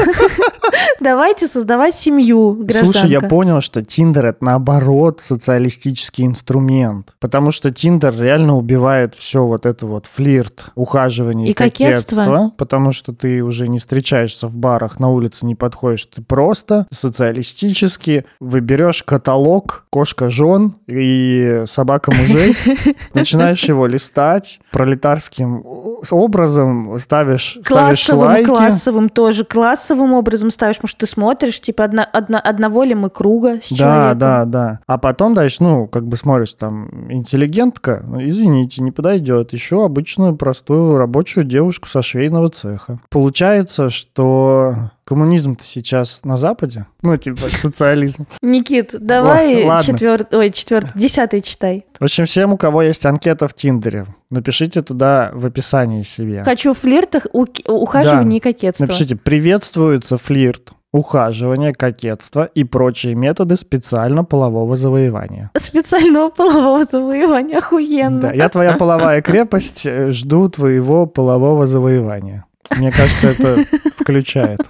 Давайте 0.99 1.47
создавать 1.47 1.95
семью, 1.95 2.55
гражданка. 2.55 2.99
Слушай, 2.99 3.11
я 3.11 3.21
понял, 3.21 3.61
что 3.61 3.85
Тиндер 3.85 4.27
это 4.27 4.45
наоборот 4.45 5.21
социалистический 5.21 6.27
инструмент. 6.27 7.15
Потому 7.21 7.53
что 7.53 7.71
Тиндер 7.71 8.13
реально 8.19 8.57
убивает 8.57 9.15
все 9.15 9.47
вот 9.47 9.67
это 9.67 9.87
вот 9.87 10.07
флирт, 10.07 10.67
ухаживание 10.75 11.47
И 11.47 11.51
и, 11.53 11.55
кокетство. 11.55 12.17
кокетство. 12.17 12.53
Потому 12.57 12.91
что 12.91 13.13
ты 13.13 13.41
уже 13.45 13.69
не 13.69 13.79
встречаешься 13.79 14.49
в 14.49 14.57
барах, 14.57 14.99
на 14.99 15.11
улице 15.11 15.47
не 15.47 15.55
подходишь. 15.55 16.07
Ты 16.07 16.23
просто 16.23 16.89
социалистически 16.91 18.25
выберешь 18.41 19.05
каталог 19.05 19.85
кошка 19.91 20.29
жен 20.29 20.75
и 20.89 21.63
собака 21.67 22.13
мужей 22.13 22.57
начинаешь 23.15 23.63
его 23.65 23.87
листать 23.87 24.61
пролетарским 24.73 25.63
образом, 26.11 26.99
ставишь, 26.99 27.59
ставишь 27.65 27.67
Классовым, 28.07 28.27
лайки. 28.27 28.47
классовым 28.49 29.09
тоже. 29.09 29.45
Классовым 29.45 30.13
образом 30.13 30.51
ставишь, 30.51 30.77
потому 30.77 30.89
что 30.89 31.01
ты 31.01 31.07
смотришь, 31.07 31.61
типа, 31.61 31.85
одна, 31.85 32.05
одна- 32.05 32.41
одного 32.41 32.83
ли 32.85 32.95
мы 32.95 33.11
круга 33.11 33.59
с 33.63 33.71
Да, 33.71 33.77
человеком. 33.77 34.19
да, 34.19 34.45
да. 34.45 34.81
А 34.87 34.99
потом 34.99 35.35
дальше, 35.35 35.63
ну, 35.63 35.87
как 35.87 36.07
бы 36.07 36.17
смотришь, 36.17 36.53
там, 36.55 37.11
интеллигентка, 37.11 38.03
ну, 38.07 38.21
извините, 38.23 38.83
не 38.83 38.91
подойдет. 38.91 39.53
Еще 39.53 39.85
обычную 39.85 40.37
простую 40.37 40.99
рабочую 40.99 41.45
девушку 41.45 41.89
со 41.89 42.03
швейного 42.03 42.51
цеха. 42.51 42.99
Получается, 43.11 43.91
что 43.91 44.91
коммунизм-то 45.07 45.65
сейчас 45.65 46.21
на 46.25 46.37
Западе, 46.37 46.87
ну, 47.03 47.17
типа 47.17 47.49
социализм. 47.51 48.27
Никит, 48.43 48.95
давай 48.99 49.63
четвертый, 49.83 50.39
ой, 50.39 50.51
четвертый, 50.51 50.91
десятый 50.99 51.41
читай. 51.41 51.85
В 52.01 52.05
общем, 52.05 52.25
всем, 52.27 52.53
у 52.53 52.57
кого 52.57 52.83
есть 52.83 53.07
анкета 53.07 53.47
в 53.47 53.55
Тиндере, 53.55 54.07
напишите 54.31 54.83
туда 54.83 55.31
в 55.33 55.47
описании 55.47 56.03
себе. 56.03 56.43
Хочу 56.43 56.75
в 56.75 56.79
флиртах, 56.79 57.27
у- 57.33 57.47
ухаживание 57.69 58.39
и 58.39 58.41
кокетство. 58.41 58.85
Напишите 58.85 59.15
«Приветствуется 59.15 60.17
флирт, 60.17 60.73
ухаживание, 60.93 61.73
кокетство 61.73 62.45
и 62.45 62.65
прочие 62.65 63.15
методы 63.15 63.57
специально 63.57 64.25
полового 64.25 64.75
завоевания». 64.75 65.51
Специального 65.57 66.31
полового 66.31 66.85
завоевания, 66.85 67.59
охуенно. 67.59 68.23
Да, 68.23 68.33
я 68.33 68.49
твоя 68.49 68.73
половая 68.77 69.23
крепость, 69.23 69.87
э, 69.87 70.11
жду 70.11 70.49
твоего 70.49 71.07
полового 71.07 71.67
завоевания. 71.67 72.45
Мне 72.77 72.91
кажется, 72.93 73.29
это 73.29 73.65
включает. 73.97 74.61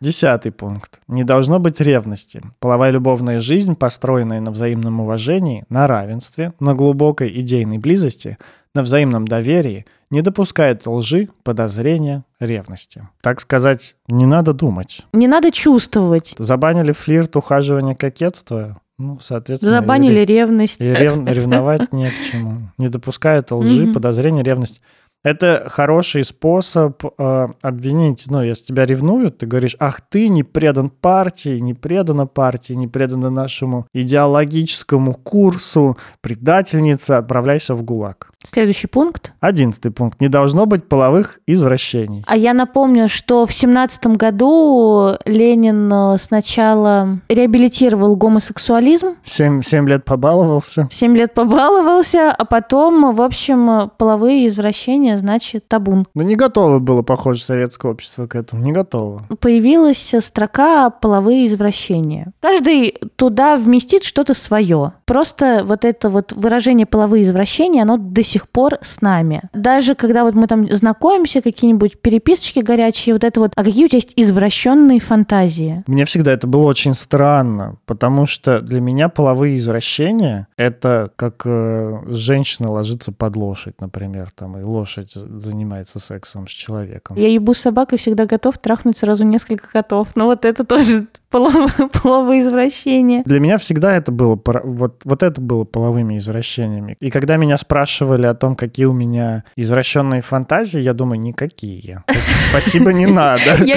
Десятый 0.00 0.50
пункт. 0.50 1.00
Не 1.06 1.22
должно 1.22 1.60
быть 1.60 1.80
ревности. 1.80 2.42
Половая 2.58 2.90
любовная 2.90 3.40
жизнь, 3.40 3.76
построенная 3.76 4.40
на 4.40 4.50
взаимном 4.50 5.00
уважении, 5.00 5.64
на 5.68 5.86
равенстве, 5.86 6.52
на 6.58 6.74
глубокой 6.74 7.28
идейной 7.40 7.78
близости, 7.78 8.36
на 8.74 8.82
взаимном 8.82 9.28
доверии, 9.28 9.86
не 10.10 10.20
допускает 10.22 10.86
лжи, 10.88 11.28
подозрения, 11.44 12.24
ревности. 12.40 13.06
Так 13.22 13.40
сказать, 13.40 13.94
не 14.08 14.26
надо 14.26 14.52
думать. 14.52 15.02
Не 15.12 15.28
надо 15.28 15.52
чувствовать. 15.52 16.34
Забанили 16.36 16.90
флирт, 16.90 17.36
ухаживание, 17.36 17.94
кокетство. 17.94 18.78
Ну, 18.98 19.18
соответственно, 19.20 19.70
и 19.70 19.80
Забанили 19.80 20.20
ревность. 20.20 20.80
и 20.80 20.84
рев- 20.92 21.26
ревновать 21.28 21.92
не 21.92 22.08
к 22.10 22.20
чему. 22.30 22.58
Не 22.76 22.88
допускает 22.88 23.52
лжи, 23.52 23.86
подозрения, 23.92 24.42
ревность. 24.42 24.80
Это 25.24 25.66
хороший 25.68 26.24
способ 26.24 27.04
э, 27.04 27.48
обвинить, 27.62 28.24
ну, 28.28 28.42
если 28.42 28.64
тебя 28.64 28.84
ревнуют, 28.84 29.38
ты 29.38 29.46
говоришь, 29.46 29.76
ах, 29.78 30.00
ты 30.00 30.28
не 30.28 30.42
предан 30.42 30.88
партии, 30.88 31.58
не 31.58 31.74
предана 31.74 32.26
партии, 32.26 32.72
не 32.72 32.88
предана 32.88 33.30
нашему 33.30 33.86
идеологическому 33.94 35.14
курсу, 35.14 35.96
предательница, 36.22 37.18
отправляйся 37.18 37.74
в 37.74 37.84
ГУЛАГ. 37.84 38.31
Следующий 38.44 38.86
пункт. 38.86 39.32
Одиннадцатый 39.40 39.90
пункт. 39.92 40.20
Не 40.20 40.28
должно 40.28 40.66
быть 40.66 40.88
половых 40.88 41.38
извращений. 41.46 42.24
А 42.26 42.36
я 42.36 42.54
напомню, 42.54 43.08
что 43.08 43.46
в 43.46 43.52
семнадцатом 43.52 44.14
году 44.14 45.16
Ленин 45.24 45.90
э, 45.92 46.18
сначала 46.18 47.20
реабилитировал 47.28 48.16
гомосексуализм, 48.16 49.16
Семь, 49.22 49.62
семь 49.62 49.88
лет 49.88 50.04
побаловался. 50.04 50.88
семь 50.90 51.16
лет 51.16 51.34
побаловался, 51.34 52.30
а 52.32 52.44
потом, 52.44 53.14
в 53.14 53.22
общем, 53.22 53.90
половые 53.96 54.46
извращения, 54.48 55.16
значит, 55.16 55.68
табун. 55.68 56.06
Но 56.14 56.22
не 56.22 56.34
готово 56.34 56.78
было, 56.78 57.02
похоже, 57.02 57.42
советское 57.42 57.92
общество 57.92 58.26
к 58.26 58.34
этому. 58.34 58.62
Не 58.62 58.72
готово. 58.72 59.22
Появилась 59.40 60.14
строка 60.20 60.90
«половые 60.90 61.46
извращения». 61.46 62.32
Каждый 62.40 62.96
туда 63.16 63.56
вместит 63.56 64.02
что-то 64.04 64.34
свое. 64.34 64.94
Просто 65.04 65.62
вот 65.64 65.84
это 65.84 66.10
вот 66.10 66.32
выражение 66.32 66.86
«половые 66.86 67.24
извращения», 67.24 67.82
оно 67.82 67.96
до 67.98 68.22
сих 68.22 68.31
пор 68.48 68.78
с 68.82 69.00
нами. 69.00 69.42
Даже 69.52 69.94
когда 69.94 70.24
вот 70.24 70.34
мы 70.34 70.46
там 70.46 70.70
знакомимся, 70.72 71.40
какие-нибудь 71.40 72.00
переписочки 72.00 72.60
горячие, 72.60 73.14
вот 73.14 73.24
это 73.24 73.40
вот, 73.40 73.52
а 73.54 73.64
какие 73.64 73.84
у 73.84 73.88
тебя 73.88 73.98
есть 73.98 74.12
извращенные 74.16 75.00
фантазии? 75.00 75.84
Мне 75.86 76.04
всегда 76.04 76.32
это 76.32 76.46
было 76.46 76.66
очень 76.66 76.94
странно, 76.94 77.76
потому 77.86 78.26
что 78.26 78.60
для 78.60 78.80
меня 78.80 79.08
половые 79.08 79.56
извращения— 79.56 80.48
это 80.56 81.10
как 81.16 81.42
э, 81.44 81.98
женщина 82.08 82.70
ложится 82.70 83.12
под 83.12 83.36
лошадь, 83.36 83.80
например, 83.80 84.30
там, 84.30 84.58
и 84.58 84.62
лошадь 84.62 85.12
занимается 85.12 85.98
сексом 85.98 86.46
с 86.48 86.50
человеком. 86.50 87.16
Я 87.16 87.28
ебу 87.28 87.54
собак 87.54 87.92
и 87.92 87.96
всегда 87.96 88.26
готов 88.26 88.58
трахнуть 88.58 88.98
сразу 88.98 89.24
несколько 89.24 89.68
котов. 89.68 90.08
Но 90.14 90.26
вот 90.26 90.44
это 90.44 90.64
тоже 90.64 91.06
половые, 92.02 92.42
извращения. 92.42 93.22
Для 93.24 93.40
меня 93.40 93.58
всегда 93.58 93.96
это 93.96 94.12
было, 94.12 94.38
вот, 94.64 95.00
вот 95.04 95.22
это 95.22 95.40
было 95.40 95.64
половыми 95.64 96.18
извращениями. 96.18 96.96
И 97.00 97.10
когда 97.10 97.36
меня 97.36 97.56
спрашивали 97.56 98.26
о 98.26 98.34
том, 98.34 98.54
какие 98.54 98.86
у 98.86 98.92
меня 98.92 99.44
извращенные 99.56 100.20
фантазии, 100.20 100.80
я 100.80 100.92
думаю, 100.92 101.20
никакие. 101.20 102.04
Спасибо, 102.50 102.92
не 102.92 103.06
надо. 103.06 103.42
Я 103.64 103.76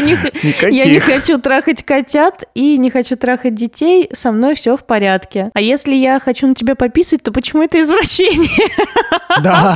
не, 0.85 0.99
хочу 0.99 1.39
трахать 1.39 1.83
котят 1.83 2.43
и 2.53 2.77
не 2.77 2.89
хочу 2.89 3.15
трахать 3.15 3.55
детей, 3.55 4.09
со 4.13 4.31
мной 4.31 4.55
все 4.55 4.75
в 4.75 4.83
порядке. 4.83 5.51
А 5.53 5.61
если 5.61 5.93
я 5.95 6.19
хочу 6.19 6.47
на 6.47 6.55
тебя 6.55 6.75
пописать, 6.75 7.23
то 7.23 7.31
почему 7.31 7.63
это 7.63 7.81
извращение? 7.81 8.49
Да. 9.41 9.75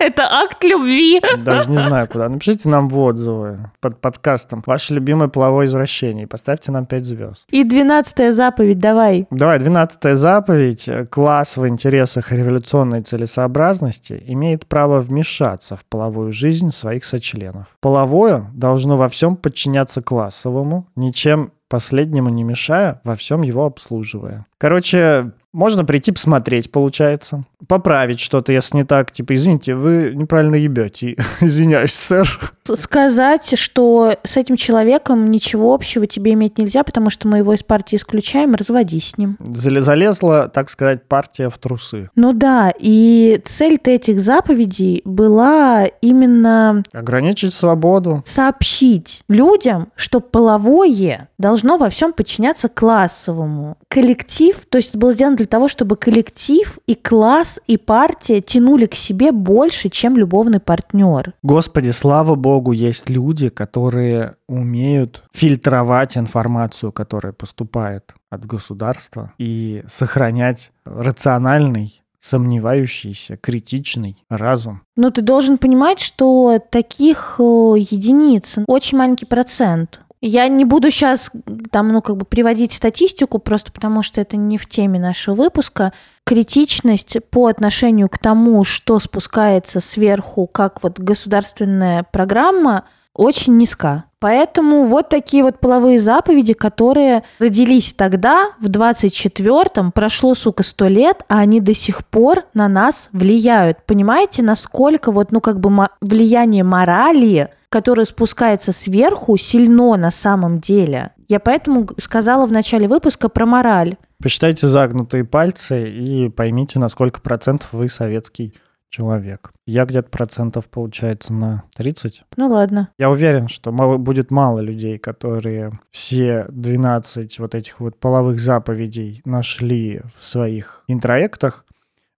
Это 0.00 0.24
акт 0.24 0.64
любви. 0.64 1.20
Даже 1.38 1.70
не 1.70 1.78
знаю 1.78 2.08
куда. 2.08 2.28
Напишите 2.28 2.68
нам 2.68 2.88
в 2.88 2.98
отзывы 2.98 3.70
под 3.80 4.00
подкастом 4.00 4.62
ваше 4.66 4.94
любимое 4.94 5.28
половое 5.28 5.66
извращение 5.66 6.26
поставьте 6.26 6.72
нам 6.72 6.83
5 6.84 7.04
звезд. 7.04 7.46
И 7.50 7.64
двенадцатая 7.64 8.32
заповедь, 8.32 8.78
давай. 8.78 9.26
Давай, 9.30 9.58
двенадцатая 9.58 10.16
заповедь. 10.16 10.88
Класс 11.10 11.56
в 11.56 11.66
интересах 11.66 12.32
революционной 12.32 13.02
целесообразности 13.02 14.22
имеет 14.26 14.66
право 14.66 15.00
вмешаться 15.00 15.76
в 15.76 15.84
половую 15.84 16.32
жизнь 16.32 16.70
своих 16.70 17.04
сочленов. 17.04 17.66
Половое 17.80 18.50
должно 18.54 18.96
во 18.96 19.08
всем 19.08 19.36
подчиняться 19.36 20.02
классовому, 20.02 20.86
ничем 20.96 21.52
последнему 21.68 22.28
не 22.28 22.44
мешая, 22.44 23.00
во 23.04 23.16
всем 23.16 23.42
его 23.42 23.64
обслуживая. 23.66 24.46
Короче, 24.58 25.32
можно 25.54 25.84
прийти 25.84 26.12
посмотреть, 26.12 26.70
получается. 26.70 27.44
Поправить 27.66 28.20
что-то, 28.20 28.52
если 28.52 28.76
не 28.78 28.84
так. 28.84 29.10
Типа, 29.10 29.34
извините, 29.34 29.74
вы 29.74 30.12
неправильно 30.14 30.56
ебете. 30.56 31.16
Извиняюсь, 31.40 31.94
сэр. 31.94 32.28
Сказать, 32.74 33.56
что 33.58 34.16
с 34.24 34.36
этим 34.36 34.56
человеком 34.56 35.26
ничего 35.30 35.72
общего 35.72 36.06
тебе 36.06 36.32
иметь 36.34 36.58
нельзя, 36.58 36.82
потому 36.84 37.08
что 37.08 37.28
мы 37.28 37.38
его 37.38 37.54
из 37.54 37.62
партии 37.62 37.96
исключаем, 37.96 38.54
разводись 38.54 39.10
с 39.10 39.18
ним. 39.18 39.38
Зале- 39.40 39.80
Залезла, 39.80 40.48
так 40.48 40.68
сказать, 40.68 41.04
партия 41.08 41.48
в 41.48 41.56
трусы. 41.58 42.10
Ну 42.16 42.32
да, 42.34 42.72
и 42.78 43.40
цель-то 43.46 43.90
этих 43.90 44.20
заповедей 44.20 45.00
была 45.04 45.86
именно 46.02 46.82
Ограничить 46.92 47.54
свободу. 47.54 48.22
сообщить 48.26 49.22
людям, 49.28 49.88
что 49.94 50.20
половое 50.20 51.28
должно 51.38 51.76
во 51.78 51.88
всем 51.88 52.12
подчиняться 52.12 52.68
классовому. 52.68 53.76
Коллектив, 53.94 54.56
то 54.68 54.78
есть 54.78 54.88
это 54.88 54.98
было 54.98 55.12
сделано 55.12 55.36
для 55.36 55.46
того, 55.46 55.68
чтобы 55.68 55.94
коллектив 55.94 56.80
и 56.88 56.96
класс 56.96 57.60
и 57.68 57.76
партия 57.76 58.40
тянули 58.40 58.86
к 58.86 58.96
себе 58.96 59.30
больше, 59.30 59.88
чем 59.88 60.16
любовный 60.16 60.58
партнер. 60.58 61.32
Господи, 61.44 61.90
слава 61.90 62.34
богу, 62.34 62.72
есть 62.72 63.08
люди, 63.08 63.50
которые 63.50 64.34
умеют 64.48 65.22
фильтровать 65.32 66.16
информацию, 66.16 66.90
которая 66.90 67.32
поступает 67.32 68.16
от 68.30 68.44
государства, 68.44 69.32
и 69.38 69.84
сохранять 69.86 70.72
рациональный, 70.84 72.02
сомневающийся, 72.18 73.36
критичный 73.36 74.16
разум. 74.28 74.82
Но 74.96 75.10
ты 75.10 75.22
должен 75.22 75.56
понимать, 75.56 76.00
что 76.00 76.58
таких 76.70 77.36
э, 77.38 77.42
единиц 77.42 78.56
очень 78.66 78.98
маленький 78.98 79.26
процент. 79.26 80.00
Я 80.26 80.48
не 80.48 80.64
буду 80.64 80.90
сейчас 80.90 81.30
там, 81.70 81.88
ну, 81.88 82.00
как 82.00 82.16
бы 82.16 82.24
приводить 82.24 82.72
статистику, 82.72 83.38
просто 83.38 83.70
потому 83.70 84.02
что 84.02 84.22
это 84.22 84.38
не 84.38 84.56
в 84.56 84.66
теме 84.66 84.98
нашего 84.98 85.34
выпуска. 85.34 85.92
Критичность 86.24 87.18
по 87.30 87.48
отношению 87.48 88.08
к 88.08 88.16
тому, 88.16 88.64
что 88.64 88.98
спускается 89.00 89.80
сверху, 89.80 90.46
как 90.46 90.82
вот 90.82 90.98
государственная 90.98 92.04
программа, 92.10 92.84
очень 93.12 93.58
низка. 93.58 94.04
Поэтому 94.18 94.86
вот 94.86 95.10
такие 95.10 95.42
вот 95.42 95.60
половые 95.60 95.98
заповеди, 95.98 96.54
которые 96.54 97.24
родились 97.38 97.92
тогда, 97.92 98.52
в 98.58 98.70
24-м, 98.70 99.92
прошло, 99.92 100.34
сука, 100.34 100.62
сто 100.62 100.88
лет, 100.88 101.22
а 101.28 101.40
они 101.40 101.60
до 101.60 101.74
сих 101.74 102.06
пор 102.06 102.44
на 102.54 102.66
нас 102.68 103.10
влияют. 103.12 103.84
Понимаете, 103.84 104.42
насколько 104.42 105.12
вот, 105.12 105.32
ну, 105.32 105.42
как 105.42 105.60
бы 105.60 105.70
влияние 106.00 106.64
морали, 106.64 107.50
которое 107.74 108.04
спускается 108.04 108.70
сверху, 108.70 109.36
сильно 109.36 109.96
на 109.96 110.12
самом 110.12 110.60
деле. 110.60 111.10
Я 111.26 111.40
поэтому 111.40 111.88
сказала 111.98 112.46
в 112.46 112.52
начале 112.52 112.86
выпуска 112.86 113.28
про 113.28 113.46
мораль. 113.46 113.96
Посчитайте 114.22 114.68
загнутые 114.68 115.24
пальцы 115.24 115.90
и 115.90 116.28
поймите, 116.28 116.78
на 116.78 116.88
сколько 116.88 117.20
процентов 117.20 117.72
вы 117.72 117.88
советский 117.88 118.54
человек. 118.90 119.50
Я 119.66 119.86
где-то 119.86 120.08
процентов, 120.08 120.66
получается, 120.66 121.32
на 121.32 121.64
30. 121.74 122.22
Ну 122.36 122.46
ладно. 122.46 122.90
Я 122.96 123.10
уверен, 123.10 123.48
что 123.48 123.72
будет 123.72 124.30
мало 124.30 124.60
людей, 124.60 124.96
которые 124.98 125.72
все 125.90 126.46
12 126.50 127.40
вот 127.40 127.56
этих 127.56 127.80
вот 127.80 127.98
половых 127.98 128.38
заповедей 128.40 129.20
нашли 129.24 130.00
в 130.16 130.24
своих 130.24 130.84
интроектах. 130.86 131.64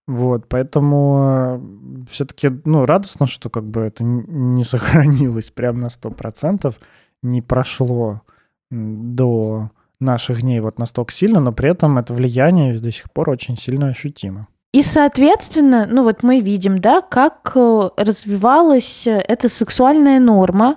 Вот, 0.06 0.48
поэтому 0.48 1.60
все-таки, 2.08 2.50
ну, 2.64 2.86
радостно, 2.86 3.26
что 3.26 3.50
как 3.50 3.64
бы 3.64 3.80
это 3.80 4.04
не 4.04 4.62
сохранилось 4.64 5.50
прям 5.50 5.78
на 5.78 5.86
100%, 5.86 6.74
не 7.22 7.42
прошло 7.42 8.22
до 8.70 9.70
наших 9.98 10.42
дней 10.42 10.60
вот 10.60 10.78
настолько 10.78 11.12
сильно, 11.12 11.40
но 11.40 11.52
при 11.52 11.70
этом 11.70 11.98
это 11.98 12.14
влияние 12.14 12.78
до 12.78 12.92
сих 12.92 13.10
пор 13.10 13.30
очень 13.30 13.56
сильно 13.56 13.88
ощутимо. 13.88 14.46
И, 14.72 14.82
соответственно, 14.82 15.86
ну 15.90 16.04
вот 16.04 16.22
мы 16.22 16.40
видим, 16.40 16.78
да, 16.78 17.00
как 17.00 17.52
э, 17.54 17.88
развивалась 17.96 19.06
эта 19.06 19.48
сексуальная 19.48 20.20
норма, 20.20 20.76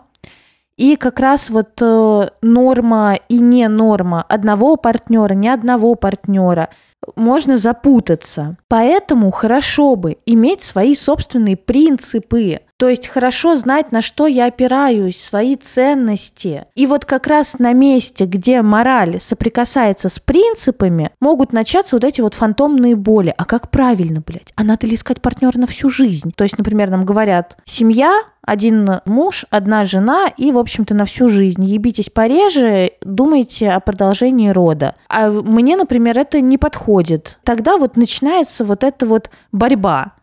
и 0.78 0.96
как 0.96 1.20
раз 1.20 1.50
вот 1.50 1.82
э, 1.82 2.30
норма 2.42 3.20
и 3.28 3.40
не 3.40 3.68
норма 3.68 4.24
одного 4.24 4.78
партнера, 4.78 5.34
не 5.34 5.50
одного 5.50 5.94
партнера– 5.96 6.70
можно 7.16 7.58
запутаться. 7.58 8.58
Поэтому 8.68 9.32
хорошо 9.32 9.96
бы 9.96 10.18
иметь 10.26 10.62
свои 10.62 10.96
собственные 10.96 11.58
принципы, 11.58 12.62
то 12.78 12.88
есть 12.88 13.08
хорошо 13.10 13.58
знать, 13.58 13.92
на 13.92 14.02
что 14.02 14.26
я 14.26 14.46
опираюсь, 14.46 15.22
свои 15.22 15.58
ценности. 15.58 16.66
И 16.76 16.88
вот 16.88 17.04
как 17.04 17.28
раз 17.28 17.60
на 17.60 17.74
месте, 17.74 18.24
где 18.24 18.62
мораль 18.62 19.20
соприкасается 19.20 20.08
с 20.08 20.20
принципами, 20.20 21.12
могут 21.20 21.52
начаться 21.52 21.98
вот 21.98 22.06
эти 22.06 22.22
вот 22.22 22.36
фантомные 22.36 22.96
боли. 22.96 23.34
А 23.38 23.44
как 23.44 23.70
правильно, 23.70 24.24
блядь? 24.26 24.54
А 24.56 24.64
надо 24.64 24.88
ли 24.88 24.96
искать 24.96 25.22
партнера 25.22 25.58
на 25.58 25.68
всю 25.68 25.90
жизнь? 25.90 26.32
То 26.34 26.46
есть, 26.46 26.58
например, 26.58 26.90
нам 26.90 27.04
говорят, 27.04 27.58
семья, 27.66 28.24
один 28.50 28.90
муж, 29.06 29.46
одна 29.50 29.86
жена 29.86 30.28
и, 30.36 30.52
в 30.52 30.58
общем-то, 30.58 30.96
на 30.96 31.06
всю 31.06 31.28
жизнь. 31.28 31.64
Ебитесь 31.64 32.10
пореже, 32.10 32.92
думайте 33.02 33.70
о 33.72 33.80
продолжении 33.80 34.50
рода. 34.50 34.96
А 35.08 35.30
мне, 35.30 35.78
например, 35.78 36.18
это 36.18 36.42
не 36.42 36.58
подходит. 36.58 37.38
Тогда 37.44 37.78
вот 37.78 37.96
начинается 37.96 38.66
вот 38.66 38.84
эта 38.84 39.06
вот 39.06 39.30
борьба 39.52 40.14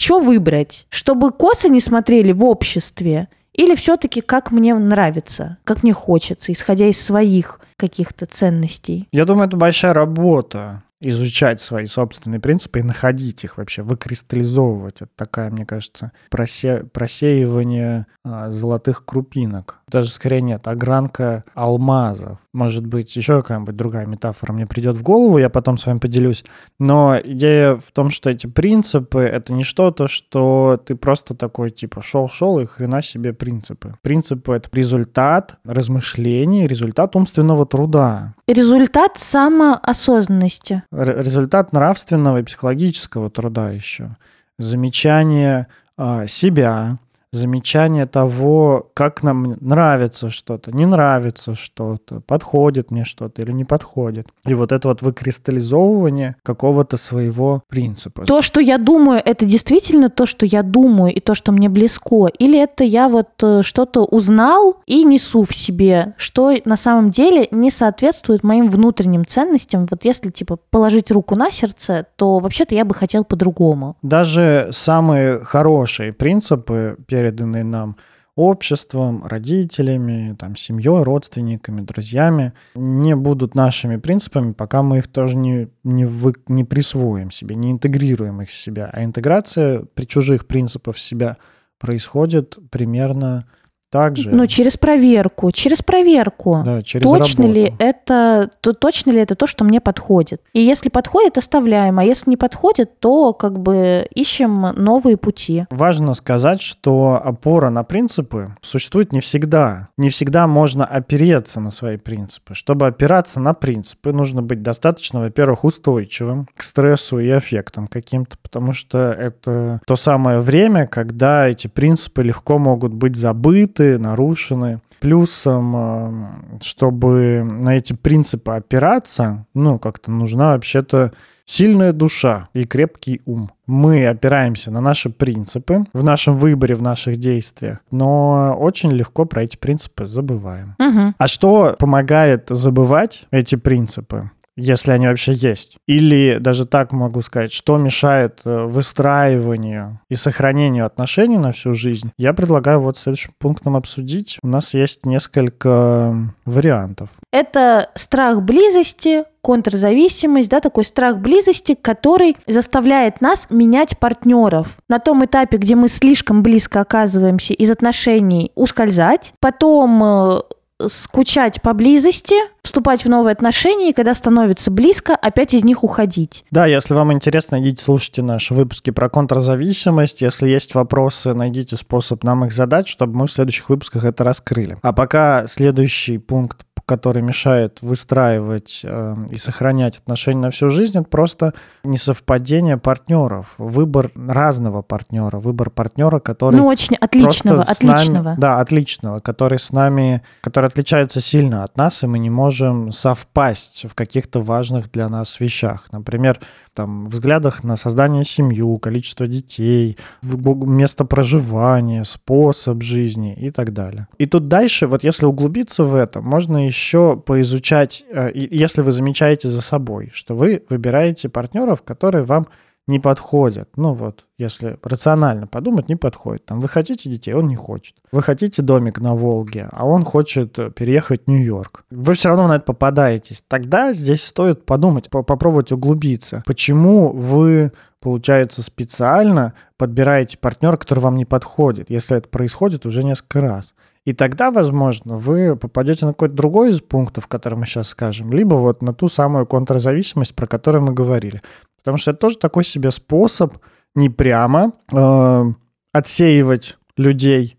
что 0.00 0.20
выбрать? 0.20 0.86
Чтобы 0.90 1.32
косы 1.32 1.68
не 1.68 1.80
смотрели 1.80 2.30
в 2.30 2.44
обществе 2.44 3.28
или 3.52 3.74
все-таки 3.74 4.20
как 4.20 4.52
мне 4.52 4.72
нравится, 4.74 5.58
как 5.64 5.82
мне 5.82 5.92
хочется, 5.92 6.52
исходя 6.52 6.86
из 6.86 7.04
своих 7.04 7.60
каких-то 7.76 8.26
ценностей? 8.26 9.08
Я 9.12 9.24
думаю, 9.24 9.48
это 9.48 9.56
большая 9.56 9.92
работа 9.92 10.84
изучать 11.00 11.60
свои 11.60 11.86
собственные 11.86 12.40
принципы 12.40 12.80
и 12.80 12.82
находить 12.82 13.44
их 13.44 13.58
вообще, 13.58 13.82
выкристаллизовывать. 13.82 15.02
Это 15.02 15.10
такая, 15.14 15.50
мне 15.50 15.64
кажется, 15.64 16.12
просе... 16.30 16.84
просеивание 16.84 18.06
а, 18.24 18.50
золотых 18.50 19.04
крупинок. 19.04 19.77
Даже 19.90 20.10
скорее 20.10 20.42
нет, 20.42 20.66
огранка 20.68 21.44
алмазов. 21.54 22.38
Может 22.52 22.86
быть, 22.86 23.14
еще 23.16 23.40
какая-нибудь 23.40 23.76
другая 23.76 24.06
метафора 24.06 24.52
мне 24.52 24.66
придет 24.66 24.96
в 24.96 25.02
голову, 25.02 25.38
я 25.38 25.48
потом 25.48 25.78
с 25.78 25.86
вами 25.86 25.98
поделюсь. 25.98 26.44
Но 26.78 27.16
идея 27.22 27.76
в 27.76 27.90
том, 27.92 28.10
что 28.10 28.30
эти 28.30 28.46
принципы— 28.46 29.20
это 29.20 29.52
не 29.52 29.64
что-то, 29.64 30.08
что 30.08 30.80
ты 30.84 30.94
просто 30.94 31.34
такой, 31.34 31.70
типа, 31.70 32.02
шел-шел 32.02 32.58
и 32.58 32.66
хрена 32.66 33.02
себе 33.02 33.32
принципы. 33.32 33.94
Принципы— 34.02 34.52
это 34.54 34.68
результат 34.72 35.58
размышлений, 35.64 36.66
результат 36.66 37.16
умственного 37.16 37.66
труда. 37.66 38.34
Результат 38.46 39.18
самоосознанности. 39.18 40.82
Р- 40.92 41.18
результат 41.18 41.72
нравственного 41.72 42.38
и 42.38 42.42
психологического 42.42 43.30
труда 43.30 43.70
еще. 43.70 44.16
Замечание 44.58 45.68
э, 45.96 46.26
себя, 46.26 46.98
замечание 47.32 48.06
того, 48.06 48.90
как 48.94 49.22
нам 49.22 49.56
нравится 49.60 50.30
что-то, 50.30 50.72
не 50.72 50.86
нравится 50.86 51.54
что-то, 51.54 52.20
подходит 52.20 52.90
мне 52.90 53.04
что-то 53.04 53.42
или 53.42 53.52
не 53.52 53.64
подходит. 53.64 54.28
И 54.46 54.54
вот 54.54 54.72
это 54.72 54.88
вот 54.88 55.02
выкристаллизовывание 55.02 56.36
какого-то 56.42 56.96
своего 56.96 57.62
принципа. 57.68 58.24
То, 58.24 58.42
что 58.42 58.60
я 58.60 58.78
думаю, 58.78 59.20
это 59.24 59.44
действительно 59.44 60.08
то, 60.08 60.26
что 60.26 60.46
я 60.46 60.62
думаю 60.62 61.14
и 61.14 61.20
то, 61.20 61.34
что 61.34 61.52
мне 61.52 61.68
близко? 61.68 62.26
Или 62.38 62.60
это 62.60 62.84
я 62.84 63.08
вот 63.08 63.28
э, 63.42 63.62
что-то 63.62 64.04
узнал 64.04 64.76
и 64.86 65.04
несу 65.04 65.44
в 65.44 65.54
себе, 65.54 66.14
что 66.16 66.54
на 66.64 66.76
самом 66.76 67.10
деле 67.10 67.48
не 67.50 67.70
соответствует 67.70 68.42
моим 68.42 68.70
внутренним 68.70 69.26
ценностям? 69.26 69.86
Вот 69.90 70.04
если, 70.04 70.30
типа, 70.30 70.56
положить 70.70 71.10
руку 71.10 71.36
на 71.36 71.50
сердце, 71.50 72.06
то 72.16 72.38
вообще-то 72.38 72.74
я 72.74 72.84
бы 72.84 72.94
хотел 72.94 73.24
по-другому. 73.24 73.96
Даже 74.02 74.68
самые 74.70 75.40
хорошие 75.40 76.12
принципы 76.12 76.96
переданные 77.18 77.64
нам 77.64 77.96
обществом, 78.36 79.26
родителями, 79.26 80.36
там, 80.38 80.54
семьей, 80.54 81.02
родственниками, 81.02 81.80
друзьями, 81.80 82.52
не 82.76 83.16
будут 83.16 83.56
нашими 83.56 83.96
принципами, 83.96 84.52
пока 84.52 84.82
мы 84.82 84.98
их 84.98 85.08
тоже 85.08 85.36
не, 85.36 85.68
не, 85.82 86.04
вы, 86.04 86.34
не 86.46 86.62
присвоим 86.62 87.32
себе, 87.32 87.56
не 87.56 87.72
интегрируем 87.72 88.40
их 88.40 88.50
в 88.50 88.54
себя. 88.54 88.90
А 88.92 89.02
интеграция 89.02 89.82
при 89.94 90.04
чужих 90.04 90.46
принципах 90.46 90.94
в 90.94 91.00
себя 91.00 91.36
происходит 91.80 92.58
примерно 92.70 93.46
также. 93.90 94.30
Ну, 94.30 94.46
через 94.46 94.76
проверку, 94.76 95.50
через 95.50 95.82
проверку. 95.82 96.62
Да, 96.64 96.82
через 96.82 97.08
точно 97.08 97.44
работу. 97.44 97.60
ли 97.60 97.74
это, 97.78 98.50
то, 98.60 98.72
точно 98.72 99.10
ли 99.12 99.20
это 99.20 99.34
то, 99.34 99.46
что 99.46 99.64
мне 99.64 99.80
подходит? 99.80 100.42
И 100.52 100.60
если 100.60 100.88
подходит, 100.88 101.38
оставляем, 101.38 101.98
а 101.98 102.04
если 102.04 102.30
не 102.30 102.36
подходит, 102.36 103.00
то 103.00 103.32
как 103.32 103.58
бы 103.58 104.06
ищем 104.14 104.72
новые 104.76 105.16
пути. 105.16 105.66
Важно 105.70 106.14
сказать, 106.14 106.60
что 106.60 107.20
опора 107.22 107.70
на 107.70 107.84
принципы 107.84 108.54
существует 108.60 109.12
не 109.12 109.20
всегда. 109.20 109.88
Не 109.96 110.10
всегда 110.10 110.46
можно 110.46 110.84
опереться 110.84 111.60
на 111.60 111.70
свои 111.70 111.96
принципы. 111.96 112.54
Чтобы 112.54 112.86
опираться 112.86 113.40
на 113.40 113.54
принципы, 113.54 114.12
нужно 114.12 114.42
быть 114.42 114.62
достаточно, 114.62 115.20
во-первых, 115.20 115.64
устойчивым 115.64 116.48
к 116.56 116.62
стрессу 116.62 117.18
и 117.18 117.28
эффектам 117.28 117.86
каким-то, 117.86 118.36
потому 118.42 118.72
что 118.72 119.12
это 119.12 119.80
то 119.86 119.96
самое 119.96 120.40
время, 120.40 120.86
когда 120.86 121.48
эти 121.48 121.66
принципы 121.66 122.22
легко 122.22 122.58
могут 122.58 122.92
быть 122.92 123.16
забыты, 123.16 123.77
забыты, 123.78 123.98
нарушены. 123.98 124.80
Плюсом, 125.00 125.74
э, 125.76 126.60
чтобы 126.60 127.44
на 127.44 127.76
эти 127.76 127.92
принципы 127.92 128.52
опираться, 128.52 129.46
ну, 129.54 129.78
как-то 129.78 130.10
нужна 130.10 130.52
вообще-то 130.54 131.12
сильная 131.44 131.92
душа 131.92 132.48
и 132.52 132.64
крепкий 132.64 133.20
ум. 133.24 133.50
Мы 133.66 134.08
опираемся 134.08 134.72
на 134.72 134.80
наши 134.80 135.08
принципы 135.08 135.84
в 135.92 136.02
нашем 136.02 136.36
выборе, 136.36 136.74
в 136.74 136.82
наших 136.82 137.16
действиях, 137.16 137.78
но 137.92 138.56
очень 138.58 138.90
легко 138.90 139.24
про 139.24 139.44
эти 139.44 139.56
принципы 139.56 140.04
забываем. 140.04 140.74
Угу. 140.80 141.14
А 141.16 141.28
что 141.28 141.76
помогает 141.78 142.46
забывать 142.48 143.26
эти 143.30 143.54
принципы? 143.54 144.30
Если 144.58 144.90
они 144.90 145.06
вообще 145.06 145.32
есть. 145.32 145.76
Или 145.86 146.38
даже 146.40 146.66
так 146.66 146.92
могу 146.92 147.22
сказать, 147.22 147.52
что 147.52 147.78
мешает 147.78 148.40
э, 148.44 148.64
выстраиванию 148.64 150.00
и 150.10 150.16
сохранению 150.16 150.84
отношений 150.84 151.38
на 151.38 151.52
всю 151.52 151.74
жизнь, 151.74 152.10
я 152.18 152.34
предлагаю 152.34 152.80
вот 152.80 152.98
следующим 152.98 153.32
пунктом 153.38 153.76
обсудить. 153.76 154.38
У 154.42 154.48
нас 154.48 154.74
есть 154.74 155.06
несколько 155.06 156.14
вариантов. 156.44 157.08
Это 157.32 157.90
страх 157.94 158.42
близости, 158.42 159.24
контрзависимость, 159.42 160.48
да, 160.48 160.60
такой 160.60 160.84
страх 160.84 161.18
близости, 161.18 161.74
который 161.80 162.36
заставляет 162.46 163.20
нас 163.20 163.46
менять 163.50 163.98
партнеров. 163.98 164.68
На 164.88 164.98
том 164.98 165.24
этапе, 165.24 165.56
где 165.56 165.76
мы 165.76 165.88
слишком 165.88 166.42
близко 166.42 166.80
оказываемся 166.80 167.54
из 167.54 167.70
отношений, 167.70 168.50
ускользать, 168.56 169.32
потом 169.40 170.02
э, 170.02 170.40
скучать 170.86 171.60
поблизости, 171.60 172.34
вступать 172.68 173.04
в 173.04 173.08
новые 173.08 173.32
отношения, 173.32 173.90
и 173.90 173.92
когда 173.92 174.14
становится 174.14 174.70
близко, 174.70 175.14
опять 175.14 175.54
из 175.54 175.64
них 175.64 175.82
уходить. 175.82 176.44
Да, 176.50 176.66
если 176.66 176.94
вам 176.94 177.12
интересно, 177.12 177.60
идите 177.60 177.82
слушайте 177.82 178.22
наши 178.22 178.54
выпуски 178.54 178.90
про 178.90 179.08
контрзависимость. 179.08 180.22
Если 180.22 180.48
есть 180.48 180.74
вопросы, 180.74 181.34
найдите 181.34 181.76
способ 181.76 182.22
нам 182.24 182.44
их 182.44 182.52
задать, 182.52 182.86
чтобы 182.86 183.16
мы 183.16 183.26
в 183.26 183.32
следующих 183.32 183.70
выпусках 183.70 184.04
это 184.04 184.22
раскрыли. 184.22 184.76
А 184.82 184.92
пока 184.92 185.46
следующий 185.46 186.18
пункт 186.18 186.64
который 186.88 187.22
мешает 187.22 187.82
выстраивать 187.82 188.80
э, 188.82 189.16
и 189.30 189.36
сохранять 189.36 189.98
отношения 189.98 190.40
на 190.40 190.50
всю 190.50 190.70
жизнь, 190.70 190.98
это 190.98 191.06
просто 191.06 191.52
несовпадение 191.84 192.78
партнеров, 192.78 193.54
выбор 193.58 194.10
разного 194.16 194.80
партнера, 194.80 195.38
выбор 195.38 195.68
партнера, 195.68 196.18
который... 196.18 196.56
Ну, 196.56 196.66
очень 196.66 196.96
отличного, 196.96 197.62
отличного. 197.62 198.22
Нами, 198.22 198.40
да, 198.40 198.60
отличного, 198.60 199.18
который 199.18 199.58
с 199.58 199.70
нами, 199.70 200.22
который 200.40 200.66
отличается 200.66 201.20
сильно 201.20 201.62
от 201.62 201.76
нас, 201.76 202.02
и 202.02 202.06
мы 202.06 202.18
не 202.18 202.30
можем 202.30 202.57
совпасть 202.90 203.86
в 203.88 203.94
каких-то 203.94 204.40
важных 204.40 204.90
для 204.90 205.08
нас 205.08 205.40
вещах. 205.40 205.88
Например, 205.92 206.40
там, 206.74 207.06
взглядах 207.06 207.64
на 207.64 207.76
создание 207.76 208.24
семью, 208.24 208.78
количество 208.78 209.26
детей, 209.26 209.96
место 210.22 211.04
проживания, 211.04 212.04
способ 212.04 212.82
жизни 212.82 213.34
и 213.34 213.50
так 213.50 213.72
далее. 213.72 214.08
И 214.18 214.26
тут 214.26 214.48
дальше, 214.48 214.86
вот 214.86 215.04
если 215.04 215.26
углубиться 215.26 215.84
в 215.84 215.94
это, 215.94 216.20
можно 216.20 216.66
еще 216.66 216.88
еще 216.88 217.16
поизучать, 217.16 218.04
э, 218.10 218.30
если 218.34 218.82
вы 218.82 218.92
замечаете 218.92 219.48
за 219.48 219.60
собой, 219.60 220.10
что 220.12 220.34
вы 220.34 220.62
выбираете 220.68 221.28
партнеров, 221.28 221.82
которые 221.82 222.24
вам 222.24 222.46
не 222.88 222.98
подходят. 222.98 223.68
Ну 223.76 223.92
вот, 223.92 224.24
если 224.38 224.78
рационально 224.82 225.46
подумать, 225.46 225.88
не 225.88 225.96
подходит. 225.96 226.46
Там 226.46 226.60
вы 226.60 226.68
хотите 226.68 227.08
детей, 227.08 227.34
он 227.34 227.46
не 227.46 227.56
хочет. 227.56 227.96
Вы 228.10 228.22
хотите 228.22 228.62
домик 228.62 228.98
на 229.00 229.14
Волге, 229.14 229.68
а 229.70 229.86
он 229.86 230.04
хочет 230.04 230.54
переехать 230.74 231.22
в 231.26 231.30
Нью-Йорк. 231.30 231.84
Вы 231.90 232.14
все 232.14 232.30
равно 232.30 232.48
на 232.48 232.56
это 232.56 232.64
попадаетесь. 232.64 233.44
Тогда 233.46 233.92
здесь 233.92 234.24
стоит 234.24 234.64
подумать, 234.64 235.10
попробовать 235.10 235.70
углубиться. 235.70 236.42
Почему 236.46 237.12
вы 237.12 237.72
получается, 238.00 238.62
специально 238.62 239.54
подбираете 239.76 240.38
партнера, 240.38 240.76
который 240.76 241.00
вам 241.00 241.16
не 241.16 241.24
подходит, 241.24 241.90
если 241.90 242.16
это 242.16 242.28
происходит 242.28 242.86
уже 242.86 243.02
несколько 243.02 243.40
раз. 243.40 243.74
И 244.04 244.14
тогда, 244.14 244.50
возможно, 244.50 245.16
вы 245.16 245.54
попадете 245.54 246.06
на 246.06 246.12
какой-то 246.12 246.34
другой 246.34 246.70
из 246.70 246.80
пунктов, 246.80 247.26
который 247.26 247.58
мы 247.58 247.66
сейчас 247.66 247.88
скажем, 247.88 248.32
либо 248.32 248.54
вот 248.54 248.80
на 248.80 248.94
ту 248.94 249.08
самую 249.08 249.44
контрзависимость, 249.44 250.34
про 250.34 250.46
которую 250.46 250.82
мы 250.84 250.94
говорили. 250.94 251.42
Потому 251.78 251.96
что 251.96 252.10
это 252.10 252.20
тоже 252.20 252.38
такой 252.38 252.64
себе 252.64 252.90
способ 252.90 253.54
не 253.94 254.10
прямо 254.10 254.72
э, 254.92 255.44
отсеивать 255.92 256.76
людей, 256.96 257.56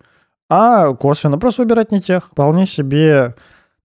а 0.49 0.93
косвенно 0.93 1.37
просто 1.37 1.63
выбирать 1.63 1.91
не 1.91 2.01
тех. 2.01 2.27
Вполне 2.27 2.65
себе 2.65 3.35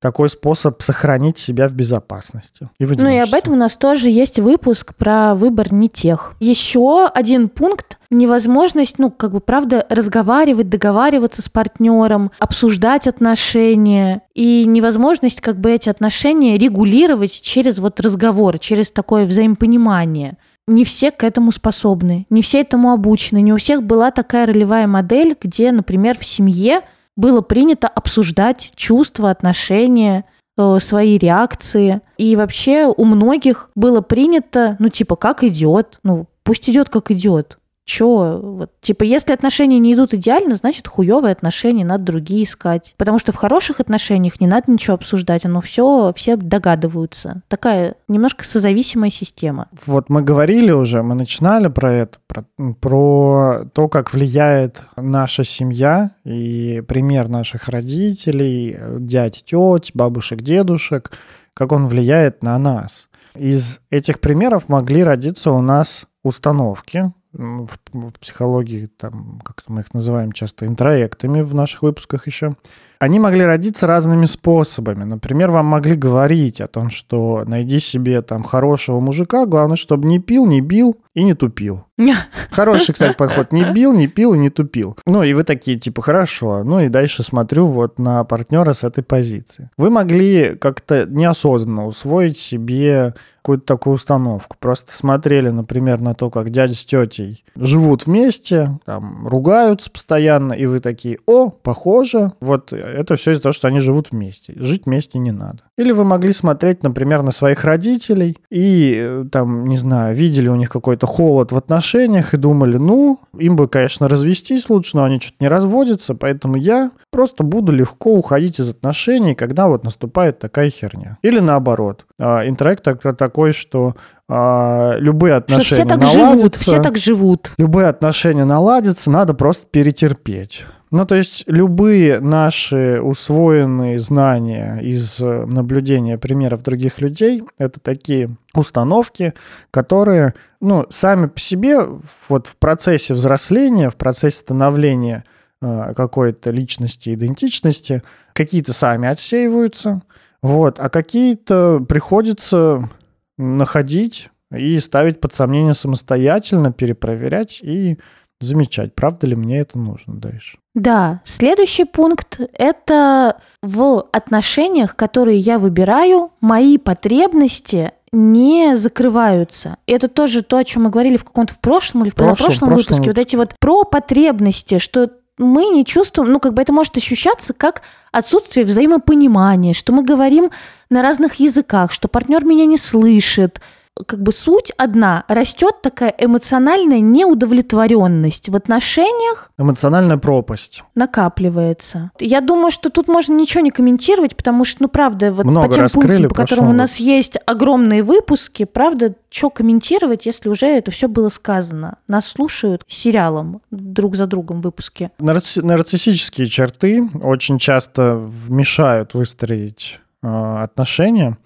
такой 0.04 0.28
способ 0.28 0.82
сохранить 0.82 1.38
себя 1.38 1.66
в 1.66 1.72
безопасности. 1.72 2.68
И 2.78 2.84
в 2.84 2.94
ну 2.94 3.08
и 3.08 3.16
об 3.16 3.32
этом 3.32 3.54
у 3.54 3.56
нас 3.56 3.74
тоже 3.74 4.10
есть 4.10 4.38
выпуск 4.38 4.94
про 4.94 5.34
выбор 5.34 5.72
не 5.72 5.88
тех. 5.88 6.34
Еще 6.40 7.06
один 7.06 7.48
пункт 7.48 7.98
невозможность, 8.16 8.98
ну, 8.98 9.10
как 9.10 9.32
бы, 9.32 9.40
правда, 9.40 9.86
разговаривать, 9.88 10.68
договариваться 10.68 11.42
с 11.42 11.48
партнером, 11.48 12.30
обсуждать 12.38 13.06
отношения 13.06 14.22
и 14.34 14.64
невозможность, 14.64 15.40
как 15.40 15.60
бы, 15.60 15.72
эти 15.72 15.88
отношения 15.88 16.56
регулировать 16.56 17.40
через 17.40 17.78
вот 17.78 18.00
разговор, 18.00 18.58
через 18.58 18.90
такое 18.90 19.26
взаимопонимание. 19.26 20.38
Не 20.66 20.84
все 20.84 21.10
к 21.10 21.24
этому 21.24 21.52
способны, 21.52 22.26
не 22.30 22.40
все 22.40 22.62
этому 22.62 22.92
обучены, 22.92 23.42
не 23.42 23.52
у 23.52 23.58
всех 23.58 23.82
была 23.82 24.10
такая 24.10 24.46
ролевая 24.46 24.86
модель, 24.86 25.36
где, 25.40 25.72
например, 25.72 26.16
в 26.18 26.24
семье 26.24 26.80
было 27.16 27.42
принято 27.42 27.86
обсуждать 27.86 28.72
чувства, 28.74 29.30
отношения, 29.30 30.24
э, 30.56 30.78
свои 30.80 31.18
реакции. 31.18 32.00
И 32.16 32.34
вообще 32.34 32.86
у 32.86 33.04
многих 33.04 33.70
было 33.74 34.00
принято, 34.00 34.76
ну, 34.78 34.88
типа, 34.88 35.16
как 35.16 35.44
идет, 35.44 35.98
ну, 36.02 36.26
пусть 36.44 36.68
идет, 36.70 36.88
как 36.88 37.10
идет. 37.10 37.58
Чё, 37.84 38.40
вот, 38.42 38.70
типа, 38.80 39.02
если 39.02 39.32
отношения 39.32 39.78
не 39.78 39.92
идут 39.92 40.14
идеально, 40.14 40.54
значит, 40.54 40.88
хуевые 40.88 41.32
отношения 41.32 41.84
надо 41.84 42.04
другие 42.04 42.44
искать. 42.44 42.94
Потому 42.96 43.18
что 43.18 43.32
в 43.32 43.36
хороших 43.36 43.80
отношениях 43.80 44.40
не 44.40 44.46
надо 44.46 44.70
ничего 44.70 44.94
обсуждать, 44.94 45.44
оно 45.44 45.60
все, 45.60 46.12
все 46.16 46.36
догадываются. 46.36 47.42
Такая 47.48 47.96
немножко 48.08 48.44
созависимая 48.44 49.10
система. 49.10 49.68
Вот 49.84 50.08
мы 50.08 50.22
говорили 50.22 50.70
уже, 50.70 51.02
мы 51.02 51.14
начинали 51.14 51.68
про 51.68 51.92
это, 51.92 52.18
про, 52.26 52.44
про 52.80 53.64
то, 53.72 53.88
как 53.88 54.14
влияет 54.14 54.80
наша 54.96 55.44
семья 55.44 56.12
и 56.24 56.82
пример 56.88 57.28
наших 57.28 57.68
родителей, 57.68 58.78
дядь, 58.98 59.44
теть, 59.44 59.90
бабушек, 59.92 60.40
дедушек, 60.40 61.12
как 61.52 61.72
он 61.72 61.86
влияет 61.88 62.42
на 62.42 62.56
нас. 62.58 63.08
Из 63.36 63.80
этих 63.90 64.20
примеров 64.20 64.68
могли 64.68 65.02
родиться 65.02 65.50
у 65.50 65.60
нас 65.60 66.06
установки, 66.22 67.12
в, 67.34 67.78
в 67.92 68.12
психологии, 68.18 68.86
там, 68.86 69.40
как 69.44 69.64
мы 69.68 69.80
их 69.80 69.92
называем 69.92 70.32
часто, 70.32 70.66
интроектами 70.66 71.42
в 71.42 71.54
наших 71.54 71.82
выпусках 71.82 72.26
еще, 72.26 72.56
они 73.04 73.20
могли 73.20 73.44
родиться 73.44 73.86
разными 73.86 74.24
способами. 74.24 75.04
Например, 75.04 75.50
вам 75.50 75.66
могли 75.66 75.94
говорить 75.94 76.62
о 76.62 76.68
том, 76.68 76.88
что 76.88 77.44
найди 77.46 77.78
себе 77.78 78.22
там 78.22 78.42
хорошего 78.42 78.98
мужика, 78.98 79.44
главное, 79.44 79.76
чтобы 79.76 80.08
не 80.08 80.18
пил, 80.18 80.46
не 80.46 80.62
бил 80.62 80.96
и 81.14 81.22
не 81.22 81.34
тупил. 81.34 81.84
Хороший, 82.50 82.92
кстати, 82.92 83.14
подход. 83.16 83.52
Не 83.52 83.72
бил, 83.72 83.92
не 83.92 84.08
пил 84.08 84.34
и 84.34 84.38
не 84.38 84.50
тупил. 84.50 84.96
Ну, 85.06 85.22
и 85.22 85.32
вы 85.32 85.44
такие, 85.44 85.78
типа, 85.78 86.02
хорошо. 86.02 86.64
Ну, 86.64 86.80
и 86.80 86.88
дальше 86.88 87.22
смотрю 87.22 87.66
вот 87.66 87.98
на 87.98 88.24
партнера 88.24 88.72
с 88.72 88.82
этой 88.82 89.04
позиции. 89.04 89.70
Вы 89.76 89.90
могли 89.90 90.56
как-то 90.56 91.06
неосознанно 91.08 91.86
усвоить 91.86 92.36
себе 92.36 93.14
какую-то 93.44 93.66
такую 93.66 93.96
установку. 93.96 94.56
Просто 94.58 94.92
смотрели, 94.92 95.50
например, 95.50 96.00
на 96.00 96.14
то, 96.14 96.30
как 96.30 96.48
дядя 96.48 96.74
с 96.74 96.84
тетей 96.86 97.44
живут 97.54 98.06
вместе, 98.06 98.80
там, 98.86 99.28
ругаются 99.28 99.90
постоянно, 99.90 100.54
и 100.54 100.64
вы 100.64 100.80
такие, 100.80 101.18
о, 101.26 101.50
похоже, 101.50 102.32
вот 102.40 102.72
это 102.94 103.16
все 103.16 103.32
из-за 103.32 103.42
того, 103.42 103.52
что 103.52 103.68
они 103.68 103.80
живут 103.80 104.10
вместе. 104.10 104.54
Жить 104.56 104.86
вместе 104.86 105.18
не 105.18 105.32
надо. 105.32 105.60
Или 105.76 105.92
вы 105.92 106.04
могли 106.04 106.32
смотреть, 106.32 106.82
например, 106.82 107.22
на 107.22 107.30
своих 107.30 107.64
родителей 107.64 108.38
и, 108.50 108.94
э, 108.96 109.24
там, 109.30 109.66
не 109.66 109.76
знаю, 109.76 110.14
видели 110.14 110.48
у 110.48 110.54
них 110.54 110.70
какой-то 110.70 111.06
холод 111.06 111.52
в 111.52 111.56
отношениях 111.56 112.34
и 112.34 112.36
думали, 112.36 112.76
ну, 112.76 113.20
им 113.38 113.56
бы, 113.56 113.68
конечно, 113.68 114.08
развестись 114.08 114.68
лучше, 114.68 114.96
но 114.96 115.04
они 115.04 115.20
что-то 115.20 115.36
не 115.40 115.48
разводятся, 115.48 116.14
поэтому 116.14 116.56
я 116.56 116.90
просто 117.10 117.44
буду 117.44 117.72
легко 117.72 118.14
уходить 118.14 118.60
из 118.60 118.70
отношений, 118.70 119.34
когда 119.34 119.68
вот 119.68 119.84
наступает 119.84 120.38
такая 120.38 120.70
херня. 120.70 121.18
Или 121.22 121.40
наоборот. 121.40 122.06
А, 122.20 122.46
интеракт 122.46 122.86
такой, 123.18 123.52
что 123.52 123.96
а, 124.28 124.96
любые 124.98 125.34
отношения 125.34 125.64
что 125.64 125.74
все 125.74 125.84
так 125.84 126.00
наладятся. 126.00 126.36
Живут, 126.38 126.56
все 126.56 126.82
так 126.82 126.96
живут. 126.96 127.50
Любые 127.58 127.88
отношения 127.88 128.44
наладятся, 128.44 129.10
надо 129.10 129.34
просто 129.34 129.66
перетерпеть. 129.66 130.64
Ну, 130.90 131.04
то 131.06 131.16
есть 131.16 131.42
любые 131.48 132.20
наши 132.20 133.00
усвоенные 133.02 133.98
знания 133.98 134.78
из 134.80 135.18
наблюдения 135.18 136.18
примеров 136.18 136.62
других 136.62 137.00
людей— 137.00 137.42
это 137.58 137.80
такие 137.80 138.36
установки, 138.54 139.34
которые, 139.72 140.34
ну, 140.60 140.86
сами 140.90 141.26
по 141.26 141.40
себе 141.40 141.80
вот 142.28 142.46
в 142.46 142.54
процессе 142.56 143.12
взросления, 143.12 143.90
в 143.90 143.96
процессе 143.96 144.38
становления 144.38 145.24
э, 145.60 145.94
какой-то 145.96 146.52
личности, 146.52 147.12
идентичности, 147.12 148.04
какие-то 148.32 148.72
сами 148.72 149.08
отсеиваются, 149.08 150.02
вот, 150.44 150.78
а 150.78 150.90
какие-то 150.90 151.82
приходится 151.88 152.90
находить 153.38 154.28
и 154.54 154.78
ставить 154.78 155.18
под 155.18 155.32
сомнение 155.32 155.72
самостоятельно, 155.72 156.70
перепроверять 156.70 157.60
и 157.62 157.98
замечать, 158.40 158.94
правда 158.94 159.26
ли 159.26 159.36
мне 159.36 159.60
это 159.60 159.78
нужно 159.78 160.16
дальше. 160.16 160.58
Да, 160.74 161.22
следующий 161.24 161.86
пункт– 161.86 162.38
это 162.52 163.40
в 163.62 164.06
отношениях, 164.12 164.96
которые 164.96 165.38
я 165.38 165.58
выбираю, 165.58 166.30
мои 166.42 166.76
потребности 166.76 167.92
не 168.12 168.76
закрываются. 168.76 169.78
Это 169.86 170.08
тоже 170.08 170.42
то, 170.42 170.58
о 170.58 170.64
чем 170.64 170.82
мы 170.82 170.90
говорили 170.90 171.16
в 171.16 171.24
каком-то 171.24 171.54
в 171.54 171.58
прошлом 171.58 172.02
или 172.02 172.10
в 172.10 172.14
позапрошлом 172.16 172.68
выпуске. 172.68 172.92
выпуске. 172.92 173.10
Вот 173.10 173.18
эти 173.18 173.36
вот 173.36 173.54
про 173.58 173.84
потребности, 173.84 174.78
что 174.78 175.10
мы 175.38 175.68
не 175.68 175.84
чувствуем, 175.84 176.32
ну, 176.32 176.40
как 176.40 176.54
бы 176.54 176.62
это 176.62 176.72
может 176.72 176.96
ощущаться 176.96 177.52
как 177.52 177.82
отсутствие 178.12 178.64
взаимопонимания, 178.64 179.72
что 179.72 179.92
мы 179.92 180.04
говорим 180.04 180.50
на 180.90 181.02
разных 181.02 181.36
языках, 181.36 181.92
что 181.92 182.08
партнер 182.08 182.44
меня 182.44 182.66
не 182.66 182.78
слышит, 182.78 183.60
как 184.06 184.22
бы 184.22 184.32
суть 184.32 184.72
одна. 184.76 185.24
Растет 185.28 185.80
такая 185.82 186.14
эмоциональная 186.18 187.00
неудовлетворенность 187.00 188.48
в 188.48 188.56
отношениях. 188.56 189.50
Эмоциональная 189.56 190.16
пропасть. 190.16 190.82
Накапливается. 190.94 192.10
Я 192.18 192.40
думаю, 192.40 192.70
что 192.70 192.90
тут 192.90 193.06
можно 193.06 193.34
ничего 193.34 193.60
не 193.62 193.70
комментировать, 193.70 194.36
потому 194.36 194.64
что, 194.64 194.82
ну, 194.82 194.88
правда, 194.88 195.32
вот 195.32 195.44
Много 195.44 195.68
по 195.68 195.74
тем 195.74 195.88
пунктам, 195.88 196.28
по 196.28 196.34
которым 196.34 196.68
у 196.70 196.72
нас 196.72 196.96
есть 196.96 197.36
огромные 197.46 198.02
выпуски, 198.02 198.64
правда, 198.64 199.14
что 199.30 199.50
комментировать, 199.50 200.26
если 200.26 200.48
уже 200.48 200.66
это 200.66 200.90
все 200.90 201.08
было 201.08 201.28
сказано? 201.28 201.98
Нас 202.08 202.26
слушают 202.26 202.82
сериалом 202.88 203.62
друг 203.70 204.16
за 204.16 204.26
другом 204.26 204.60
выпуски. 204.60 205.10
Нарцисс... 205.18 205.62
Нарциссические 205.62 206.48
черты 206.48 207.08
очень 207.22 207.58
часто 207.58 208.28
мешают 208.48 209.14
выстроить 209.14 210.00
э, 210.22 210.26
отношения. 210.26 211.38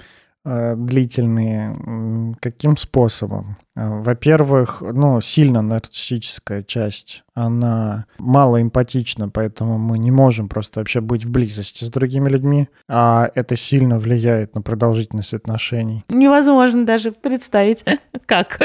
Э, 0.51 0.77
длительные. 0.77 2.35
Каким 2.41 2.77
способом? 2.79 3.57
Во-первых, 3.79 4.81
ну, 4.81 5.21
сильно 5.21 5.63
нарциссическая 5.63 6.63
часть 6.63 7.23
она 7.39 8.07
мало 8.19 8.61
эмпатична, 8.61 9.29
поэтому 9.29 9.79
мы 9.79 10.01
не 10.01 10.11
можем 10.11 10.49
просто 10.49 10.81
вообще 10.81 11.01
быть 11.01 11.25
в 11.25 11.31
близости 11.31 11.85
с 11.85 11.89
другими 11.89 12.29
людьми, 12.29 12.69
а 12.89 13.31
это 13.37 13.55
сильно 13.55 14.01
влияет 14.01 14.57
на 14.57 14.63
продолжительность 14.63 15.35
отношений. 15.35 16.05
Невозможно 16.09 16.85
даже 16.85 17.13
представить, 17.13 17.85
как. 18.27 18.59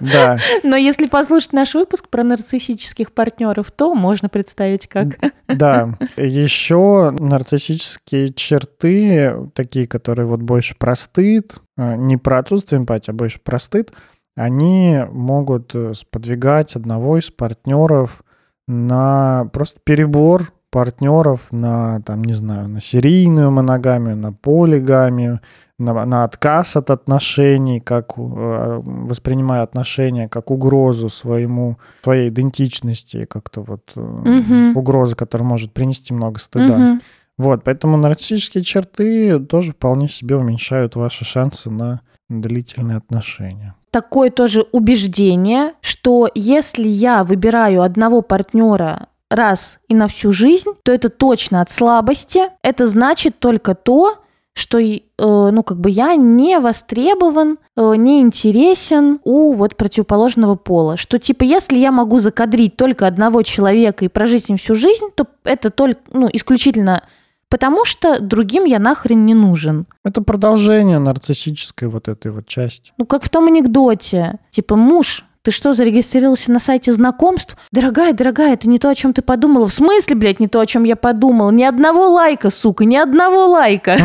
Да. 0.00 0.38
Но 0.62 0.76
если 0.76 1.06
послушать 1.06 1.54
наш 1.54 1.74
выпуск 1.74 2.10
про 2.10 2.22
нарциссических 2.22 3.12
партнеров, 3.12 3.70
то 3.70 3.94
можно 3.94 4.28
представить, 4.28 4.86
как. 4.86 5.16
Да. 5.48 5.96
Еще 6.18 7.16
нарциссические 7.18 8.34
черты, 8.34 9.48
такие, 9.54 9.86
которые 9.86 10.26
вот 10.26 10.42
больше 10.42 10.74
простыд, 10.76 11.54
э, 11.78 11.96
не 11.96 12.18
про 12.18 12.40
отсутствие 12.40 12.80
эмпатии, 12.80 13.10
а 13.10 13.14
больше 13.14 13.40
простыд, 13.42 13.92
они 14.36 15.00
могут 15.10 15.74
э, 15.74 15.94
сподвигать 15.94 16.76
одного 16.76 17.18
из 17.18 17.30
партнеров 17.30 18.22
на 18.68 19.48
просто 19.52 19.80
перебор 19.82 20.52
партнеров 20.70 21.40
на, 21.52 22.02
там, 22.02 22.22
не 22.22 22.34
знаю, 22.34 22.68
на 22.68 22.80
серийную 22.80 23.50
моногамию, 23.50 24.16
на 24.16 24.32
полигамию, 24.32 25.40
на, 25.78 26.04
на 26.04 26.24
отказ 26.24 26.76
от 26.76 26.90
отношений, 26.90 27.80
как 27.80 28.12
э, 28.18 28.80
воспринимая 28.84 29.62
отношения 29.62 30.28
как 30.28 30.50
угрозу 30.50 31.08
своему, 31.08 31.78
своей 32.02 32.28
идентичности, 32.28 33.24
как-то 33.24 33.62
вот 33.62 33.92
Мгм. 33.94 34.76
угроза, 34.76 35.16
которая 35.16 35.48
может 35.48 35.72
принести 35.72 36.12
много 36.12 36.38
стыда. 36.40 36.76
Мгм. 36.76 37.00
Вот, 37.38 37.64
поэтому 37.64 37.96
нарциссические 37.96 38.64
черты 38.64 39.38
тоже 39.40 39.72
вполне 39.72 40.08
себе 40.08 40.36
уменьшают 40.36 40.96
ваши 40.96 41.24
шансы 41.24 41.70
на 41.70 42.00
длительные 42.28 42.96
отношения. 42.96 43.74
Такое 43.90 44.30
тоже 44.30 44.66
убеждение, 44.72 45.72
что 45.80 46.28
если 46.34 46.86
я 46.86 47.24
выбираю 47.24 47.82
одного 47.82 48.22
партнера 48.22 49.08
раз 49.30 49.78
и 49.88 49.94
на 49.94 50.08
всю 50.08 50.32
жизнь, 50.32 50.70
то 50.82 50.92
это 50.92 51.08
точно 51.08 51.60
от 51.60 51.70
слабости. 51.70 52.42
Это 52.62 52.86
значит 52.86 53.38
только 53.38 53.74
то, 53.74 54.18
что 54.56 54.78
э, 54.78 54.98
ну 55.18 55.62
как 55.62 55.78
бы 55.78 55.90
я 55.90 56.14
не 56.14 56.58
востребован, 56.58 57.58
э, 57.76 57.94
не 57.96 58.20
интересен 58.20 59.20
у 59.22 59.52
вот 59.52 59.76
противоположного 59.76 60.54
пола. 60.54 60.96
Что 60.96 61.18
типа 61.18 61.44
если 61.44 61.78
я 61.78 61.92
могу 61.92 62.18
закадрить 62.20 62.76
только 62.76 63.06
одного 63.06 63.42
человека 63.42 64.06
и 64.06 64.08
прожить 64.08 64.46
с 64.46 64.48
ним 64.48 64.56
всю 64.56 64.74
жизнь, 64.74 65.06
то 65.14 65.26
это 65.44 65.68
только 65.68 66.00
ну 66.10 66.28
исключительно 66.32 67.02
потому 67.48 67.84
что 67.84 68.20
другим 68.20 68.64
я 68.64 68.78
нахрен 68.78 69.24
не 69.24 69.34
нужен. 69.34 69.86
Это 70.04 70.22
продолжение 70.22 70.98
нарциссической 70.98 71.88
вот 71.88 72.08
этой 72.08 72.30
вот 72.30 72.46
части. 72.46 72.92
Ну, 72.98 73.06
как 73.06 73.22
в 73.22 73.28
том 73.28 73.46
анекдоте. 73.46 74.38
Типа, 74.50 74.76
муж, 74.76 75.24
ты 75.46 75.52
что, 75.52 75.72
зарегистрировался 75.72 76.50
на 76.50 76.58
сайте 76.58 76.92
знакомств? 76.92 77.56
Дорогая, 77.70 78.12
дорогая, 78.12 78.54
это 78.54 78.68
не 78.68 78.80
то, 78.80 78.88
о 78.88 78.94
чем 78.96 79.12
ты 79.12 79.22
подумала. 79.22 79.68
В 79.68 79.72
смысле, 79.72 80.16
блядь, 80.16 80.40
не 80.40 80.48
то, 80.48 80.58
о 80.58 80.66
чем 80.66 80.82
я 80.82 80.96
подумала? 80.96 81.50
Ни 81.52 81.62
одного 81.62 82.08
лайка, 82.08 82.50
сука, 82.50 82.84
ни 82.84 82.96
одного 82.96 83.46
лайка. 83.46 83.96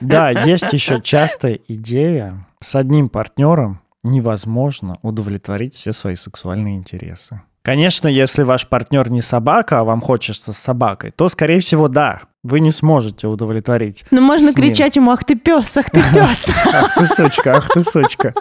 Да, 0.00 0.30
есть 0.46 0.72
еще 0.72 1.00
частая 1.02 1.58
идея. 1.68 2.46
С 2.58 2.74
одним 2.74 3.10
партнером 3.10 3.82
невозможно 4.02 4.98
удовлетворить 5.02 5.74
все 5.74 5.92
свои 5.92 6.16
сексуальные 6.16 6.76
интересы. 6.76 7.42
Конечно, 7.62 8.08
если 8.08 8.42
ваш 8.42 8.66
партнер 8.66 9.10
не 9.10 9.20
собака, 9.20 9.80
а 9.80 9.84
вам 9.84 10.00
хочется 10.00 10.54
с 10.54 10.58
собакой, 10.58 11.10
то, 11.10 11.28
скорее 11.28 11.60
всего, 11.60 11.88
да, 11.88 12.22
вы 12.42 12.60
не 12.60 12.70
сможете 12.70 13.26
удовлетворить. 13.26 14.04
Ну, 14.10 14.20
можно 14.20 14.52
кричать 14.52 14.96
ему, 14.96 15.10
ах 15.10 15.24
ты 15.24 15.34
пес, 15.34 15.76
ах 15.76 15.90
ты 15.90 16.00
пес. 16.12 16.50
Ах 16.72 16.94
ты 16.94 17.06
сучка, 17.06 17.56
ах 17.56 17.68
ты 17.72 17.84
сучка. 17.84 18.34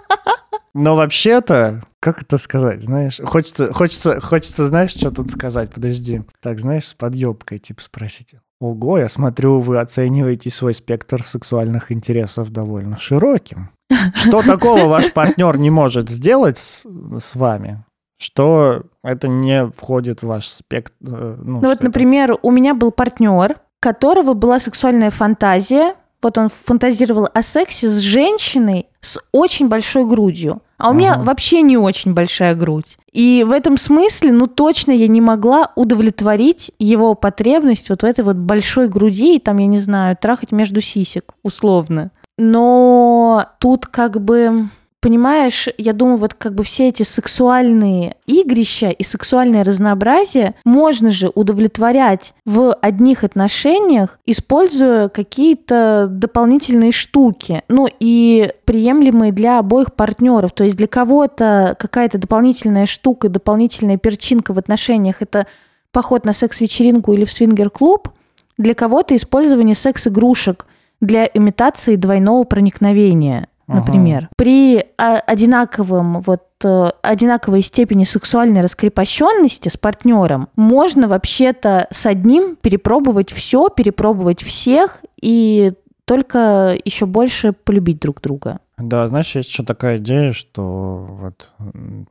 Но 0.74 0.96
вообще-то, 0.96 1.84
как 2.00 2.22
это 2.22 2.38
сказать, 2.38 2.82
знаешь, 2.84 3.20
хочется, 3.24 3.74
хочется, 3.74 4.22
хочется, 4.22 4.68
знаешь, 4.68 4.92
что 4.92 5.10
тут 5.10 5.32
сказать, 5.32 5.74
подожди. 5.74 6.22
Так, 6.42 6.60
знаешь, 6.60 6.88
с 6.88 6.94
подъебкой, 6.94 7.58
типа, 7.60 7.82
спросить. 7.82 8.36
Ого, 8.62 9.00
я 9.00 9.10
смотрю, 9.10 9.60
вы 9.60 9.80
оцениваете 9.80 10.50
свой 10.52 10.74
спектр 10.74 11.24
сексуальных 11.26 11.92
интересов 11.92 12.52
довольно 12.52 12.98
широким. 12.98 13.70
Что 14.14 14.44
такого 14.44 14.86
ваш 14.86 15.12
партнер 15.14 15.58
не 15.58 15.70
может 15.72 16.10
сделать 16.10 16.58
с, 16.58 16.86
с 17.20 17.36
вами, 17.36 17.84
что 18.22 18.84
это 19.04 19.28
не 19.28 19.66
входит 19.68 20.22
в 20.22 20.28
ваш 20.28 20.48
спектр? 20.48 20.94
э, 21.02 21.36
Ну, 21.40 21.62
Ну 21.62 21.68
вот, 21.68 21.78
это? 21.78 21.86
например, 21.86 22.38
у 22.42 22.52
меня 22.52 22.74
был 22.76 22.92
партнер, 22.92 23.56
которого 23.80 24.34
была 24.34 24.60
сексуальная 24.60 25.10
фантазия. 25.10 25.96
Вот 26.22 26.38
он 26.38 26.50
фантазировал 26.50 27.30
о 27.34 27.42
сексе 27.42 27.88
с 27.88 28.00
женщиной 28.00 28.88
с 29.00 29.20
очень 29.32 29.70
большой 29.70 30.06
грудью. 30.06 30.62
А 30.78 30.90
у 30.90 30.94
меня 30.94 31.14
Ага. 31.14 31.24
вообще 31.24 31.62
не 31.62 31.78
очень 31.78 32.14
большая 32.14 32.56
грудь. 32.56 32.98
И 33.14 33.46
в 33.48 33.52
этом 33.54 33.78
смысле, 33.78 34.32
ну 34.34 34.48
точно 34.48 34.92
я 34.92 35.08
не 35.08 35.22
могла 35.22 35.72
удовлетворить 35.76 36.72
его 36.78 37.16
потребность 37.16 37.90
вот 37.90 38.02
в 38.02 38.06
этой 38.06 38.24
вот 38.26 38.36
большой 38.36 38.88
груди, 38.90 39.36
и 39.36 39.40
там, 39.40 39.58
я 39.58 39.66
не 39.68 39.80
знаю, 39.80 40.18
трахать 40.20 40.52
между 40.52 40.82
сисек, 40.82 41.34
условно. 41.44 42.12
Но 42.38 43.46
тут 43.60 43.86
как 43.88 44.22
бы 44.22 44.70
Понимаешь, 45.02 45.70
я 45.78 45.94
думаю, 45.94 46.18
вот 46.18 46.34
как 46.34 46.54
бы 46.54 46.64
все 46.66 46.90
эти 46.90 47.04
сексуальные 47.04 48.18
игрища 48.26 48.90
и 48.90 49.02
сексуальное 49.04 49.64
разнообразие 49.64 50.56
можно 50.66 51.10
же 51.10 51.32
удовлетворять 51.34 52.34
в 52.46 52.74
одних 52.74 53.24
отношениях, 53.24 54.20
используя 54.26 55.08
какие-то 55.08 56.08
дополнительные 56.10 56.92
штуки, 56.92 57.64
ну 57.70 57.88
и 58.02 58.52
приемлемые 58.66 59.32
для 59.32 59.60
обоих 59.60 59.94
партнеров. 59.94 60.52
То 60.52 60.66
есть 60.66 60.76
для 60.76 60.88
кого-то 60.88 61.78
какая-то 61.80 62.18
дополнительная 62.18 62.86
штука, 62.86 63.30
дополнительная 63.30 63.98
перчинка 63.98 64.54
в 64.54 64.58
отношениях 64.58 65.22
это 65.22 65.48
поход 65.94 66.26
на 66.26 66.34
секс-вечеринку 66.34 67.14
или 67.14 67.24
в 67.24 67.32
свингер-клуб, 67.32 68.10
для 68.58 68.74
кого-то 68.74 69.16
использование 69.16 69.76
секс-игрушек 69.76 70.66
для 71.00 71.26
имитации 71.26 71.96
двойного 71.96 72.44
проникновения 72.44 73.48
Ага. 73.70 73.82
например. 73.82 74.30
При 74.36 74.84
а, 74.98 75.20
одинаковом 75.20 76.22
вот 76.22 76.44
э, 76.64 76.90
одинаковой 77.04 77.62
степени 77.62 78.04
сексуальной 78.04 78.62
раскрепощенности 78.62 79.70
с 79.70 79.78
партнером 79.78 80.50
можно 80.56 81.08
вообще-то 81.08 81.88
с 81.92 82.06
одним 82.06 82.56
перепробовать 82.56 83.32
все, 83.32 83.70
перепробовать 83.70 84.42
всех 84.42 85.02
и 85.22 85.74
только 86.06 86.76
еще 86.84 87.06
больше 87.06 87.54
полюбить 87.54 88.00
друг 88.00 88.22
друга. 88.22 88.60
Да, 88.80 89.08
знаешь, 89.08 89.36
есть 89.36 89.50
еще 89.50 89.64
такая 89.64 89.98
идея, 89.98 90.32
что 90.32 91.06
вот 91.08 91.52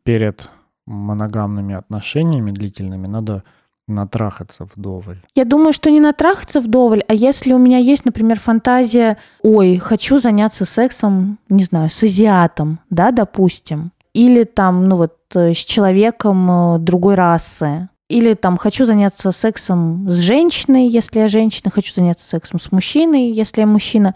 перед 0.04 0.48
моногамными 0.86 1.74
отношениями 1.74 2.52
длительными 2.52 3.08
надо 3.08 3.42
натрахаться 3.88 4.66
вдоволь. 4.74 5.18
Я 5.34 5.44
думаю, 5.44 5.72
что 5.72 5.90
не 5.90 6.00
натрахаться 6.00 6.60
вдоволь, 6.60 7.02
а 7.08 7.14
если 7.14 7.52
у 7.52 7.58
меня 7.58 7.78
есть, 7.78 8.04
например, 8.04 8.38
фантазия, 8.38 9.16
ой, 9.42 9.78
хочу 9.78 10.18
заняться 10.18 10.64
сексом, 10.64 11.38
не 11.48 11.64
знаю, 11.64 11.90
с 11.90 12.02
азиатом, 12.02 12.80
да, 12.90 13.10
допустим, 13.10 13.92
или 14.12 14.44
там, 14.44 14.88
ну 14.88 14.96
вот, 14.96 15.16
э, 15.34 15.52
с 15.54 15.58
человеком 15.58 16.50
э, 16.50 16.78
другой 16.78 17.14
расы, 17.14 17.88
или 18.08 18.34
там 18.34 18.56
хочу 18.56 18.86
заняться 18.86 19.32
сексом 19.32 20.08
с 20.08 20.16
женщиной, 20.16 20.88
если 20.88 21.20
я 21.20 21.28
женщина, 21.28 21.70
хочу 21.70 21.92
заняться 21.94 22.26
сексом 22.26 22.58
с 22.58 22.72
мужчиной, 22.72 23.30
если 23.30 23.60
я 23.60 23.66
мужчина, 23.66 24.14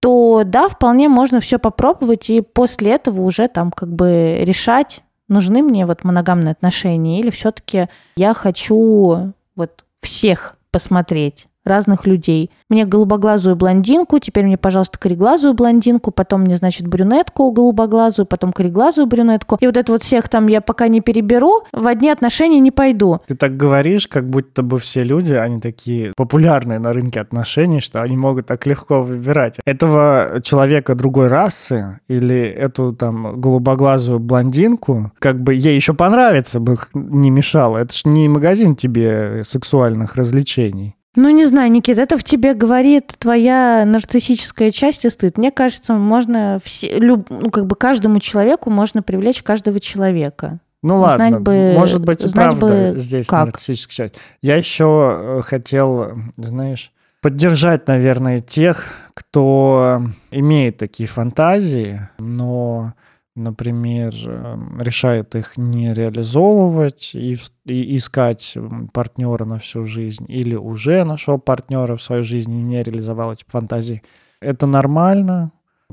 то 0.00 0.42
да, 0.44 0.68
вполне 0.68 1.08
можно 1.08 1.40
все 1.40 1.58
попробовать 1.58 2.30
и 2.30 2.40
после 2.40 2.92
этого 2.92 3.22
уже 3.22 3.48
там 3.48 3.70
как 3.70 3.92
бы 3.92 4.40
решать, 4.42 5.02
нужны 5.30 5.62
мне 5.62 5.86
вот 5.86 6.04
моногамные 6.04 6.52
отношения 6.52 7.20
или 7.20 7.30
все-таки 7.30 7.88
я 8.16 8.34
хочу 8.34 9.32
вот 9.56 9.84
всех 10.02 10.58
посмотреть, 10.70 11.48
разных 11.64 12.06
людей. 12.06 12.50
Мне 12.68 12.84
голубоглазую 12.84 13.56
блондинку, 13.56 14.18
теперь 14.18 14.44
мне, 14.44 14.56
пожалуйста, 14.56 14.98
кореглазую 14.98 15.54
блондинку, 15.54 16.10
потом 16.10 16.42
мне, 16.42 16.56
значит, 16.56 16.86
брюнетку 16.86 17.50
голубоглазую, 17.50 18.26
потом 18.26 18.52
кореглазую 18.52 19.06
брюнетку. 19.06 19.56
И 19.60 19.66
вот 19.66 19.76
это 19.76 19.92
вот 19.92 20.02
всех 20.02 20.28
там 20.28 20.46
я 20.46 20.60
пока 20.60 20.88
не 20.88 21.00
переберу, 21.00 21.64
в 21.72 21.86
одни 21.86 22.10
отношения 22.10 22.60
не 22.60 22.70
пойду. 22.70 23.20
Ты 23.26 23.36
так 23.36 23.56
говоришь, 23.56 24.06
как 24.06 24.28
будто 24.28 24.62
бы 24.62 24.78
все 24.78 25.04
люди, 25.04 25.32
они 25.32 25.60
такие 25.60 26.12
популярные 26.16 26.78
на 26.78 26.92
рынке 26.92 27.20
отношений, 27.20 27.80
что 27.80 28.02
они 28.02 28.16
могут 28.16 28.46
так 28.46 28.66
легко 28.66 29.02
выбирать. 29.02 29.58
Этого 29.64 30.40
человека 30.42 30.94
другой 30.94 31.28
расы 31.28 32.00
или 32.08 32.38
эту 32.38 32.92
там 32.92 33.40
голубоглазую 33.40 34.18
блондинку, 34.18 35.12
как 35.18 35.40
бы 35.42 35.54
ей 35.54 35.74
еще 35.74 35.94
понравится 35.94 36.60
бы, 36.60 36.76
не 36.94 37.30
мешало. 37.30 37.78
Это 37.78 37.92
ж 37.92 38.02
не 38.04 38.28
магазин 38.28 38.76
тебе 38.76 39.42
сексуальных 39.44 40.16
развлечений. 40.16 40.96
Ну, 41.16 41.28
не 41.30 41.44
знаю, 41.46 41.72
Никит, 41.72 41.98
это 41.98 42.16
в 42.16 42.22
тебе 42.22 42.54
говорит 42.54 43.14
твоя 43.18 43.84
нарциссическая 43.84 44.70
часть 44.70 45.04
и 45.04 45.10
стыд. 45.10 45.38
Мне 45.38 45.50
кажется, 45.50 45.94
можно 45.94 46.60
все, 46.62 46.98
люб- 46.98 47.28
ну, 47.30 47.50
как 47.50 47.66
бы 47.66 47.74
каждому 47.74 48.20
человеку 48.20 48.70
можно 48.70 49.02
привлечь 49.02 49.42
каждого 49.42 49.80
человека. 49.80 50.60
Ну 50.82 50.98
Знать 50.98 51.18
ладно, 51.20 51.40
бы- 51.40 51.74
может 51.76 52.02
быть 52.04 52.24
и 52.24 52.28
правда 52.32 52.66
бы 52.66 52.92
здесь 52.96 53.26
как. 53.26 53.46
нарциссическая 53.46 54.08
часть. 54.08 54.20
Я 54.40 54.56
еще 54.56 55.12
э, 55.12 55.40
хотел, 55.42 56.12
знаешь, 56.36 56.92
поддержать, 57.20 57.86
наверное, 57.88 58.38
тех, 58.38 58.86
кто 59.12 60.02
имеет 60.30 60.78
такие 60.78 61.08
фантазии, 61.08 62.00
но, 62.18 62.94
например, 63.40 64.14
э, 64.26 64.56
решает 64.78 65.34
их 65.34 65.56
не 65.56 65.92
реализовывать 65.92 67.14
и, 67.14 67.36
и 67.64 67.96
искать 67.96 68.56
партнера 68.92 69.44
на 69.44 69.58
всю 69.58 69.84
жизнь, 69.84 70.26
или 70.28 70.54
уже 70.54 71.04
нашел 71.04 71.38
партнера 71.38 71.96
в 71.96 72.02
свою 72.02 72.22
жизнь 72.22 72.52
и 72.52 72.62
не 72.62 72.82
реализовал 72.82 73.32
эти 73.32 73.44
фантазии. 73.48 74.02
Это 74.40 74.66
нормально, 74.66 75.52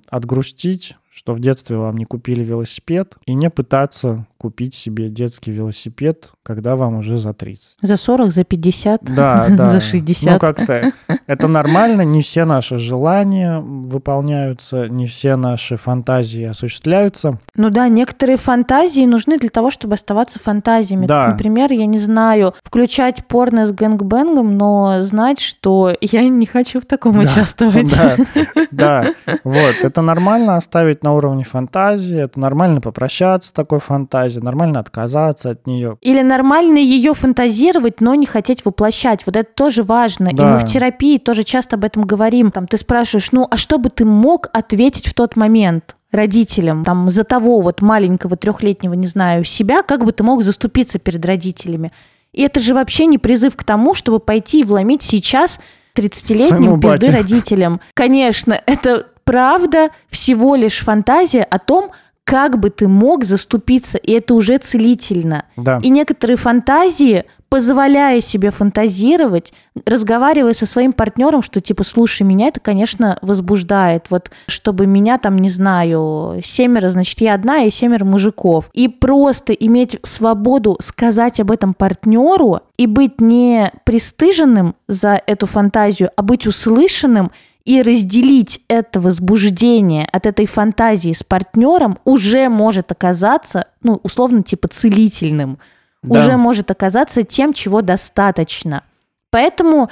отгрустить, 0.10 0.96
что 1.10 1.34
в 1.34 1.40
детстве 1.40 1.78
вам 1.78 1.98
не 1.98 2.06
купили 2.06 2.44
велосипед, 2.44 3.16
и 3.26 3.34
не 3.34 3.50
пытаться 3.50 4.28
купить 4.48 4.74
себе 4.74 5.10
детский 5.10 5.52
велосипед, 5.52 6.30
когда 6.42 6.78
вам 6.78 6.96
уже 7.00 7.18
за 7.18 7.34
30. 7.34 7.76
За 7.82 7.98
40, 7.98 8.32
за 8.32 8.46
50, 8.46 9.04
Да, 9.04 9.48
да. 9.58 9.68
за 9.68 9.82
60. 9.82 10.34
Ну, 10.34 10.40
как-то 10.40 10.94
это 11.28 11.48
нормально, 11.50 12.04
не 12.04 12.22
все 12.22 12.46
наши 12.46 12.80
желания 12.80 13.60
выполняются, 13.60 14.88
не 14.88 15.06
все 15.06 15.36
наши 15.36 15.76
фантазии 15.76 16.44
осуществляются. 16.46 17.40
Ну 17.56 17.70
да, 17.70 17.90
некоторые 17.90 18.38
фантазии 18.38 19.06
нужны 19.06 19.38
для 19.38 19.50
того, 19.50 19.70
чтобы 19.70 19.96
оставаться 19.96 20.40
фантазиями. 20.40 21.08
Да. 21.08 21.26
Как, 21.26 21.32
например, 21.34 21.74
я 21.74 21.86
не 21.86 22.00
знаю, 22.00 22.54
включать 22.64 23.26
порно 23.28 23.66
с 23.66 23.74
гэнгбэнгом, 23.74 24.58
но 24.58 25.02
знать, 25.02 25.42
что 25.42 25.94
я 26.00 26.26
не 26.30 26.46
хочу 26.46 26.80
в 26.80 26.86
таком 26.86 27.16
Да, 27.16 27.20
участвовать. 27.20 27.94
Да, 27.94 28.16
да. 28.72 29.14
Вот, 29.44 29.76
это 29.84 30.02
нормально 30.02 30.56
оставить 30.56 31.04
на 31.04 31.14
уровне 31.14 31.44
фантазии, 31.44 32.18
это 32.18 32.40
нормально 32.40 32.80
попрощаться 32.80 33.50
с 33.50 33.52
такой 33.52 33.80
фантазией, 33.82 34.37
нормально 34.42 34.80
отказаться 34.80 35.52
от 35.52 35.68
нее. 35.68 35.98
Или 36.02 36.22
нормально 36.22 36.78
ее 36.78 37.14
фантазировать, 37.14 38.02
но 38.02 38.16
не 38.16 38.26
хотеть 38.26 38.66
воплощать. 38.66 39.26
Вот 39.26 39.36
это 39.36 39.50
тоже 39.54 39.84
важно. 39.84 40.30
И 40.30 40.36
Да. 40.36 40.54
мы 40.54 40.60
в 40.60 40.66
терапии 40.66 41.18
тоже 41.18 41.44
часто 41.44 41.76
об 41.76 41.84
этом 41.84 42.04
говорим. 42.04 42.52
Там 42.52 42.68
ты 42.68 42.78
спрашиваешь, 42.78 43.32
ну 43.32 43.48
а 43.50 43.58
что 43.58 43.78
бы 43.78 43.90
ты 43.90 44.06
мог 44.06 44.50
ответить 44.54 45.08
в 45.08 45.14
тот 45.14 45.36
момент? 45.36 45.96
родителям, 46.10 46.86
там, 46.86 47.10
за 47.10 47.26
того 47.26 47.60
вот 47.60 47.82
маленького 47.82 48.38
трехлетнего, 48.38 48.94
не 48.94 49.08
знаю, 49.08 49.44
себя, 49.44 49.84
как 49.84 50.06
бы 50.06 50.14
ты 50.14 50.24
мог 50.24 50.42
заступиться 50.42 51.00
перед 51.00 51.26
родителями. 51.26 51.92
И 52.32 52.44
это 52.44 52.62
же 52.62 52.74
вообще 52.74 53.08
не 53.08 53.18
призыв 53.18 53.58
к 53.58 53.64
тому, 53.66 53.94
чтобы 53.94 54.20
пойти 54.20 54.62
и 54.62 54.64
вломить 54.64 55.04
сейчас 55.04 55.60
Своему 55.96 56.78
30-летним 56.78 56.80
пизды 56.80 57.12
родителям. 57.12 57.82
Конечно, 57.94 58.60
это 58.66 59.08
правда 59.24 59.90
всего 60.10 60.56
лишь 60.56 60.80
фантазия 60.80 61.44
о 61.44 61.60
том, 61.60 61.92
как 62.28 62.60
бы 62.60 62.70
ты 62.70 62.90
мог 62.90 63.24
заступиться, 63.24 63.98
и 63.98 64.12
это 64.12 64.34
уже 64.34 64.58
целительно. 64.58 65.46
Да. 65.56 65.80
И 65.82 65.88
некоторые 65.88 66.36
фантазии, 66.36 67.24
позволяя 67.48 68.20
себе 68.20 68.52
фантазировать, 68.52 69.54
разговаривая 69.86 70.52
со 70.52 70.66
своим 70.66 70.92
партнером, 70.92 71.42
что 71.42 71.62
типа, 71.62 71.86
слушай, 71.86 72.24
меня 72.24 72.48
это, 72.48 72.60
конечно, 72.60 73.18
возбуждает. 73.22 74.08
Вот 74.10 74.30
чтобы 74.48 74.88
меня 74.88 75.20
там, 75.20 75.38
не 75.38 75.50
знаю, 75.50 76.42
семеро, 76.44 76.90
значит, 76.90 77.22
я 77.22 77.34
одна 77.34 77.64
и 77.64 77.70
семеро 77.70 78.04
мужиков. 78.04 78.70
И 78.74 78.90
просто 78.90 79.54
иметь 79.54 79.98
свободу 80.04 80.78
сказать 80.82 81.40
об 81.40 81.50
этом 81.50 81.74
партнеру 81.74 82.60
и 82.76 82.88
быть 82.88 83.22
не 83.22 83.72
пристыженным 83.86 84.76
за 84.90 85.22
эту 85.26 85.48
фантазию, 85.48 86.12
а 86.18 86.24
быть 86.24 86.46
услышанным 86.46 87.32
и 87.68 87.82
разделить 87.82 88.62
это 88.70 89.02
возбуждение 89.02 90.08
от 90.14 90.26
этой 90.26 90.46
фантазии 90.46 91.12
с 91.12 91.22
партнером 91.22 92.00
уже 92.06 92.48
может 92.48 92.94
оказаться, 92.94 93.66
ну, 93.84 94.00
условно, 94.04 94.42
типа 94.42 94.70
целительным 94.70 95.60
Да. 96.02 96.18
уже 96.18 96.38
может 96.38 96.72
оказаться 96.72 97.24
тем, 97.24 97.52
чего 97.52 97.82
достаточно. 97.82 98.84
Поэтому, 99.32 99.90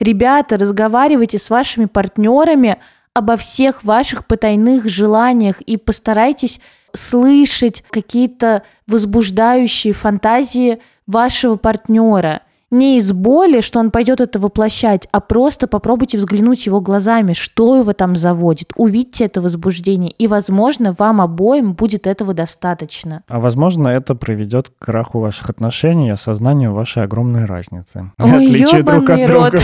ребята, 0.00 0.56
разговаривайте 0.56 1.38
с 1.38 1.50
вашими 1.50 1.84
партнерами 1.84 2.78
обо 3.12 3.36
всех 3.36 3.84
ваших 3.84 4.26
потайных 4.26 4.88
желаниях 4.88 5.60
и 5.60 5.76
постарайтесь 5.76 6.60
слышать 6.94 7.84
какие-то 7.90 8.62
возбуждающие 8.86 9.92
фантазии 9.92 10.78
вашего 11.06 11.56
партнера. 11.56 12.40
Не 12.70 12.98
из 12.98 13.12
боли, 13.12 13.62
что 13.62 13.80
он 13.80 13.90
пойдет 13.90 14.20
это 14.20 14.38
воплощать, 14.38 15.08
а 15.10 15.20
просто 15.20 15.66
попробуйте 15.66 16.18
взглянуть 16.18 16.66
его 16.66 16.82
глазами, 16.82 17.32
что 17.32 17.76
его 17.76 17.94
там 17.94 18.14
заводит. 18.14 18.72
Увидьте 18.76 19.24
это 19.24 19.40
возбуждение, 19.40 20.10
и, 20.10 20.26
возможно, 20.26 20.94
вам 20.98 21.22
обоим 21.22 21.72
будет 21.72 22.06
этого 22.06 22.34
достаточно. 22.34 23.22
А 23.26 23.40
возможно, 23.40 23.88
это 23.88 24.14
приведет 24.14 24.68
к 24.68 24.84
краху 24.84 25.20
ваших 25.20 25.48
отношений 25.48 26.08
и 26.08 26.10
осознанию 26.10 26.74
вашей 26.74 27.04
огромной 27.04 27.46
разницы. 27.46 28.12
Ой, 28.18 28.44
отличия 28.44 28.82
друг 28.82 29.08
от 29.08 29.26
друга. 29.26 29.58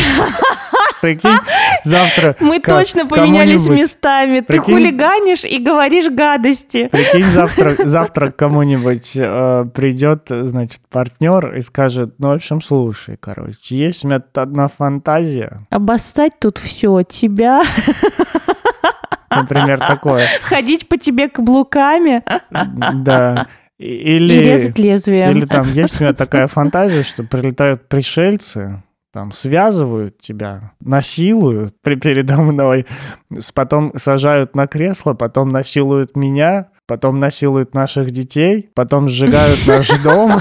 Прикинь, 1.02 1.38
завтра... 1.85 2.37
Мы 2.41 2.59
точно 2.61 3.07
поменялись 3.07 3.68
местами. 3.68 4.41
Ты 4.41 4.59
хулиганишь 4.59 5.45
и 5.45 5.59
говоришь 5.59 6.11
гадости. 6.11 6.89
Прикинь, 6.89 7.24
завтра, 7.28 7.74
завтра 7.85 8.30
кому-нибудь 8.30 9.12
э, 9.16 9.66
придет, 9.74 10.26
значит, 10.28 10.80
партнер 10.91 11.55
и 11.55 11.61
скажет, 11.61 12.14
ну, 12.18 12.28
в 12.28 12.32
общем, 12.32 12.61
слушай, 12.61 13.16
короче, 13.20 13.76
есть 13.76 14.05
у 14.05 14.09
меня 14.09 14.22
одна 14.35 14.68
фантазия, 14.68 15.66
Обоссать 15.70 16.32
тут 16.41 16.59
все. 16.59 17.03
Тебя, 17.03 17.62
например, 19.30 19.78
такое, 19.78 20.26
ходить 20.43 20.89
по 20.89 20.97
тебе 20.97 21.28
каблуками 21.28 22.22
да, 22.51 23.47
И- 23.78 23.85
и 23.85 24.16
или, 24.16 24.35
резать 24.39 24.78
лезвием. 24.78 25.30
или 25.30 25.47
там 25.47 25.70
есть 25.72 26.01
у 26.01 26.05
меня 26.05 26.14
такая 26.14 26.47
фантазия, 26.47 27.03
что 27.03 27.24
прилетают 27.24 27.89
пришельцы, 27.89 28.82
там 29.14 29.30
связывают 29.30 30.18
тебя, 30.18 30.72
насилуют 30.80 31.76
при- 31.82 31.94
передо 31.94 32.38
мной, 32.38 32.84
потом 33.54 33.92
сажают 33.94 34.56
на 34.56 34.66
кресло, 34.66 35.14
потом 35.14 35.50
насилуют 35.50 36.16
меня, 36.16 36.70
потом 36.88 37.20
насилуют 37.20 37.74
наших 37.74 38.10
детей, 38.10 38.70
потом 38.74 39.06
сжигают 39.08 39.60
наш 39.68 39.88
дом, 40.02 40.40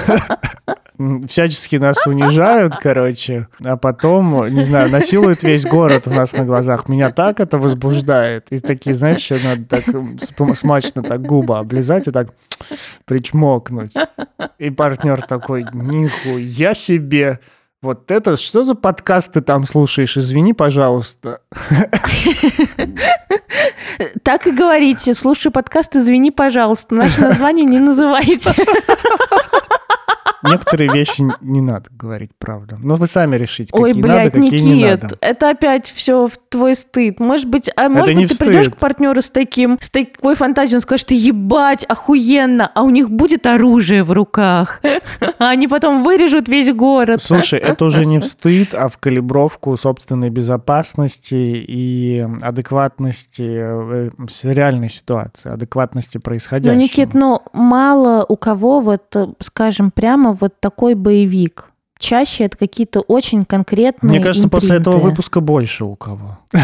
всячески 1.28 1.76
нас 1.76 2.08
унижают, 2.08 2.76
короче, 2.78 3.48
а 3.64 3.78
потом, 3.78 4.48
не 4.48 4.64
знаю, 4.64 4.90
насилуют 4.90 5.44
весь 5.44 5.66
город 5.66 6.08
у 6.08 6.12
нас 6.12 6.34
на 6.34 6.44
глазах. 6.44 6.90
Меня 6.90 7.12
так 7.12 7.40
это 7.40 7.60
возбуждает. 7.60 8.48
И 8.50 8.60
такие, 8.60 8.96
знаешь, 8.96 9.18
еще 9.18 9.38
надо 9.44 9.66
так 9.66 10.56
смачно 10.56 11.04
так 11.04 11.22
губы 11.22 11.60
облизать 11.60 12.08
и 12.08 12.12
так 12.12 12.30
причмокнуть. 13.06 13.94
И 14.58 14.72
партнер 14.72 15.22
такой, 15.22 15.64
нихуя 15.74 16.74
себе. 16.74 17.40
Вот 17.84 18.10
это 18.12 18.38
что 18.38 18.64
за 18.64 18.76
подкаст 18.76 19.34
ты 19.34 19.42
там 19.42 19.66
слушаешь? 19.66 20.16
Извини, 20.18 20.54
пожалуйста. 20.54 21.42
Так 24.24 24.48
и 24.48 24.52
говорите. 24.52 25.14
Слушай 25.14 25.52
подкаст, 25.52 25.94
извини, 25.94 26.32
пожалуйста. 26.32 26.96
Наше 26.96 27.20
название 27.20 27.66
не 27.66 27.80
называйте. 27.80 28.56
Некоторые 30.44 30.92
вещи 30.92 31.24
не 31.42 31.62
надо 31.62 31.90
говорить, 31.92 32.32
правда. 32.38 32.78
Но 32.82 32.96
вы 32.96 33.08
сами 33.08 33.36
решите, 33.36 33.70
Ой, 33.74 33.90
какие 33.90 34.04
надо, 34.04 34.20
блядь, 34.20 34.32
какие 34.34 34.60
не 34.60 34.74
Никит, 34.74 35.04
надо. 35.04 35.18
это 35.22 35.50
опять 35.50 35.92
все 35.92 36.28
в 36.28 36.34
твой 36.50 36.76
стыд. 36.76 37.20
Может 37.20 37.48
быть, 37.48 37.70
а 37.76 37.90
может 37.90 38.16
не 38.16 38.26
быть, 38.26 38.38
ты 38.38 38.46
придешь 38.46 38.70
к 38.70 38.78
партнеру 38.78 39.22
с 39.22 39.30
таким, 39.30 39.78
с 39.80 39.90
такой 39.90 40.36
фантазией, 40.36 40.76
он 40.76 40.82
скажет, 40.82 41.08
ты 41.08 41.16
ебать, 41.16 41.86
охуенно, 41.86 42.70
а 42.74 42.84
у 42.84 42.90
них 42.90 43.10
будет 43.10 43.46
оружие 43.46 44.04
в 44.04 44.12
руках. 44.12 44.82
А 45.40 45.50
они 45.50 45.68
потом 45.68 46.04
вырежут 46.04 46.48
весь 46.48 46.72
город. 46.74 47.22
Слушай, 47.22 47.60
это 47.60 47.86
уже 47.86 48.06
не 48.06 48.20
в 48.20 48.26
стыд, 48.26 48.74
а 48.74 48.88
в 48.88 48.98
калибровку 48.98 49.76
собственной 49.78 50.30
безопасности 50.30 51.34
и 51.36 52.26
адекватности 52.42 53.44
э, 53.46 54.10
с 54.30 54.44
реальной 54.46 54.90
ситуации, 54.90 55.52
адекватности 55.52 56.18
Ну, 56.18 56.22
происходящего. 56.22 56.80
Никит, 56.80 57.14
ну, 57.14 57.42
мало 57.54 58.26
у 58.28 58.36
кого, 58.38 58.80
вот, 58.82 59.04
э, 59.16 59.28
скажем 59.40 59.92
прямо, 60.14 60.34
вот 60.40 60.60
такой 60.60 60.94
боевик. 60.94 61.70
Чаще 61.98 62.46
это 62.46 62.58
какие-то 62.58 63.00
очень 63.02 63.46
конкретные 63.46 64.10
Мне 64.10 64.20
кажется, 64.20 64.50
после 64.50 64.78
этого 64.78 64.96
импринты. 64.96 65.10
выпуска 65.10 65.40
больше 65.40 65.86
у 65.86 65.96
кого. 65.96 66.40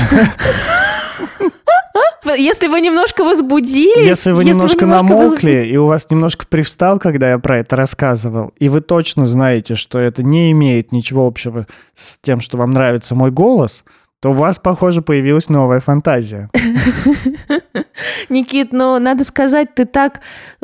Если 2.37 2.67
вы 2.67 2.81
немножко 2.81 3.23
возбудились... 3.23 4.05
Если 4.05 4.31
вы 4.31 4.43
немножко 4.45 4.85
воз- 4.85 4.93
намолкли, 4.93 5.65
и 5.65 5.77
у 5.77 5.87
вас 5.87 6.11
немножко 6.11 6.45
привстал, 6.47 6.99
когда 6.99 7.29
я 7.31 7.39
про 7.39 7.57
это 7.59 7.75
рассказывал, 7.75 8.51
и 8.59 8.69
вы 8.69 8.81
точно 8.81 9.25
знаете, 9.25 9.75
что 9.75 9.97
это 9.97 10.21
не 10.21 10.51
имеет 10.51 10.91
ничего 10.91 11.25
общего 11.25 11.65
с 11.95 12.19
тем, 12.21 12.39
что 12.41 12.57
вам 12.57 12.71
нравится 12.71 13.15
мой 13.15 13.31
голос, 13.31 13.83
то 14.21 14.29
у 14.29 14.33
вас, 14.33 14.59
похоже, 14.59 15.01
появилась 15.01 15.49
новая 15.49 15.79
фантазия. 15.79 16.49
Никит, 18.29 18.71
ну, 18.71 18.99
надо 18.99 19.23
сказать, 19.23 19.75
ты 19.75 19.85
так, 19.85 20.21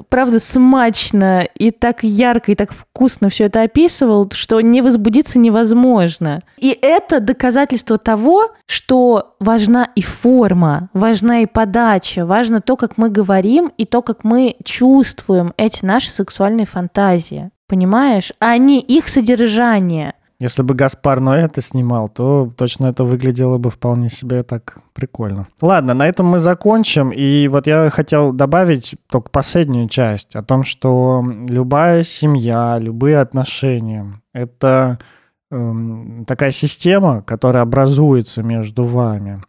правда, 0.10 0.40
смачно 0.40 1.48
и 1.56 1.72
так 1.72 2.04
ярко, 2.04 2.52
и 2.52 2.56
так 2.56 2.72
вкусно 2.72 3.30
все 3.30 3.46
это 3.46 3.62
описывал, 3.62 4.30
что 4.32 4.62
не 4.62 4.82
возбудиться 4.82 5.40
невозможно. 5.40 6.42
И 6.58 6.78
это 6.82 7.20
доказательство 7.20 7.98
того, 7.98 8.52
что 8.66 9.36
важна 9.40 9.90
и 9.96 10.02
форма, 10.02 10.90
важна 10.94 11.42
и 11.42 11.46
подача, 11.46 12.26
важно 12.26 12.62
то, 12.62 12.76
как 12.76 12.98
мы 12.98 13.10
говорим, 13.10 13.72
и 13.78 13.86
то, 13.86 14.02
как 14.02 14.24
мы 14.24 14.56
чувствуем 14.64 15.54
эти 15.58 15.86
наши 15.86 16.12
сексуальные 16.12 16.66
фантазии. 16.66 17.52
Понимаешь? 17.68 18.32
А 18.40 18.58
не 18.58 18.80
их 18.80 19.10
содержание. 19.10 20.14
Если 20.46 20.62
бы 20.62 20.76
Гаспар 20.76 21.22
Ноэ 21.22 21.46
это 21.46 21.60
снимал, 21.60 22.08
то 22.08 22.54
точно 22.56 22.86
это 22.86 23.04
выглядело 23.04 23.58
бы 23.58 23.72
вполне 23.72 24.12
себе 24.12 24.44
так 24.44 24.78
прикольно. 24.94 25.48
Ладно, 25.60 25.96
на 25.96 26.08
этом 26.08 26.28
мы 26.28 26.38
закончим. 26.38 27.10
И 27.10 27.48
вот 27.48 27.66
я 27.66 27.90
хотел 27.90 28.32
добавить 28.32 28.94
только 29.10 29.32
последнюю 29.32 29.90
часть 29.90 30.36
о 30.36 30.44
том, 30.44 30.64
что 30.64 31.26
любая 31.50 32.04
семья, 32.04 32.78
любые 32.78 33.22
отношения— 33.22 34.22
это 34.34 35.00
эм, 35.50 36.26
такая 36.28 36.52
система, 36.52 37.24
которая 37.24 37.64
образуется 37.64 38.44
между 38.44 38.84
вами. 38.84 39.42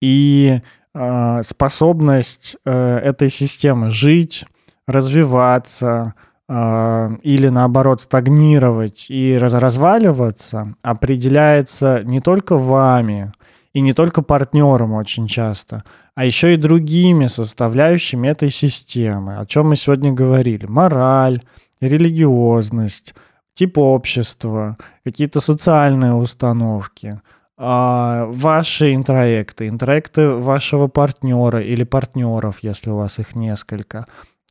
И 0.00 0.60
э, 0.94 1.42
способность 1.42 2.56
э, 2.64 2.98
этой 2.98 3.30
системы 3.30 3.90
жить, 3.90 4.44
развиваться, 4.86 6.14
или 6.48 7.48
наоборот 7.48 8.02
стагнировать 8.02 9.06
и 9.10 9.36
раз 9.36 9.52
разваливаться, 9.54 10.76
определяется 10.82 12.02
не 12.04 12.20
только 12.20 12.56
вами 12.56 13.32
и 13.72 13.80
не 13.80 13.92
только 13.92 14.22
партнером 14.22 14.92
очень 14.92 15.26
часто, 15.26 15.82
а 16.14 16.24
еще 16.24 16.54
и 16.54 16.56
другими 16.56 17.26
составляющими 17.26 18.28
этой 18.28 18.50
системы, 18.50 19.38
о 19.38 19.46
чем 19.46 19.68
мы 19.68 19.76
сегодня 19.76 20.12
говорили. 20.12 20.66
Мораль, 20.66 21.42
религиозность, 21.80 23.14
тип 23.54 23.78
общества, 23.78 24.76
какие-то 25.04 25.40
социальные 25.40 26.14
установки, 26.14 27.20
а, 27.58 28.26
ваши 28.26 28.94
интроекты, 28.94 29.68
интроекты 29.68 30.28
вашего 30.28 30.88
партнера 30.88 31.60
или 31.60 31.84
партнеров, 31.84 32.58
если 32.62 32.90
у 32.90 32.96
вас 32.96 33.18
их 33.18 33.34
несколько, 33.34 34.06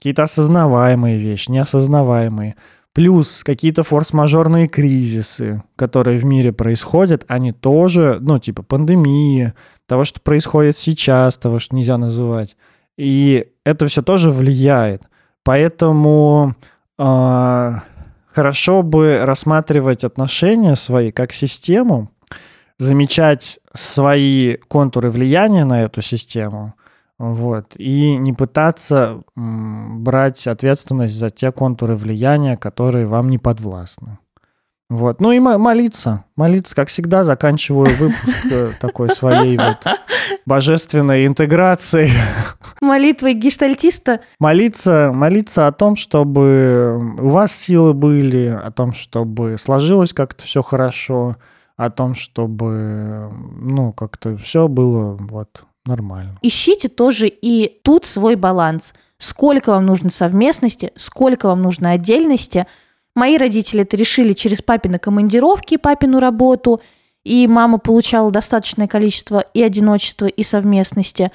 какие-то 0.05 0.21
осознаваемые 0.21 1.17
вещи, 1.17 1.49
неосознаваемые, 1.49 2.57
плюс 2.93 3.43
какие-то 3.43 3.81
форс-мажорные 3.81 4.67
кризисы, 4.67 5.63
которые 5.75 6.19
в 6.19 6.25
мире 6.25 6.53
происходят, 6.53 7.25
они 7.27 7.53
тоже, 7.53 8.19
ну, 8.21 8.37
типа 8.37 8.61
пандемии, 8.61 9.53
того, 9.87 10.03
что 10.03 10.21
происходит 10.21 10.77
сейчас, 10.77 11.39
того, 11.39 11.57
что 11.57 11.75
нельзя 11.75 11.97
называть. 11.97 12.55
И 12.97 13.47
это 13.63 13.87
все 13.87 14.03
тоже 14.03 14.29
влияет. 14.29 15.01
Поэтому 15.43 16.53
э, 16.99 17.71
хорошо 18.31 18.83
бы 18.83 19.21
рассматривать 19.23 20.03
отношения 20.03 20.75
свои 20.75 21.11
как 21.11 21.33
систему, 21.33 22.11
замечать 22.77 23.59
свои 23.73 24.57
контуры 24.67 25.09
влияния 25.09 25.65
на 25.65 25.81
эту 25.81 26.03
систему, 26.03 26.75
вот, 27.17 27.73
и 27.77 28.15
не 28.17 28.33
пытаться 28.33 29.21
брать 29.35 30.47
ответственность 30.47 31.15
за 31.15 31.29
те 31.29 31.51
контуры 31.51 31.95
влияния, 31.95 32.57
которые 32.57 33.07
вам 33.07 33.29
не 33.29 33.37
подвластны. 33.37 34.19
Вот. 34.87 35.19
Ну 35.19 35.31
и 35.31 35.39
молиться. 35.39 36.25
Молиться, 36.35 36.75
как 36.75 36.89
всегда, 36.89 37.23
заканчиваю 37.23 37.95
выпуск 37.97 38.45
э, 38.51 38.71
такой 38.79 39.09
своей 39.09 39.57
вот 39.57 39.83
божественной 40.45 41.25
интеграции. 41.25 42.11
Молитвой 42.81 43.33
гештальтиста? 43.33 44.19
Молиться, 44.39 45.11
молиться 45.11 45.65
о 45.65 45.71
том, 45.71 45.95
чтобы 45.95 47.15
у 47.17 47.29
вас 47.29 47.51
силы 47.51 47.95
были, 47.95 48.47
о 48.47 48.69
том, 48.69 48.93
чтобы 48.93 49.57
сложилось 49.57 50.13
как-то 50.13 50.43
все 50.43 50.61
хорошо, 50.61 51.37
о 51.77 51.89
том, 51.89 52.13
чтобы, 52.13 53.31
ну, 53.59 53.91
как-то 53.91 54.37
все 54.37 54.67
было 54.67 55.17
вот 55.19 55.65
нормально. 55.85 56.37
Ищите 56.41 56.89
тоже 56.89 57.27
и 57.27 57.79
тут 57.83 58.05
свой 58.05 58.35
баланс. 58.35 58.93
Сколько 59.17 59.71
вам 59.71 59.85
нужно 59.85 60.09
совместности, 60.09 60.91
сколько 60.95 61.47
вам 61.47 61.61
нужно 61.61 61.91
отдельности. 61.91 62.67
Мои 63.15 63.37
родители 63.37 63.83
это 63.83 63.95
решили 63.95 64.33
через 64.33 64.61
папины 64.61 64.97
командировки, 64.97 65.77
папину 65.77 66.19
работу, 66.19 66.81
и 67.23 67.47
мама 67.47 67.77
получала 67.77 68.29
достаточное 68.29 68.87
количество 68.87 69.39
и 69.39 69.63
одиночества, 69.63 70.25
и 70.25 70.43
совместности. 70.43 71.31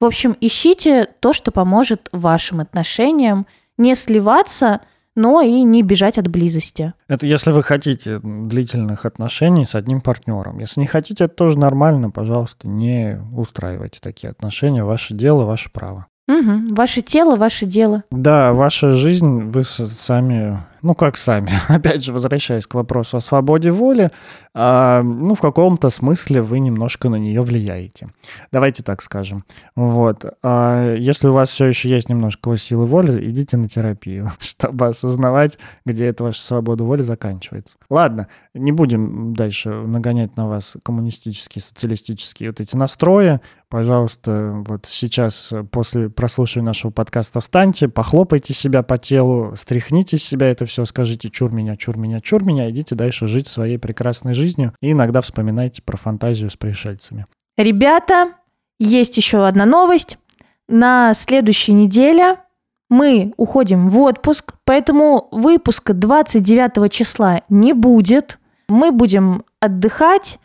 В 0.00 0.04
общем, 0.04 0.36
ищите 0.40 1.08
то, 1.20 1.32
что 1.32 1.50
поможет 1.50 2.08
вашим 2.12 2.60
отношениям 2.60 3.46
не 3.76 3.94
сливаться– 3.94 4.80
но 5.14 5.40
и 5.40 5.62
не 5.62 5.82
бежать 5.82 6.18
от 6.18 6.28
близости. 6.28 6.94
Это 7.08 7.26
если 7.26 7.52
вы 7.52 7.62
хотите 7.62 8.20
длительных 8.22 9.04
отношений 9.04 9.64
с 9.64 9.74
одним 9.74 10.00
партнером. 10.00 10.58
Если 10.58 10.80
не 10.80 10.86
хотите, 10.86 11.24
это 11.24 11.34
тоже 11.34 11.58
нормально, 11.58 12.10
пожалуйста, 12.10 12.68
не 12.68 13.20
устраивайте 13.34 14.00
такие 14.00 14.30
отношения. 14.30 14.84
Ваше 14.84 15.14
дело, 15.14 15.44
ваше 15.44 15.70
право. 15.70 16.06
Угу. 16.26 16.74
Ваше 16.74 17.02
тело, 17.02 17.36
ваше 17.36 17.66
дело. 17.66 18.04
Да, 18.10 18.52
ваша 18.52 18.94
жизнь, 18.94 19.50
вы 19.50 19.64
сами 19.64 20.58
ну 20.84 20.94
как 20.94 21.16
сами, 21.16 21.50
опять 21.68 22.04
же, 22.04 22.12
возвращаясь 22.12 22.66
к 22.66 22.74
вопросу 22.74 23.16
о 23.16 23.20
свободе 23.20 23.70
воли, 23.70 24.10
э, 24.54 25.02
ну 25.02 25.34
в 25.34 25.40
каком-то 25.40 25.88
смысле 25.88 26.42
вы 26.42 26.60
немножко 26.60 27.08
на 27.08 27.16
нее 27.16 27.40
влияете. 27.42 28.10
Давайте 28.52 28.82
так 28.82 29.00
скажем. 29.00 29.44
Вот. 29.74 30.24
А 30.42 30.94
если 30.94 31.28
у 31.28 31.32
вас 31.32 31.50
все 31.50 31.64
еще 31.64 31.88
есть 31.88 32.08
немножко 32.10 32.54
силы 32.56 32.84
воли, 32.84 33.28
идите 33.28 33.56
на 33.56 33.68
терапию, 33.68 34.30
чтобы 34.38 34.88
осознавать, 34.88 35.58
где 35.86 36.04
эта 36.06 36.22
ваша 36.24 36.42
свобода 36.42 36.84
воли 36.84 37.02
заканчивается. 37.02 37.76
Ладно, 37.88 38.28
не 38.52 38.70
будем 38.70 39.34
дальше 39.34 39.70
нагонять 39.70 40.36
на 40.36 40.48
вас 40.48 40.76
коммунистические, 40.82 41.62
социалистические 41.62 42.50
вот 42.50 42.60
эти 42.60 42.76
настрои. 42.76 43.40
Пожалуйста, 43.70 44.62
вот 44.66 44.86
сейчас 44.86 45.52
после 45.72 46.08
прослушивания 46.08 46.66
нашего 46.66 46.90
подкаста 46.92 47.40
встаньте, 47.40 47.88
похлопайте 47.88 48.54
себя 48.54 48.82
по 48.82 48.98
телу, 48.98 49.54
стряхните 49.56 50.18
с 50.18 50.22
себя 50.22 50.50
это 50.50 50.66
все 50.66 50.73
все, 50.74 50.84
скажите 50.86 51.30
чур 51.30 51.52
меня, 51.52 51.76
чур 51.76 51.96
меня, 51.96 52.20
чур 52.20 52.42
меня, 52.42 52.68
идите 52.68 52.96
дальше 52.96 53.28
жить 53.28 53.46
своей 53.46 53.78
прекрасной 53.78 54.34
жизнью 54.34 54.74
и 54.80 54.90
иногда 54.90 55.20
вспоминайте 55.20 55.82
про 55.82 55.96
фантазию 55.96 56.50
с 56.50 56.56
пришельцами. 56.56 57.26
Ребята, 57.56 58.32
есть 58.80 59.16
еще 59.16 59.46
одна 59.46 59.66
новость. 59.66 60.18
На 60.66 61.14
следующей 61.14 61.74
неделе 61.74 62.38
мы 62.90 63.32
уходим 63.36 63.88
в 63.88 64.00
отпуск, 64.00 64.54
поэтому 64.64 65.28
выпуска 65.30 65.94
29 65.94 66.90
числа 66.90 67.42
не 67.48 67.72
будет. 67.72 68.40
Мы 68.68 68.90
будем 68.90 69.44
отдыхать. 69.60 70.40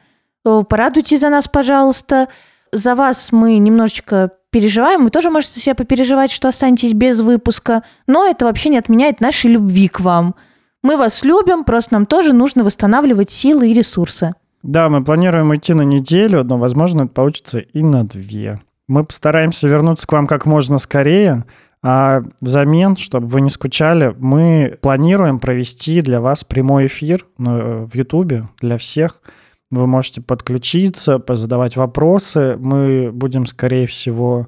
Э, 0.45 0.61
порадуйте 0.69 1.17
за 1.17 1.29
нас, 1.29 1.47
пожалуйста. 1.47 2.27
За 2.71 2.95
вас 2.95 3.31
мы 3.31 3.57
немножечко 3.57 4.31
переживаем. 4.51 5.03
Вы 5.03 5.09
тоже 5.09 5.29
можете 5.29 5.59
себя 5.59 5.75
попереживать, 5.75 6.31
что 6.31 6.47
останетесь 6.47 6.93
без 6.93 7.21
выпуска, 7.21 7.83
но 8.07 8.25
это 8.25 8.45
вообще 8.45 8.69
не 8.69 8.77
отменяет 8.77 9.21
нашей 9.21 9.51
любви 9.51 9.87
к 9.87 9.99
вам. 9.99 10.35
Мы 10.81 10.97
вас 10.97 11.23
любим, 11.23 11.63
просто 11.63 11.93
нам 11.93 12.05
тоже 12.05 12.33
нужно 12.33 12.63
восстанавливать 12.63 13.31
силы 13.31 13.69
и 13.69 13.73
ресурсы. 13.73 14.31
Да, 14.63 14.89
мы 14.89 15.03
планируем 15.03 15.55
идти 15.55 15.73
на 15.73 15.83
неделю, 15.83 16.43
но, 16.43 16.57
возможно, 16.57 17.03
это 17.03 17.13
получится 17.13 17.59
и 17.59 17.83
на 17.83 18.03
две. 18.03 18.61
Мы 18.87 19.03
постараемся 19.03 19.67
вернуться 19.67 20.07
к 20.07 20.11
вам 20.11 20.25
как 20.25 20.45
можно 20.45 20.79
скорее, 20.79 21.45
а 21.81 22.23
взамен, 22.41 22.97
чтобы 22.97 23.27
вы 23.27 23.41
не 23.41 23.49
скучали, 23.49 24.15
мы 24.17 24.77
планируем 24.81 25.39
провести 25.39 26.01
для 26.01 26.19
вас 26.19 26.43
прямой 26.43 26.87
эфир 26.87 27.25
ну, 27.37 27.85
в 27.85 27.95
Ютубе 27.95 28.47
для 28.59 28.77
всех– 28.77 29.21
вы 29.71 29.87
можете 29.87 30.21
подключиться, 30.21 31.19
позадавать 31.19 31.75
вопросы. 31.75 32.57
Мы 32.59 33.11
будем, 33.13 33.45
скорее 33.45 33.85
всего, 33.87 34.47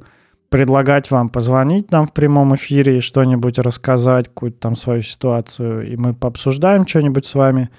предлагать 0.50 1.12
вам 1.12 1.30
позвонить 1.30 1.92
нам 1.92 2.08
в 2.08 2.14
прямом 2.14 2.56
эфире 2.56 2.98
и 2.98 3.02
что-нибудь 3.02 3.60
рассказать, 3.60 4.28
какую-то 4.28 4.60
там 4.60 4.76
свою 4.76 5.02
ситуацию, 5.02 5.92
и 5.92 5.96
мы 5.96 6.14
пообсуждаем 6.14 6.86
что-нибудь 6.86 7.26
с 7.26 7.36
вами. 7.36 7.70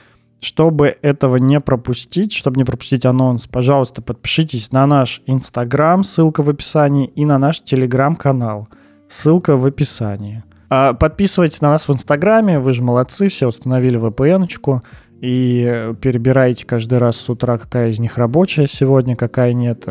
Чтобы 0.41 0.97
этого 1.03 1.37
не 1.37 1.61
пропустить, 1.61 2.33
чтобы 2.33 2.57
не 2.57 2.65
пропустить 2.65 3.07
анонс, 3.07 3.47
пожалуйста, 3.47 4.03
подпишитесь 4.03 4.73
на 4.73 4.87
наш 4.87 5.23
Инстаграм, 5.27 6.03
ссылка 6.03 6.43
в 6.43 6.49
описании, 6.49 7.07
и 7.07 7.25
на 7.25 7.39
наш 7.39 7.61
Телеграм-канал, 7.61 8.69
ссылка 9.07 9.57
в 9.57 9.65
описании. 9.65 10.43
А 10.69 10.95
подписывайтесь 10.95 11.61
на 11.61 11.71
нас 11.71 11.87
в 11.87 11.93
Инстаграме, 11.93 12.59
вы 12.59 12.73
же 12.73 12.83
молодцы, 12.83 13.29
все 13.29 13.47
установили 13.47 14.01
VPN-очку 14.01 14.81
и 15.23 15.95
перебираете 16.01 16.67
каждый 16.67 16.99
раз 16.99 17.17
с 17.17 17.31
утра, 17.31 17.57
какая 17.57 17.91
из 17.91 18.01
них 18.01 18.19
рабочая 18.19 18.67
сегодня, 18.67 19.15
какая 19.15 19.53
нет. 19.53 19.87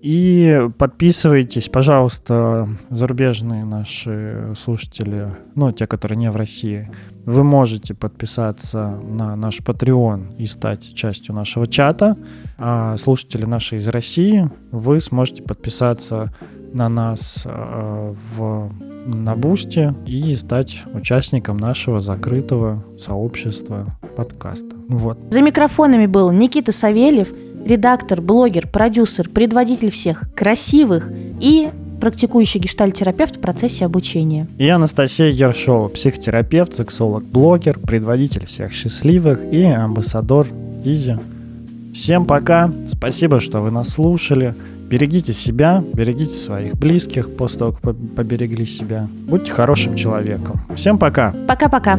И 0.00 0.58
подписывайтесь, 0.78 1.68
пожалуйста, 1.68 2.66
зарубежные 2.88 3.66
наши 3.66 4.54
слушатели, 4.56 5.28
ну, 5.54 5.70
те, 5.70 5.86
которые 5.86 6.16
не 6.16 6.30
в 6.30 6.36
России. 6.36 6.90
Вы 7.26 7.44
можете 7.44 7.92
подписаться 7.92 8.98
на 9.02 9.36
наш 9.36 9.60
Patreon 9.60 10.38
и 10.38 10.46
стать 10.46 10.94
частью 10.94 11.34
нашего 11.34 11.66
чата. 11.66 12.16
А 12.56 12.96
слушатели 12.96 13.44
наши 13.44 13.76
из 13.76 13.86
России, 13.86 14.50
вы 14.72 15.02
сможете 15.02 15.42
подписаться 15.42 16.32
на 16.72 16.88
нас 16.88 17.42
э, 17.44 18.14
в 18.34 18.72
на 19.06 19.34
Бусте 19.34 19.94
и 20.06 20.34
стать 20.36 20.82
участником 20.92 21.56
нашего 21.56 22.00
закрытого 22.00 22.84
сообщества 22.98 23.98
подкаста. 24.10 24.76
Вот. 24.88 25.18
За 25.30 25.40
микрофонами 25.40 26.06
был 26.06 26.30
Никита 26.30 26.72
Савельев, 26.72 27.28
редактор, 27.64 28.20
блогер, 28.20 28.66
продюсер, 28.68 29.28
предводитель 29.28 29.90
всех 29.90 30.24
красивых 30.34 31.10
и 31.40 31.70
практикующий 32.00 32.60
гештальтерапевт 32.60 33.36
в 33.36 33.40
процессе 33.40 33.84
обучения. 33.84 34.48
И 34.58 34.68
Анастасия 34.68 35.28
Ершова, 35.28 35.88
психотерапевт, 35.88 36.74
сексолог, 36.74 37.24
блогер, 37.24 37.78
предводитель 37.78 38.46
всех 38.46 38.72
счастливых 38.72 39.44
и 39.52 39.62
амбассадор 39.64 40.46
Дизи. 40.82 41.18
Всем 41.92 42.24
пока, 42.24 42.72
спасибо, 42.86 43.40
что 43.40 43.60
вы 43.60 43.70
нас 43.70 43.90
слушали. 43.90 44.54
Берегите 44.88 45.32
себя, 45.32 45.84
берегите 45.92 46.32
своих 46.32 46.74
близких 46.74 47.36
после 47.36 47.58
того, 47.60 47.72
как 47.72 47.96
поберегли 48.16 48.64
себя. 48.64 49.06
Будьте 49.28 49.52
хорошим 49.52 49.94
человеком. 49.94 50.60
Всем 50.74 50.98
пока. 50.98 51.32
Пока-пока. 51.46 51.98